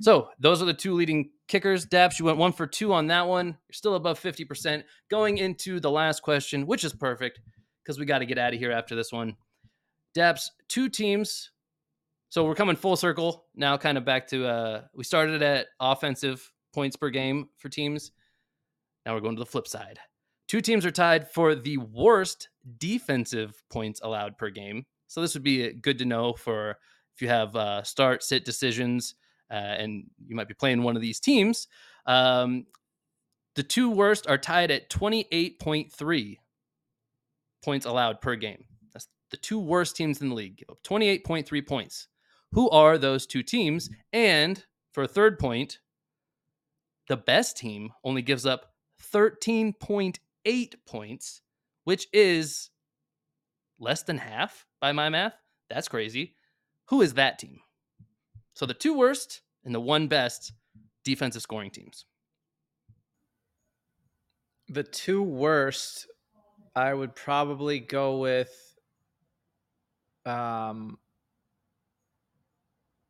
So 0.00 0.28
those 0.38 0.62
are 0.62 0.66
the 0.66 0.74
two 0.74 0.94
leading 0.94 1.30
kickers. 1.46 1.86
Daps, 1.86 2.18
you 2.18 2.24
went 2.24 2.38
one 2.38 2.52
for 2.52 2.66
two 2.66 2.92
on 2.92 3.08
that 3.08 3.28
one. 3.28 3.46
You're 3.46 3.72
still 3.72 3.96
above 3.96 4.18
50%. 4.18 4.82
Going 5.10 5.38
into 5.38 5.78
the 5.78 5.90
last 5.90 6.22
question, 6.22 6.66
which 6.66 6.84
is 6.84 6.94
perfect 6.94 7.40
because 7.82 7.98
we 7.98 8.06
got 8.06 8.20
to 8.20 8.26
get 8.26 8.38
out 8.38 8.54
of 8.54 8.58
here 8.58 8.72
after 8.72 8.94
this 8.96 9.12
one. 9.12 9.36
Daps, 10.16 10.48
two 10.68 10.88
teams. 10.88 11.50
So 12.30 12.44
we're 12.44 12.54
coming 12.54 12.76
full 12.76 12.96
circle 12.96 13.46
now, 13.54 13.76
kind 13.76 13.98
of 13.98 14.04
back 14.04 14.28
to 14.28 14.46
uh 14.46 14.82
we 14.94 15.02
started 15.02 15.42
at 15.42 15.66
offensive 15.80 16.50
points 16.72 16.96
per 16.96 17.10
game 17.10 17.48
for 17.58 17.68
teams. 17.68 18.12
Now 19.04 19.14
we're 19.14 19.20
going 19.20 19.36
to 19.36 19.40
the 19.40 19.46
flip 19.46 19.66
side. 19.66 19.98
Two 20.46 20.60
teams 20.60 20.86
are 20.86 20.90
tied 20.90 21.28
for 21.30 21.54
the 21.54 21.78
worst 21.78 22.48
defensive 22.78 23.62
points 23.70 24.00
allowed 24.02 24.38
per 24.38 24.50
game. 24.50 24.84
So 25.08 25.20
this 25.20 25.34
would 25.34 25.42
be 25.42 25.72
good 25.72 25.98
to 25.98 26.04
know 26.04 26.32
for 26.32 26.78
you 27.20 27.28
have 27.28 27.54
uh, 27.56 27.82
start 27.82 28.22
sit 28.22 28.44
decisions 28.44 29.14
uh, 29.50 29.54
and 29.54 30.04
you 30.26 30.36
might 30.36 30.48
be 30.48 30.54
playing 30.54 30.82
one 30.82 30.96
of 30.96 31.02
these 31.02 31.20
teams. 31.20 31.66
Um, 32.06 32.66
the 33.56 33.62
two 33.62 33.90
worst 33.90 34.28
are 34.28 34.38
tied 34.38 34.70
at 34.70 34.90
28.3 34.90 36.36
points 37.62 37.86
allowed 37.86 38.20
per 38.20 38.36
game. 38.36 38.64
That's 38.92 39.08
the 39.30 39.36
two 39.36 39.58
worst 39.58 39.96
teams 39.96 40.20
in 40.20 40.28
the 40.28 40.34
league, 40.34 40.56
give 40.56 40.70
up 40.70 40.82
28.3 40.82 41.66
points. 41.66 42.08
Who 42.52 42.70
are 42.70 42.98
those 42.98 43.26
two 43.26 43.42
teams? 43.42 43.90
And 44.12 44.62
for 44.92 45.04
a 45.04 45.08
third 45.08 45.38
point, 45.38 45.78
the 47.08 47.16
best 47.16 47.56
team 47.56 47.92
only 48.04 48.22
gives 48.22 48.46
up 48.46 48.72
13.8 49.12 50.74
points, 50.86 51.42
which 51.84 52.06
is 52.12 52.70
less 53.78 54.02
than 54.02 54.18
half 54.18 54.66
by 54.80 54.92
my 54.92 55.08
math. 55.08 55.34
That's 55.68 55.88
crazy. 55.88 56.34
Who 56.90 57.02
is 57.02 57.14
that 57.14 57.38
team? 57.38 57.60
So 58.52 58.66
the 58.66 58.74
two 58.74 58.96
worst 58.96 59.42
and 59.64 59.72
the 59.72 59.80
one 59.80 60.08
best 60.08 60.52
defensive 61.04 61.40
scoring 61.40 61.70
teams. 61.70 62.04
The 64.68 64.82
two 64.82 65.22
worst, 65.22 66.08
I 66.74 66.92
would 66.92 67.14
probably 67.14 67.78
go 67.78 68.18
with. 68.18 68.52
Um, 70.26 70.98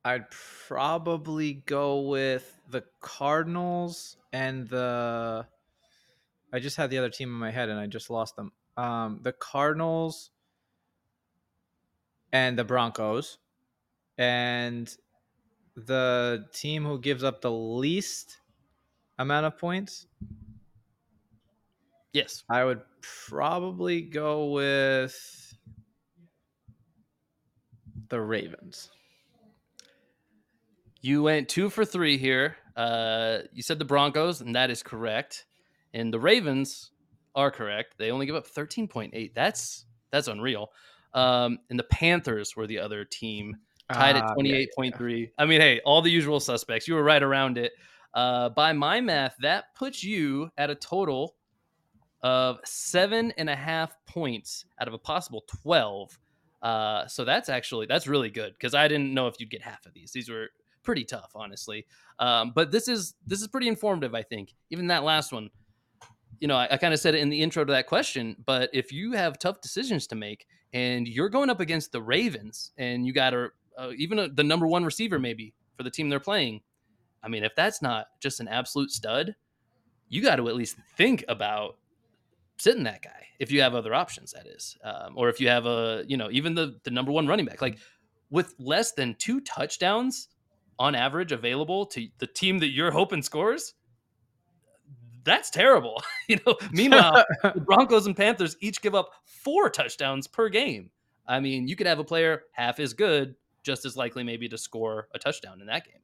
I'd 0.05 0.31
probably 0.69 1.55
go 1.55 2.01
with 2.03 2.61
the 2.69 2.85
Cardinals 3.01 4.19
and 4.31 4.69
the. 4.69 5.47
I 6.53 6.59
just 6.59 6.77
had 6.77 6.91
the 6.91 6.99
other 6.99 7.11
team 7.11 7.31
in 7.31 7.35
my 7.35 7.51
head 7.51 7.71
and 7.71 7.81
I 7.81 7.87
just 7.87 8.11
lost 8.11 8.37
them. 8.37 8.53
Um, 8.77 9.21
the 9.23 9.33
Cardinals 9.33 10.31
and 12.33 12.59
the 12.59 12.65
Broncos, 12.65 13.39
and 14.21 14.95
the 15.77 16.45
team 16.53 16.85
who 16.85 17.01
gives 17.01 17.25
up 17.25 17.41
the 17.41 17.51
least 17.51 18.37
amount 19.19 19.47
of 19.47 19.57
points. 19.57 20.07
Yes. 22.13 22.45
I 22.51 22.65
would 22.65 22.83
probably 23.01 24.03
go 24.03 24.51
with 24.51 25.57
the 28.11 28.21
Ravens. 28.21 28.91
You 31.01 31.23
went 31.23 31.49
two 31.49 31.71
for 31.71 31.87
three 31.87 32.19
here. 32.19 32.57
Uh, 32.77 33.39
you 33.55 33.63
said 33.63 33.79
the 33.79 33.87
Broncos, 33.87 34.43
and 34.43 34.55
that 34.55 34.69
is 34.71 34.83
correct. 34.83 35.47
And 35.95 36.13
the 36.13 36.21
Ravens 36.21 36.91
are 37.35 37.51
correct. 37.51 37.95
They 37.97 38.11
only 38.11 38.27
give 38.27 38.35
up 38.35 38.47
13.8. 38.47 39.33
That's 39.35 39.87
that's 40.13 40.29
unreal. 40.29 40.73
Um, 41.15 41.61
and 41.71 41.79
the 41.79 41.85
Panthers 41.85 42.55
were 42.55 42.67
the 42.67 42.81
other 42.81 43.07
team, 43.07 43.57
tied 43.93 44.17
at 44.17 44.25
Ah, 44.25 44.35
28.3. 44.35 45.21
yeah, 45.21 45.27
I 45.39 45.45
mean, 45.47 45.61
hey, 45.61 45.81
all 45.85 46.03
the 46.03 46.11
usual 46.11 46.41
suspects. 46.41 46.87
You 46.89 46.95
were 46.95 47.03
right 47.05 47.23
around 47.23 47.59
it. 47.59 47.73
Uh, 48.15 48.49
by 48.49 48.73
my 48.73 49.01
math, 49.01 49.37
that 49.41 49.75
puts 49.75 50.03
you 50.03 50.51
at 50.59 50.69
a 50.71 50.75
total 50.75 51.37
of 52.23 52.59
seven 52.65 53.33
and 53.39 53.49
a 53.49 53.57
half 53.57 53.97
points 54.07 54.65
out 54.81 54.89
of 54.89 54.95
a 54.95 54.99
possible 54.99 55.45
12. 55.63 56.19
Uh, 56.63 57.07
so 57.07 57.25
that's 57.25 57.49
actually 57.49 57.87
that's 57.87 58.07
really 58.07 58.29
good 58.29 58.53
because 58.53 58.75
I 58.75 58.89
didn't 58.89 59.15
know 59.15 59.27
if 59.27 59.37
you'd 59.39 59.51
get 59.51 59.63
half 59.63 59.87
of 59.87 59.95
these. 59.95 60.13
These 60.13 60.29
were 60.29 60.49
pretty 60.83 61.05
tough, 61.05 61.31
honestly. 61.35 61.87
Um, 62.19 62.53
but 62.55 62.71
this 62.71 62.89
is 62.89 63.15
this 63.27 63.41
is 63.41 63.49
pretty 63.49 63.69
informative, 63.69 64.15
I 64.15 64.23
think. 64.23 64.55
Even 64.71 64.89
that 64.89 65.03
last 65.05 65.33
one, 65.33 65.49
you 66.41 66.49
know, 66.49 66.57
I, 66.57 66.69
I 66.73 66.77
kind 66.77 66.93
of 66.93 67.01
said 67.01 67.15
it 67.15 67.19
in 67.21 67.31
the 67.31 67.41
intro 67.41 67.65
to 67.65 67.73
that 67.73 67.87
question. 67.87 68.37
But 68.45 68.69
if 68.75 68.93
you 68.93 69.13
have 69.13 69.39
tough 69.39 69.61
decisions 69.63 70.07
to 70.09 70.15
make 70.17 70.47
and 70.75 71.09
you're 71.09 71.31
going 71.31 71.49
up 71.49 71.61
against 71.61 71.93
the 71.93 72.03
Ravens 72.03 72.73
and 72.77 73.07
you 73.07 73.13
got 73.15 73.33
a, 73.33 73.49
uh, 73.77 73.91
even 73.97 74.19
a, 74.19 74.29
the 74.29 74.45
number 74.45 74.67
one 74.67 74.85
receiver 74.85 75.19
maybe 75.19 75.55
for 75.77 75.83
the 75.83 75.91
team 75.91 76.09
they're 76.09 76.21
playing, 76.21 76.61
I 77.23 77.29
mean, 77.29 77.45
if 77.45 77.55
that's 77.55 77.83
not 77.83 78.07
just 78.21 78.41
an 78.41 78.49
absolute 78.49 78.91
stud, 78.91 79.35
you 80.09 80.23
got 80.23 80.37
to 80.37 80.49
at 80.49 80.55
least 80.55 80.77
think 80.97 81.25
about 81.29 81.77
sitting 82.59 82.83
that 82.85 83.03
guy 83.03 83.27
if 83.39 83.51
you 83.51 83.63
have 83.63 83.75
other 83.75 83.95
options 83.95 84.33
that 84.33 84.47
is 84.47 84.77
um, 84.85 85.15
or 85.17 85.31
if 85.31 85.41
you 85.41 85.49
have 85.49 85.65
a 85.65 86.05
you 86.07 86.17
know 86.17 86.29
even 86.31 86.55
the 86.55 86.79
the 86.85 86.91
number 86.91 87.11
one 87.11 87.27
running 87.27 87.47
back. 87.47 87.63
Like 87.63 87.79
with 88.31 88.55
less 88.59 88.93
than 88.93 89.15
two 89.19 89.41
touchdowns 89.41 90.29
on 90.79 90.95
average 90.95 91.33
available 91.33 91.87
to 91.87 92.07
the 92.19 92.27
team 92.27 92.59
that 92.59 92.71
you're 92.71 92.91
hoping 92.91 93.23
scores 93.23 93.75
that's 95.25 95.51
terrible. 95.51 96.03
You 96.29 96.39
know 96.47 96.57
meanwhile 96.71 97.25
the 97.43 97.61
broncos 97.67 98.07
and 98.07 98.17
panthers 98.17 98.57
each 98.61 98.81
give 98.81 98.95
up 98.95 99.11
four 99.25 99.69
touchdowns 99.69 100.29
per 100.29 100.49
game. 100.49 100.91
I 101.27 101.41
mean 101.41 101.67
you 101.67 101.75
could 101.75 101.89
have 101.89 101.99
a 101.99 102.05
player 102.05 102.45
half 102.53 102.79
as 102.79 102.93
good 102.93 103.35
just 103.63 103.85
as 103.85 103.97
likely 103.97 104.23
maybe 104.23 104.49
to 104.49 104.59
score 104.59 105.09
a 105.15 105.19
touchdown 105.19 105.61
in 105.61 105.67
that 105.67 105.85
game 105.85 106.01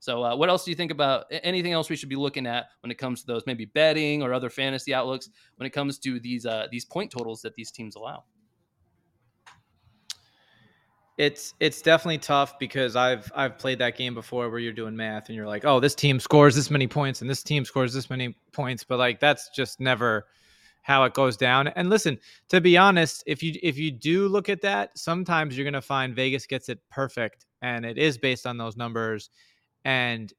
so, 0.00 0.22
uh, 0.22 0.36
what 0.36 0.48
else 0.48 0.64
do 0.64 0.70
you 0.70 0.76
think 0.76 0.92
about 0.92 1.26
anything 1.30 1.72
else 1.72 1.90
we 1.90 1.96
should 1.96 2.08
be 2.08 2.16
looking 2.16 2.46
at 2.46 2.66
when 2.82 2.90
it 2.90 2.98
comes 2.98 3.20
to 3.22 3.26
those 3.26 3.42
maybe 3.46 3.64
betting 3.64 4.22
or 4.22 4.32
other 4.32 4.48
fantasy 4.48 4.94
outlooks 4.94 5.28
when 5.56 5.66
it 5.66 5.70
comes 5.70 5.98
to 6.00 6.20
these 6.20 6.46
uh, 6.46 6.68
these 6.70 6.84
point 6.84 7.10
totals 7.10 7.42
that 7.42 7.54
these 7.54 7.72
teams 7.72 7.96
allow? 7.96 8.24
It's 11.16 11.54
it's 11.58 11.82
definitely 11.82 12.18
tough 12.18 12.60
because 12.60 12.94
I've 12.94 13.30
I've 13.34 13.58
played 13.58 13.80
that 13.80 13.96
game 13.96 14.14
before 14.14 14.48
where 14.50 14.60
you're 14.60 14.72
doing 14.72 14.94
math 14.94 15.28
and 15.28 15.34
you're 15.36 15.48
like, 15.48 15.64
oh, 15.64 15.80
this 15.80 15.96
team 15.96 16.20
scores 16.20 16.54
this 16.54 16.70
many 16.70 16.86
points 16.86 17.20
and 17.20 17.28
this 17.28 17.42
team 17.42 17.64
scores 17.64 17.92
this 17.92 18.08
many 18.08 18.36
points, 18.52 18.84
but 18.84 18.98
like 18.98 19.18
that's 19.18 19.48
just 19.48 19.80
never 19.80 20.26
how 20.82 21.04
it 21.04 21.14
goes 21.14 21.36
down. 21.36 21.68
And 21.68 21.90
listen, 21.90 22.18
to 22.48 22.60
be 22.60 22.76
honest, 22.76 23.22
if 23.26 23.42
you 23.42 23.54
if 23.62 23.78
you 23.78 23.90
do 23.90 24.28
look 24.28 24.48
at 24.48 24.62
that, 24.62 24.96
sometimes 24.98 25.56
you're 25.56 25.64
gonna 25.64 25.82
find 25.82 26.14
Vegas 26.14 26.46
gets 26.46 26.68
it 26.68 26.80
perfect 26.90 27.46
and 27.62 27.84
it 27.84 27.98
is 27.98 28.18
based 28.18 28.46
on 28.46 28.56
those 28.56 28.76
numbers 28.76 29.30
and 29.84 30.32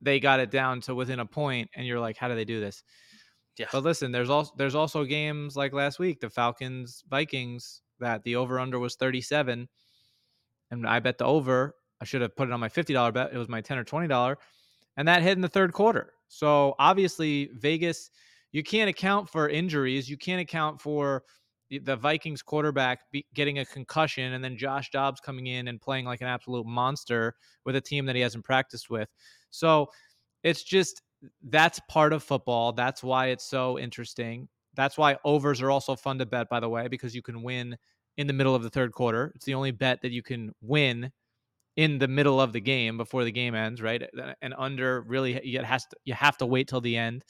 they 0.00 0.20
got 0.20 0.40
it 0.40 0.50
down 0.50 0.80
to 0.82 0.94
within 0.94 1.20
a 1.20 1.26
point 1.26 1.68
and 1.74 1.86
you're 1.86 2.00
like, 2.00 2.16
how 2.16 2.28
do 2.28 2.34
they 2.34 2.44
do 2.44 2.60
this? 2.60 2.82
Yeah. 3.58 3.66
But 3.72 3.82
listen, 3.82 4.12
there's 4.12 4.30
also 4.30 4.52
there's 4.56 4.76
also 4.76 5.04
games 5.04 5.56
like 5.56 5.72
last 5.72 5.98
week, 5.98 6.20
the 6.20 6.30
Falcons 6.30 7.02
Vikings, 7.08 7.82
that 7.98 8.22
the 8.22 8.36
over 8.36 8.60
under 8.60 8.78
was 8.78 8.94
37, 8.94 9.68
and 10.70 10.86
I 10.86 11.00
bet 11.00 11.18
the 11.18 11.24
over. 11.24 11.74
I 12.00 12.04
should 12.04 12.22
have 12.22 12.36
put 12.36 12.48
it 12.48 12.52
on 12.52 12.60
my 12.60 12.68
fifty 12.68 12.92
dollar 12.92 13.10
bet. 13.10 13.32
It 13.32 13.38
was 13.38 13.48
my 13.48 13.60
ten 13.60 13.78
or 13.78 13.84
twenty 13.84 14.06
dollar, 14.06 14.38
and 14.96 15.08
that 15.08 15.22
hit 15.22 15.32
in 15.32 15.40
the 15.40 15.48
third 15.48 15.72
quarter. 15.72 16.12
So 16.28 16.76
obviously 16.78 17.50
Vegas, 17.54 18.10
you 18.52 18.62
can't 18.62 18.90
account 18.90 19.28
for 19.28 19.48
injuries. 19.48 20.08
You 20.08 20.16
can't 20.16 20.40
account 20.40 20.80
for 20.80 21.22
the- 21.70 21.96
Vikings 21.96 22.42
quarterback 22.42 23.00
getting 23.34 23.58
a 23.58 23.64
concussion, 23.66 24.32
and 24.32 24.42
then 24.42 24.56
Josh 24.56 24.90
Dobbs 24.90 25.20
coming 25.20 25.48
in 25.48 25.68
and 25.68 25.80
playing 25.80 26.06
like 26.06 26.20
an 26.20 26.26
absolute 26.28 26.66
monster 26.66 27.34
with 27.64 27.76
a 27.76 27.80
team 27.80 28.06
that 28.06 28.16
he 28.16 28.22
hasn't 28.22 28.44
practiced 28.44 28.88
with. 28.90 29.08
So 29.50 29.88
it's 30.42 30.62
just 30.62 31.02
that's 31.42 31.80
part 31.88 32.12
of 32.12 32.22
football. 32.22 32.72
That's 32.72 33.02
why 33.02 33.26
it's 33.26 33.48
so 33.48 33.78
interesting. 33.78 34.48
That's 34.74 34.96
why 34.96 35.16
overs 35.24 35.60
are 35.60 35.70
also 35.70 35.96
fun 35.96 36.18
to 36.18 36.26
bet, 36.26 36.48
by 36.48 36.60
the 36.60 36.68
way, 36.68 36.88
because 36.88 37.14
you 37.14 37.22
can 37.22 37.42
win 37.42 37.76
in 38.16 38.26
the 38.26 38.32
middle 38.32 38.54
of 38.54 38.62
the 38.62 38.70
third 38.70 38.92
quarter. 38.92 39.32
It's 39.34 39.44
the 39.44 39.54
only 39.54 39.72
bet 39.72 40.00
that 40.02 40.12
you 40.12 40.22
can 40.22 40.54
win 40.60 41.10
in 41.76 41.98
the 41.98 42.08
middle 42.08 42.40
of 42.40 42.52
the 42.52 42.60
game 42.60 42.96
before 42.96 43.24
the 43.24 43.32
game 43.32 43.54
ends, 43.54 43.80
right? 43.80 44.02
And 44.42 44.54
under 44.58 45.02
really 45.02 45.40
you 45.46 45.62
has 45.62 45.86
to 45.86 45.96
you 46.04 46.14
have 46.14 46.36
to 46.38 46.46
wait 46.46 46.68
till 46.68 46.80
the 46.80 46.96
end. 46.96 47.24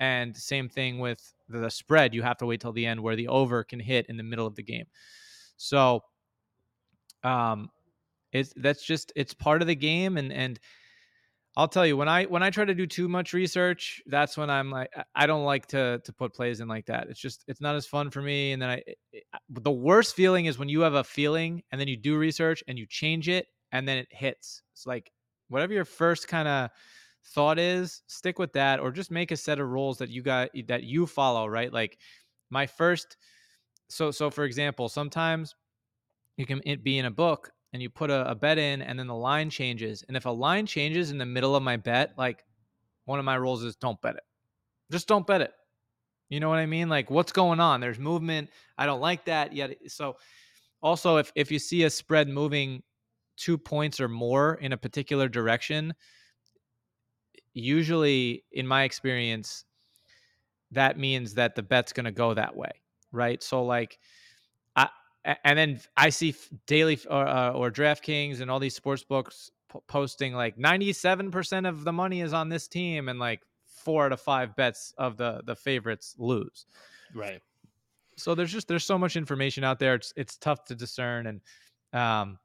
And 0.00 0.36
same 0.36 0.68
thing 0.68 0.98
with 0.98 1.34
the 1.48 1.70
spread, 1.70 2.14
you 2.14 2.22
have 2.22 2.38
to 2.38 2.46
wait 2.46 2.60
till 2.60 2.72
the 2.72 2.86
end 2.86 3.02
where 3.02 3.16
the 3.16 3.28
over 3.28 3.64
can 3.64 3.80
hit 3.80 4.06
in 4.06 4.16
the 4.16 4.22
middle 4.22 4.46
of 4.46 4.54
the 4.54 4.62
game. 4.62 4.86
So 5.56 6.02
um 7.24 7.70
it's 8.32 8.52
that's 8.56 8.84
just 8.84 9.12
it's 9.16 9.34
part 9.34 9.62
of 9.62 9.68
the 9.68 9.74
game 9.76 10.16
and 10.18 10.32
and 10.32 10.60
I'll 11.56 11.68
tell 11.68 11.84
you 11.86 11.96
when 11.96 12.08
I 12.08 12.24
when 12.26 12.42
I 12.42 12.50
try 12.50 12.64
to 12.64 12.74
do 12.74 12.86
too 12.86 13.08
much 13.08 13.32
research, 13.32 14.00
that's 14.06 14.36
when 14.36 14.48
I'm 14.48 14.70
like 14.70 14.90
I- 15.14 15.26
don't 15.26 15.44
like 15.44 15.66
to 15.68 16.00
to 16.04 16.12
put 16.12 16.32
plays 16.32 16.60
in 16.60 16.68
like 16.68 16.86
that. 16.86 17.08
It's 17.08 17.18
just 17.20 17.44
it's 17.48 17.60
not 17.60 17.74
as 17.74 17.86
fun 17.86 18.10
for 18.10 18.22
me. 18.22 18.52
And 18.52 18.62
then 18.62 18.70
I, 18.70 18.82
it, 19.12 19.24
the 19.50 19.70
worst 19.72 20.14
feeling 20.14 20.46
is 20.46 20.58
when 20.58 20.68
you 20.68 20.82
have 20.82 20.94
a 20.94 21.02
feeling 21.02 21.62
and 21.72 21.80
then 21.80 21.88
you 21.88 21.96
do 21.96 22.16
research 22.16 22.62
and 22.68 22.78
you 22.78 22.86
change 22.86 23.28
it 23.28 23.46
and 23.72 23.88
then 23.88 23.98
it 23.98 24.08
hits. 24.10 24.62
It's 24.72 24.86
like 24.86 25.10
whatever 25.48 25.72
your 25.72 25.84
first 25.84 26.28
kind 26.28 26.46
of 26.46 26.70
thought 27.34 27.58
is, 27.58 28.02
stick 28.06 28.38
with 28.38 28.52
that 28.54 28.80
or 28.80 28.90
just 28.90 29.10
make 29.10 29.30
a 29.30 29.36
set 29.36 29.60
of 29.60 29.68
rules 29.68 29.98
that 29.98 30.08
you 30.08 30.22
got 30.22 30.50
that 30.66 30.84
you 30.84 31.06
follow. 31.06 31.46
Right? 31.46 31.72
Like 31.72 31.98
my 32.50 32.66
first. 32.66 33.16
So 33.88 34.10
so 34.10 34.30
for 34.30 34.44
example, 34.44 34.88
sometimes 34.88 35.54
you 36.36 36.46
can 36.46 36.60
be 36.82 36.98
in 36.98 37.06
a 37.06 37.10
book 37.10 37.50
and 37.72 37.82
you 37.82 37.90
put 37.90 38.10
a, 38.10 38.30
a 38.30 38.34
bet 38.34 38.58
in 38.58 38.82
and 38.82 38.98
then 38.98 39.06
the 39.06 39.14
line 39.14 39.50
changes. 39.50 40.04
And 40.08 40.16
if 40.16 40.26
a 40.26 40.30
line 40.30 40.66
changes 40.66 41.10
in 41.10 41.18
the 41.18 41.26
middle 41.26 41.56
of 41.56 41.62
my 41.62 41.76
bet, 41.76 42.12
like 42.16 42.44
one 43.04 43.18
of 43.18 43.24
my 43.24 43.34
rules 43.34 43.62
is 43.62 43.76
don't 43.76 44.00
bet 44.00 44.16
it. 44.16 44.22
Just 44.90 45.08
don't 45.08 45.26
bet 45.26 45.40
it. 45.40 45.52
You 46.28 46.40
know 46.40 46.48
what 46.48 46.58
I 46.58 46.66
mean? 46.66 46.88
Like 46.88 47.10
what's 47.10 47.32
going 47.32 47.60
on? 47.60 47.80
There's 47.80 47.98
movement. 47.98 48.50
I 48.76 48.86
don't 48.86 49.00
like 49.00 49.24
that 49.26 49.52
yet. 49.52 49.76
So 49.88 50.16
also 50.82 51.16
if 51.16 51.32
if 51.34 51.50
you 51.50 51.58
see 51.58 51.84
a 51.84 51.90
spread 51.90 52.28
moving 52.28 52.82
two 53.36 53.56
points 53.56 54.00
or 54.00 54.08
more 54.08 54.54
in 54.56 54.72
a 54.72 54.76
particular 54.76 55.28
direction, 55.28 55.94
usually 57.54 58.44
in 58.52 58.66
my 58.66 58.84
experience, 58.84 59.64
that 60.72 60.98
means 60.98 61.34
that 61.34 61.54
the 61.54 61.62
bet's 61.62 61.92
going 61.92 62.04
to 62.04 62.12
go 62.12 62.34
that 62.34 62.56
way, 62.56 62.70
right? 63.12 63.42
So 63.42 63.64
like 63.64 63.98
I 64.76 64.88
and 65.44 65.58
then 65.58 65.80
I 65.96 66.10
see 66.10 66.34
daily 66.66 66.98
or, 67.08 67.26
uh, 67.26 67.52
or 67.52 67.70
DraftKings 67.70 68.40
and 68.40 68.50
all 68.50 68.58
these 68.58 68.74
sports 68.74 69.04
books 69.04 69.50
posting 69.86 70.32
like 70.32 70.56
97% 70.56 71.68
of 71.68 71.84
the 71.84 71.92
money 71.92 72.22
is 72.22 72.32
on 72.32 72.48
this 72.48 72.68
team 72.68 73.08
and 73.08 73.18
like 73.18 73.42
four 73.66 74.06
out 74.06 74.12
of 74.12 74.20
five 74.20 74.56
bets 74.56 74.94
of 74.98 75.16
the 75.16 75.42
the 75.44 75.54
favorites 75.54 76.14
lose. 76.18 76.66
Right. 77.14 77.40
So 78.16 78.34
there's 78.34 78.52
just 78.52 78.68
there's 78.68 78.84
so 78.84 78.98
much 78.98 79.16
information 79.16 79.64
out 79.64 79.78
there. 79.78 79.94
It's 79.94 80.12
it's 80.16 80.36
tough 80.36 80.64
to 80.66 80.74
discern 80.74 81.26
and 81.26 81.40
um 81.92 82.38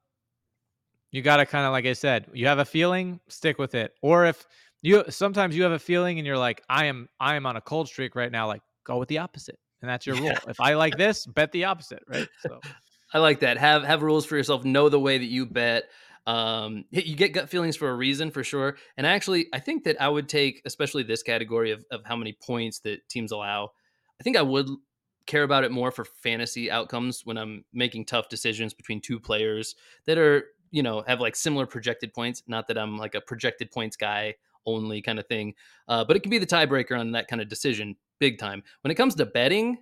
you 1.10 1.22
got 1.22 1.36
to 1.36 1.46
kind 1.46 1.64
of 1.64 1.70
like 1.70 1.86
I 1.86 1.92
said, 1.92 2.26
you 2.32 2.48
have 2.48 2.58
a 2.58 2.64
feeling, 2.64 3.20
stick 3.28 3.56
with 3.56 3.76
it. 3.76 3.94
Or 4.02 4.26
if 4.26 4.48
you 4.84 5.02
sometimes 5.08 5.56
you 5.56 5.62
have 5.62 5.72
a 5.72 5.78
feeling 5.78 6.18
and 6.18 6.26
you're 6.26 6.38
like 6.38 6.62
I 6.68 6.86
am 6.86 7.08
I 7.18 7.36
am 7.36 7.46
on 7.46 7.56
a 7.56 7.60
cold 7.60 7.88
streak 7.88 8.14
right 8.14 8.30
now 8.30 8.46
like 8.46 8.62
go 8.84 8.98
with 8.98 9.08
the 9.08 9.18
opposite. 9.18 9.58
And 9.80 9.90
that's 9.90 10.06
your 10.06 10.16
rule. 10.16 10.26
Yeah. 10.26 10.38
If 10.48 10.60
I 10.60 10.74
like 10.74 10.96
this, 10.96 11.26
bet 11.26 11.52
the 11.52 11.64
opposite, 11.64 12.02
right? 12.08 12.28
So 12.40 12.60
I 13.14 13.18
like 13.18 13.40
that. 13.40 13.58
Have 13.58 13.82
have 13.84 14.02
rules 14.02 14.24
for 14.24 14.36
yourself. 14.36 14.64
Know 14.64 14.88
the 14.88 15.00
way 15.00 15.18
that 15.18 15.24
you 15.24 15.46
bet. 15.46 15.84
Um, 16.26 16.84
you 16.90 17.16
get 17.16 17.34
gut 17.34 17.50
feelings 17.50 17.76
for 17.76 17.90
a 17.90 17.94
reason, 17.94 18.30
for 18.30 18.42
sure. 18.42 18.76
And 18.96 19.06
actually, 19.06 19.46
I 19.52 19.58
think 19.58 19.84
that 19.84 20.00
I 20.00 20.08
would 20.08 20.26
take, 20.26 20.62
especially 20.64 21.02
this 21.02 21.22
category 21.22 21.70
of 21.70 21.84
of 21.90 22.02
how 22.04 22.16
many 22.16 22.36
points 22.42 22.78
that 22.80 23.08
teams 23.08 23.32
allow. 23.32 23.70
I 24.20 24.22
think 24.22 24.36
I 24.36 24.42
would 24.42 24.68
care 25.26 25.42
about 25.42 25.64
it 25.64 25.70
more 25.70 25.90
for 25.90 26.04
fantasy 26.04 26.70
outcomes 26.70 27.22
when 27.24 27.36
I'm 27.36 27.64
making 27.72 28.06
tough 28.06 28.28
decisions 28.28 28.74
between 28.74 29.00
two 29.00 29.18
players 29.18 29.74
that 30.06 30.18
are, 30.18 30.44
you 30.70 30.82
know, 30.82 31.02
have 31.06 31.20
like 31.20 31.34
similar 31.36 31.66
projected 31.66 32.12
points. 32.12 32.42
Not 32.46 32.68
that 32.68 32.78
I'm 32.78 32.96
like 32.98 33.14
a 33.14 33.20
projected 33.20 33.70
points 33.70 33.96
guy 33.96 34.34
only 34.66 35.02
kind 35.02 35.18
of 35.18 35.26
thing, 35.26 35.54
uh, 35.88 36.04
but 36.04 36.16
it 36.16 36.20
can 36.20 36.30
be 36.30 36.38
the 36.38 36.46
tiebreaker 36.46 36.98
on 36.98 37.12
that 37.12 37.28
kind 37.28 37.42
of 37.42 37.48
decision, 37.48 37.96
big 38.18 38.38
time. 38.38 38.62
When 38.82 38.90
it 38.90 38.96
comes 38.96 39.14
to 39.16 39.26
betting, 39.26 39.78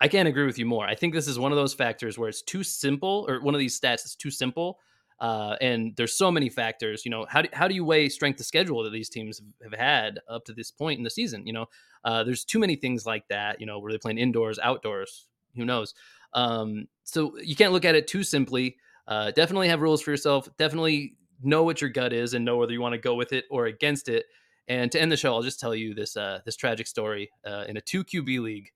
I 0.00 0.08
can't 0.08 0.28
agree 0.28 0.46
with 0.46 0.58
you 0.58 0.66
more. 0.66 0.86
I 0.86 0.94
think 0.94 1.14
this 1.14 1.28
is 1.28 1.38
one 1.38 1.52
of 1.52 1.56
those 1.56 1.74
factors 1.74 2.18
where 2.18 2.28
it's 2.28 2.42
too 2.42 2.62
simple, 2.62 3.24
or 3.28 3.40
one 3.40 3.54
of 3.54 3.58
these 3.58 3.78
stats 3.78 4.04
is 4.04 4.14
too 4.14 4.30
simple. 4.30 4.78
Uh, 5.18 5.56
and 5.62 5.96
there's 5.96 6.12
so 6.12 6.30
many 6.30 6.50
factors. 6.50 7.04
You 7.04 7.10
know, 7.10 7.26
how 7.28 7.40
do, 7.40 7.48
how 7.54 7.66
do 7.66 7.74
you 7.74 7.84
weigh 7.84 8.08
strength 8.10 8.38
of 8.38 8.46
schedule 8.46 8.82
that 8.82 8.90
these 8.90 9.08
teams 9.08 9.40
have 9.62 9.72
had 9.72 10.20
up 10.28 10.44
to 10.44 10.52
this 10.52 10.70
point 10.70 10.98
in 10.98 11.04
the 11.04 11.10
season? 11.10 11.46
You 11.46 11.54
know, 11.54 11.66
uh, 12.04 12.22
there's 12.24 12.44
too 12.44 12.58
many 12.58 12.76
things 12.76 13.06
like 13.06 13.26
that. 13.28 13.58
You 13.58 13.66
know, 13.66 13.78
were 13.78 13.90
they 13.90 13.98
playing 13.98 14.18
indoors, 14.18 14.58
outdoors? 14.62 15.28
Who 15.56 15.64
knows? 15.64 15.94
Um, 16.34 16.88
so 17.04 17.38
you 17.38 17.56
can't 17.56 17.72
look 17.72 17.86
at 17.86 17.94
it 17.94 18.06
too 18.06 18.22
simply. 18.22 18.76
Uh, 19.08 19.30
definitely 19.30 19.68
have 19.68 19.80
rules 19.80 20.02
for 20.02 20.10
yourself. 20.10 20.48
Definitely 20.58 21.14
know 21.42 21.62
what 21.62 21.80
your 21.80 21.90
gut 21.90 22.12
is 22.12 22.34
and 22.34 22.44
know 22.44 22.56
whether 22.56 22.72
you 22.72 22.80
want 22.80 22.94
to 22.94 23.00
go 23.00 23.14
with 23.14 23.32
it 23.32 23.44
or 23.50 23.66
against 23.66 24.08
it. 24.08 24.26
And 24.68 24.90
to 24.92 25.00
end 25.00 25.12
the 25.12 25.16
show, 25.16 25.34
I'll 25.34 25.42
just 25.42 25.60
tell 25.60 25.74
you 25.74 25.94
this 25.94 26.16
uh, 26.16 26.40
this 26.44 26.56
tragic 26.56 26.86
story. 26.86 27.30
Uh, 27.44 27.64
in 27.68 27.76
a 27.76 27.80
two 27.80 28.04
QB 28.04 28.40
league, 28.40 28.72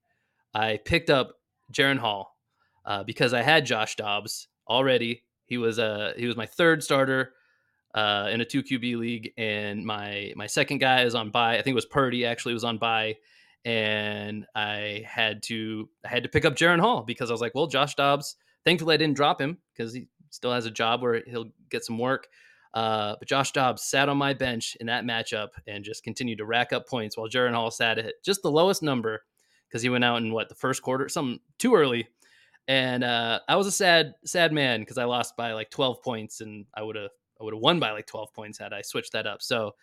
I 0.54 0.78
picked 0.84 1.10
up 1.10 1.40
Jaren 1.72 1.98
Hall 1.98 2.36
uh, 2.84 3.02
because 3.02 3.34
I 3.34 3.42
had 3.42 3.66
Josh 3.66 3.96
Dobbs 3.96 4.48
already. 4.68 5.24
He 5.46 5.58
was 5.58 5.78
uh, 5.78 6.12
he 6.16 6.26
was 6.26 6.36
my 6.36 6.46
third 6.46 6.82
starter 6.84 7.32
uh, 7.94 8.28
in 8.30 8.40
a 8.40 8.44
two 8.44 8.62
QB 8.62 8.98
league, 8.98 9.32
and 9.36 9.84
my 9.84 10.32
my 10.36 10.46
second 10.46 10.78
guy 10.78 11.02
is 11.02 11.14
on 11.14 11.30
bye. 11.30 11.54
I 11.54 11.62
think 11.62 11.72
it 11.72 11.74
was 11.74 11.86
Purdy 11.86 12.24
actually 12.24 12.54
was 12.54 12.64
on 12.64 12.78
bye, 12.78 13.16
and 13.64 14.46
I 14.54 15.04
had 15.06 15.42
to 15.44 15.88
I 16.04 16.08
had 16.08 16.22
to 16.22 16.28
pick 16.28 16.44
up 16.44 16.54
Jaren 16.54 16.80
Hall 16.80 17.02
because 17.02 17.30
I 17.30 17.34
was 17.34 17.40
like, 17.40 17.54
well, 17.54 17.66
Josh 17.66 17.94
Dobbs. 17.94 18.36
Thankfully, 18.64 18.94
I 18.94 18.98
didn't 18.98 19.16
drop 19.16 19.40
him 19.40 19.58
because 19.72 19.92
he 19.94 20.06
still 20.28 20.52
has 20.52 20.66
a 20.66 20.70
job 20.70 21.02
where 21.02 21.22
he'll 21.26 21.50
get 21.70 21.84
some 21.84 21.98
work. 21.98 22.28
Uh, 22.72 23.16
but 23.18 23.28
Josh 23.28 23.52
Dobbs 23.52 23.82
sat 23.82 24.08
on 24.08 24.16
my 24.16 24.32
bench 24.32 24.76
in 24.80 24.86
that 24.86 25.04
matchup 25.04 25.48
and 25.66 25.84
just 25.84 26.04
continued 26.04 26.38
to 26.38 26.44
rack 26.44 26.72
up 26.72 26.86
points 26.86 27.16
while 27.16 27.28
Jaren 27.28 27.54
Hall 27.54 27.70
sat 27.70 27.98
at 27.98 28.22
just 28.24 28.42
the 28.42 28.50
lowest 28.50 28.82
number 28.82 29.24
because 29.68 29.82
he 29.82 29.88
went 29.88 30.04
out 30.04 30.22
in 30.22 30.32
what 30.32 30.48
the 30.48 30.54
first 30.54 30.82
quarter, 30.82 31.08
some 31.08 31.40
too 31.58 31.74
early. 31.74 32.08
And 32.68 33.02
uh, 33.02 33.40
I 33.48 33.56
was 33.56 33.66
a 33.66 33.72
sad, 33.72 34.14
sad 34.24 34.52
man 34.52 34.80
because 34.80 34.98
I 34.98 35.04
lost 35.04 35.36
by 35.36 35.52
like 35.52 35.70
12 35.70 36.02
points, 36.02 36.40
and 36.40 36.66
I 36.74 36.82
would 36.82 36.96
have, 36.96 37.10
I 37.40 37.44
would 37.44 37.54
have 37.54 37.62
won 37.62 37.80
by 37.80 37.90
like 37.90 38.06
12 38.06 38.32
points 38.32 38.58
had 38.58 38.72
I 38.72 38.82
switched 38.82 39.12
that 39.12 39.26
up. 39.26 39.42
So, 39.42 39.74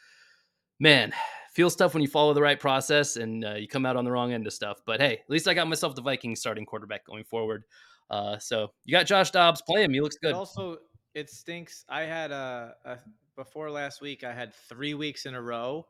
man, 0.80 1.12
feels 1.54 1.76
tough 1.76 1.94
when 1.94 2.04
you 2.04 2.08
follow 2.08 2.34
the 2.34 2.42
right 2.42 2.60
process 2.60 3.18
and 3.18 3.44
uh, 3.44 3.56
you 3.56 3.68
come 3.68 3.86
out 3.86 3.98
on 3.98 4.06
the 4.06 4.12
wrong 4.12 4.32
end 4.32 4.48
of 4.48 4.54
stuff. 4.54 4.80
But 4.86 5.02
hey, 5.02 5.14
at 5.14 5.30
least 5.30 5.48
I 5.48 5.54
got 5.54 5.68
myself 5.68 5.96
the 5.96 6.02
Vikings 6.02 6.40
starting 6.40 6.66
quarterback 6.66 7.06
going 7.06 7.24
forward. 7.24 7.64
Uh, 8.10 8.38
so 8.38 8.72
you 8.86 8.92
got 8.92 9.06
Josh 9.06 9.32
Dobbs, 9.32 9.62
play 9.62 9.84
him. 9.84 9.94
He 9.94 10.00
looks 10.00 10.18
good. 10.18 10.30
It 10.30 10.36
also, 10.36 10.78
it 11.18 11.32
stinks. 11.32 11.84
I 11.90 12.02
had 12.02 12.32
a, 12.32 12.76
a 12.86 12.98
before 13.36 13.72
last 13.72 14.02
week. 14.02 14.24
I 14.24 14.32
had 14.34 14.54
three 14.54 14.94
weeks 14.94 15.26
in 15.26 15.34
a 15.34 15.42
row, 15.42 15.88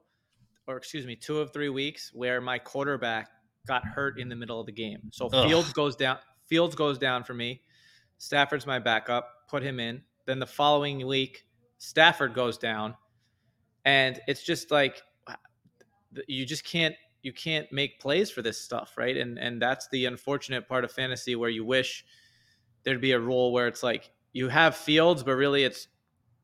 or 0.67 0.77
excuse 0.77 1.05
me, 1.05 1.17
two 1.17 1.39
of 1.39 1.51
three 1.51 1.67
weeks 1.67 2.11
where 2.13 2.39
my 2.39 2.57
quarterback 2.57 3.29
got 3.67 3.83
hurt 3.83 4.19
in 4.19 4.29
the 4.29 4.37
middle 4.37 4.57
of 4.57 4.65
the 4.65 4.71
game. 4.71 5.09
So 5.11 5.27
Ugh. 5.27 5.47
Fields 5.47 5.73
goes 5.73 5.97
down. 5.97 6.19
Fields 6.45 6.75
goes 6.75 6.97
down 6.97 7.25
for 7.25 7.33
me. 7.33 7.61
Stafford's 8.17 8.65
my 8.65 8.79
backup. 8.79 9.49
Put 9.49 9.63
him 9.63 9.81
in. 9.81 10.01
Then 10.25 10.39
the 10.39 10.47
following 10.47 11.05
week, 11.05 11.45
Stafford 11.77 12.33
goes 12.33 12.57
down, 12.57 12.95
and 13.83 14.21
it's 14.27 14.43
just 14.43 14.71
like 14.71 15.01
uh, 15.27 15.35
you 16.27 16.45
just 16.45 16.63
can't 16.63 16.95
you 17.21 17.33
can't 17.33 17.69
make 17.73 17.99
plays 17.99 18.31
for 18.31 18.41
this 18.41 18.61
stuff, 18.61 18.93
right? 18.97 19.17
And 19.17 19.37
and 19.37 19.61
that's 19.61 19.89
the 19.89 20.05
unfortunate 20.05 20.69
part 20.69 20.85
of 20.85 20.91
fantasy 20.91 21.35
where 21.35 21.49
you 21.49 21.65
wish 21.65 22.05
there'd 22.83 23.01
be 23.01 23.11
a 23.11 23.19
rule 23.19 23.51
where 23.51 23.67
it's 23.67 23.83
like 23.83 24.09
you 24.37 24.49
have 24.49 24.75
Fields, 24.75 25.23
but 25.23 25.33
really 25.33 25.63
it's 25.63 25.87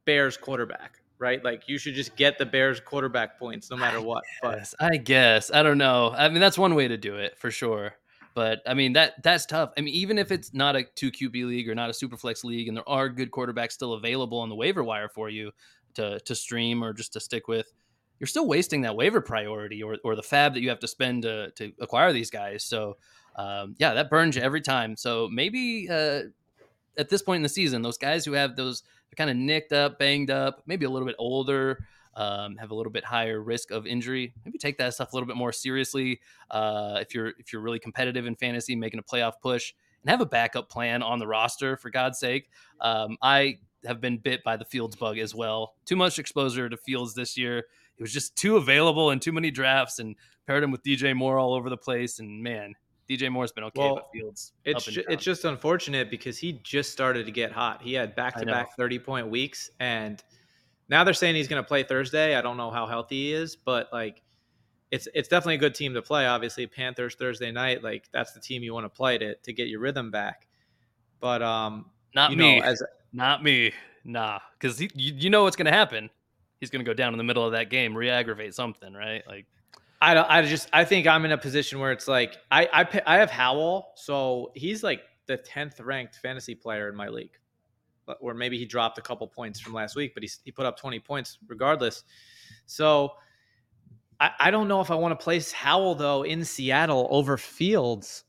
Bears 0.06 0.36
quarterback, 0.36 1.02
right? 1.20 1.44
Like 1.44 1.70
you 1.70 1.78
should 1.78 1.94
just 1.94 2.16
get 2.16 2.40
the 2.40 2.46
Bears 2.46 2.80
quarterback 2.80 3.38
points 3.38 3.70
no 3.70 3.78
matter 3.78 4.02
what. 4.02 4.24
But 4.42 4.50
I 4.50 4.58
guess, 4.58 4.76
I 4.80 4.98
guess 4.98 5.52
I 5.54 5.64
don't 5.64 5.78
know. 5.78 6.12
I 6.18 6.28
mean, 6.30 6.42
that's 6.42 6.58
one 6.58 6.74
way 6.74 6.88
to 6.88 6.98
do 6.98 7.18
it 7.18 7.38
for 7.38 7.52
sure. 7.52 7.94
But 8.34 8.62
I 8.66 8.74
mean 8.74 8.94
that 8.94 9.22
that's 9.22 9.46
tough. 9.46 9.74
I 9.78 9.82
mean, 9.82 9.94
even 9.94 10.18
if 10.18 10.32
it's 10.32 10.56
not 10.56 10.76
a 10.76 10.84
two 10.84 11.12
QB 11.12 11.46
league 11.48 11.70
or 11.70 11.76
not 11.76 11.92
a 11.92 11.94
super 11.94 12.18
flex 12.18 12.44
league, 12.44 12.68
and 12.68 12.76
there 12.76 12.90
are 12.90 13.08
good 13.10 13.30
quarterbacks 13.30 13.74
still 13.74 13.94
available 13.94 14.40
on 14.40 14.50
the 14.50 14.56
waiver 14.56 14.84
wire 14.84 15.08
for 15.08 15.30
you 15.30 15.52
to 15.94 16.20
to 16.20 16.34
stream 16.34 16.84
or 16.84 16.94
just 16.94 17.14
to 17.14 17.20
stick 17.20 17.48
with, 17.48 17.72
you're 18.20 18.28
still 18.28 18.48
wasting 18.48 18.82
that 18.82 18.96
waiver 18.96 19.22
priority 19.22 19.84
or 19.84 19.98
or 20.04 20.16
the 20.16 20.24
FAAB 20.24 20.56
that 20.56 20.62
you 20.62 20.70
have 20.70 20.80
to 20.80 20.88
spend 20.88 21.22
to 21.24 21.52
to 21.52 21.72
acquire 21.80 22.12
these 22.12 22.32
guys. 22.32 22.64
So 22.64 22.98
um, 23.36 23.76
yeah, 23.78 23.94
that 23.94 24.10
burns 24.10 24.36
you 24.36 24.42
every 24.42 24.62
time. 24.62 24.98
So 24.98 25.30
maybe 25.32 25.88
uh, 25.90 26.24
at 26.98 27.10
this 27.10 27.22
point 27.22 27.38
in 27.38 27.44
the 27.44 27.50
season, 27.50 27.82
those 27.82 27.98
guys 27.98 28.26
who 28.26 28.34
have 28.34 28.56
those 28.56 28.84
kind 29.16 29.30
of 29.30 29.36
nicked 29.36 29.74
up, 29.74 30.00
banged 30.00 30.32
up, 30.32 30.64
maybe 30.66 30.86
a 30.86 30.90
little 30.90 31.08
bit 31.08 31.16
older, 31.20 31.86
um, 32.16 32.58
have 32.58 32.72
a 32.72 32.76
little 32.76 32.92
bit 32.92 33.04
higher 33.04 33.42
risk 33.42 33.72
of 33.72 33.88
injury. 33.88 34.34
Maybe 34.46 34.58
take 34.58 34.78
that 34.78 34.94
stuff 34.94 35.14
a 35.14 35.16
little 35.16 35.28
bit 35.28 35.36
more 35.36 35.52
seriously. 35.52 36.20
Uh, 36.52 37.00
if 37.02 37.14
you're 37.14 37.34
if 37.40 37.52
you're 37.52 37.62
really 37.62 37.80
competitive 37.80 38.26
in 38.26 38.36
fantasy, 38.36 38.76
making 38.76 39.00
a 39.00 39.04
playoff 39.04 39.34
push, 39.42 39.74
and 40.02 40.10
have 40.10 40.22
a 40.22 40.26
backup 40.26 40.70
plan 40.70 41.02
on 41.02 41.20
the 41.20 41.28
roster 41.28 41.76
for 41.78 41.90
God's 41.90 42.20
sake. 42.20 42.50
Um, 42.82 43.18
I 43.22 43.60
have 43.86 44.00
been 44.00 44.18
bit 44.18 44.44
by 44.44 44.58
the 44.58 44.66
Fields 44.66 44.96
bug 44.96 45.18
as 45.18 45.34
well. 45.34 45.76
Too 45.86 45.96
much 45.96 46.20
exposure 46.20 46.70
to 46.70 46.78
Fields 46.78 47.14
this 47.14 47.38
year. 47.38 47.60
It 47.60 48.02
was 48.02 48.14
just 48.14 48.36
too 48.36 48.58
available 48.58 49.12
in 49.12 49.20
too 49.20 49.32
many 49.32 49.52
drafts, 49.52 50.00
and 50.00 50.16
paired 50.46 50.64
him 50.64 50.72
with 50.72 50.84
DJ 50.84 51.16
Moore 51.16 51.40
all 51.40 51.54
over 51.54 51.70
the 51.70 51.78
place. 51.78 52.20
And 52.20 52.44
man, 52.44 52.76
DJ 53.10 53.30
Moore's 53.32 53.52
been 53.52 53.66
okay, 53.66 53.80
well, 53.80 53.96
but 53.96 54.10
Fields. 54.14 54.54
It's 54.66 54.86
ju- 54.86 55.04
it's 55.10 55.24
just 55.24 55.46
unfortunate 55.46 56.10
because 56.10 56.38
he 56.38 56.54
just 56.64 56.92
started 56.92 57.26
to 57.26 57.32
get 57.32 57.52
hot. 57.52 57.82
He 57.82 57.94
had 57.94 58.16
back 58.16 58.38
to 58.38 58.46
back 58.46 58.76
thirty 58.78 59.00
point 59.00 59.28
weeks, 59.30 59.70
and 59.80 60.24
now 60.90 61.04
they're 61.04 61.14
saying 61.14 61.36
he's 61.36 61.48
going 61.48 61.62
to 61.62 61.68
play 61.68 61.84
Thursday. 61.84 62.36
I 62.36 62.42
don't 62.42 62.58
know 62.58 62.72
how 62.72 62.86
healthy 62.88 63.28
he 63.28 63.34
is, 63.34 63.56
but 63.56 63.90
like 63.92 64.22
it's 64.92 65.08
it's 65.14 65.28
definitely 65.28 65.56
a 65.56 65.60
good 65.60 65.76
team 65.76 65.94
to 65.96 66.02
play. 66.02 66.28
Obviously, 66.28 66.68
Panthers 66.68 67.16
Thursday 67.16 67.52
night, 67.52 67.84
like 67.84 68.06
that's 68.14 68.34
the 68.34 68.40
team 68.40 68.64
you 68.64 68.74
want 68.74 68.86
to 68.86 68.90
play 68.90 69.18
to 69.18 69.36
to 69.36 69.54
get 69.54 69.68
your 69.68 69.80
rhythm 69.80 70.12
back. 70.12 70.48
But 71.20 71.42
um, 71.42 71.88
not 72.14 72.32
me. 72.32 72.60
Know, 72.60 72.66
as 72.66 72.84
not 73.12 73.44
me. 73.44 73.74
Nah, 74.06 74.40
because 74.60 74.82
you, 74.82 74.90
you 74.94 75.30
know 75.30 75.44
what's 75.44 75.56
going 75.56 75.66
to 75.66 75.72
happen. 75.72 76.10
He's 76.60 76.70
going 76.70 76.84
to 76.84 76.90
go 76.90 76.94
down 76.94 77.14
in 77.14 77.18
the 77.18 77.24
middle 77.24 77.46
of 77.46 77.54
that 77.54 77.70
game, 77.70 77.96
re-aggravate 77.96 78.54
something, 78.54 78.94
right? 78.94 79.24
Like 79.28 79.48
I 80.04 80.14
don't. 80.14 80.30
I 80.30 80.42
just. 80.42 80.70
I 80.74 80.84
think 80.84 81.08
I'm 81.08 81.24
in 81.24 81.32
a 81.32 81.38
position 81.38 81.80
where 81.80 81.94
it's 81.94 82.10
like 82.10 82.38
I 82.52 82.68
I 82.74 83.02
I 83.06 83.16
have 83.18 83.32
Howell, 83.32 83.94
so 83.96 84.52
he's 84.54 84.84
like 84.84 85.02
the 85.28 85.38
tenth 85.38 85.80
ranked 85.80 86.18
fantasy 86.18 86.56
player 86.56 86.90
in 86.90 86.96
my 86.96 87.08
league, 87.08 87.38
or 88.20 88.34
maybe 88.34 88.58
he 88.58 88.66
dropped 88.66 88.98
a 88.98 89.02
couple 89.02 89.26
points 89.28 89.62
from 89.62 89.72
last 89.74 89.96
week, 89.96 90.14
but 90.14 90.22
he 90.22 90.30
he 90.44 90.52
put 90.52 90.66
up 90.66 90.78
20 90.78 91.00
points 91.00 91.38
regardless. 91.48 92.04
So 92.66 93.14
I 94.20 94.32
I 94.40 94.52
don't 94.52 94.68
know 94.68 94.82
if 94.82 94.92
I 94.92 94.96
want 94.96 95.18
to 95.18 95.24
place 95.24 95.54
Howell 95.54 95.96
though 95.96 96.24
in 96.24 96.44
Seattle 96.44 97.08
over 97.10 97.38
Fields 97.38 98.26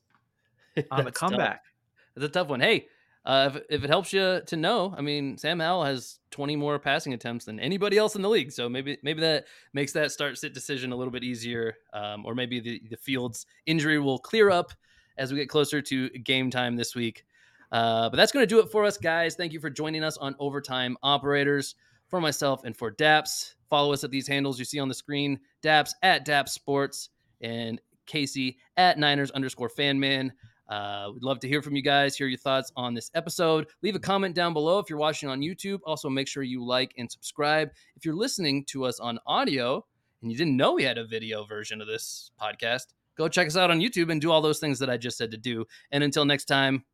on 0.93 1.05
the 1.05 1.11
comeback. 1.11 1.65
Tough. 1.65 1.73
That's 2.15 2.27
a 2.27 2.29
tough 2.29 2.49
one. 2.49 2.61
Hey, 2.61 2.87
uh, 3.25 3.51
if, 3.53 3.63
if 3.71 3.85
it 3.85 3.91
helps 3.91 4.13
you 4.13 4.43
to 4.47 4.57
know, 4.57 4.95
I 4.97 5.01
mean, 5.01 5.39
Sam 5.39 5.61
Howell 5.61 5.85
has 5.85 6.19
20 6.31 6.57
more 6.57 6.79
passing 6.79 7.15
attempts 7.15 7.47
than 7.47 7.59
anybody 7.59 7.97
else 7.97 8.17
in 8.17 8.23
the 8.23 8.29
league. 8.29 8.53
So 8.53 8.69
maybe 8.69 8.99
maybe 9.03 9.21
that 9.23 9.47
makes 9.73 9.93
that 9.93 10.13
start 10.13 10.37
sit 10.37 10.53
decision 10.53 10.93
a 10.93 10.97
little 10.97 11.13
bit 11.13 11.25
easier, 11.25 11.77
um, 11.93 12.27
or 12.27 12.35
maybe 12.35 12.61
the 12.61 12.83
the 12.91 12.97
Fields 12.97 13.47
injury 13.67 13.99
will 13.99 14.19
clear 14.19 14.51
up 14.51 14.73
as 15.17 15.33
we 15.33 15.39
get 15.39 15.49
closer 15.49 15.81
to 15.81 16.11
game 16.11 16.51
time 16.51 16.77
this 16.77 16.95
week. 16.95 17.25
Uh, 17.73 18.09
but 18.11 18.17
that's 18.17 18.33
going 18.33 18.43
to 18.43 18.47
do 18.47 18.61
it 18.61 18.71
for 18.71 18.85
us, 18.85 18.99
guys. 18.99 19.35
Thank 19.35 19.53
you 19.53 19.61
for 19.61 19.71
joining 19.71 20.05
us 20.05 20.17
on 20.19 20.35
Overtime 20.39 20.97
Operators. 21.03 21.75
For 22.09 22.21
myself 22.21 22.65
and 22.65 22.77
for 22.77 22.93
Daps, 22.93 23.55
follow 23.71 23.93
us 23.93 24.05
at 24.05 24.11
these 24.11 24.29
handles 24.29 24.59
you 24.59 24.65
see 24.65 24.79
on 24.79 24.89
the 24.89 24.95
screen 24.95 25.41
Daps 25.63 25.95
at 26.03 26.25
Daps 26.27 26.51
Sports 26.51 27.09
and 27.41 27.81
Casey 28.07 28.59
at 28.77 28.99
Niners 28.99 29.31
underscore 29.33 29.71
fanman. 29.71 30.33
Uh, 30.69 31.11
we'd 31.13 31.23
love 31.23 31.41
to 31.41 31.49
hear 31.49 31.63
from 31.63 31.77
you 31.77 31.83
guys, 31.83 32.17
hear 32.17 32.27
your 32.27 32.39
thoughts 32.39 32.73
on 32.77 32.95
this 32.95 33.11
episode. 33.15 33.67
Leave 33.83 33.95
a 33.95 34.01
comment 34.01 34.35
down 34.35 34.53
below 34.53 34.79
if 34.79 34.89
you're 34.89 34.99
watching 34.99 35.29
on 35.29 35.41
YouTube. 35.41 35.81
Also, 35.85 36.09
make 36.09 36.29
sure 36.29 36.43
you 36.43 36.65
like 36.65 36.95
and 36.97 37.11
subscribe. 37.11 37.71
If 37.97 38.05
you're 38.05 38.15
listening 38.15 38.65
to 38.67 38.85
us 38.85 39.01
on 39.01 39.19
audio 39.27 39.85
and 40.23 40.33
you 40.33 40.39
didn't 40.39 40.57
know 40.57 40.73
we 40.73 40.85
had 40.85 40.99
a 40.99 41.05
video 41.05 41.45
version 41.45 41.81
of 41.81 41.87
this 41.87 42.31
podcast, 42.41 42.95
go 43.17 43.29
check 43.29 43.47
us 43.47 43.57
out 43.57 43.71
on 43.71 43.81
YouTube 43.81 44.11
and 44.11 44.21
do 44.21 44.31
all 44.31 44.41
those 44.41 44.59
things 44.59 44.79
that 44.79 44.91
I 44.91 44.97
just 44.97 45.19
said 45.19 45.31
to 45.33 45.37
do. 45.37 45.65
And 45.93 46.03
until 46.03 46.25
next 46.25 46.47
time, 46.47 46.85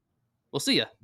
we'll 0.52 0.60
see 0.60 0.76
you. 0.76 0.99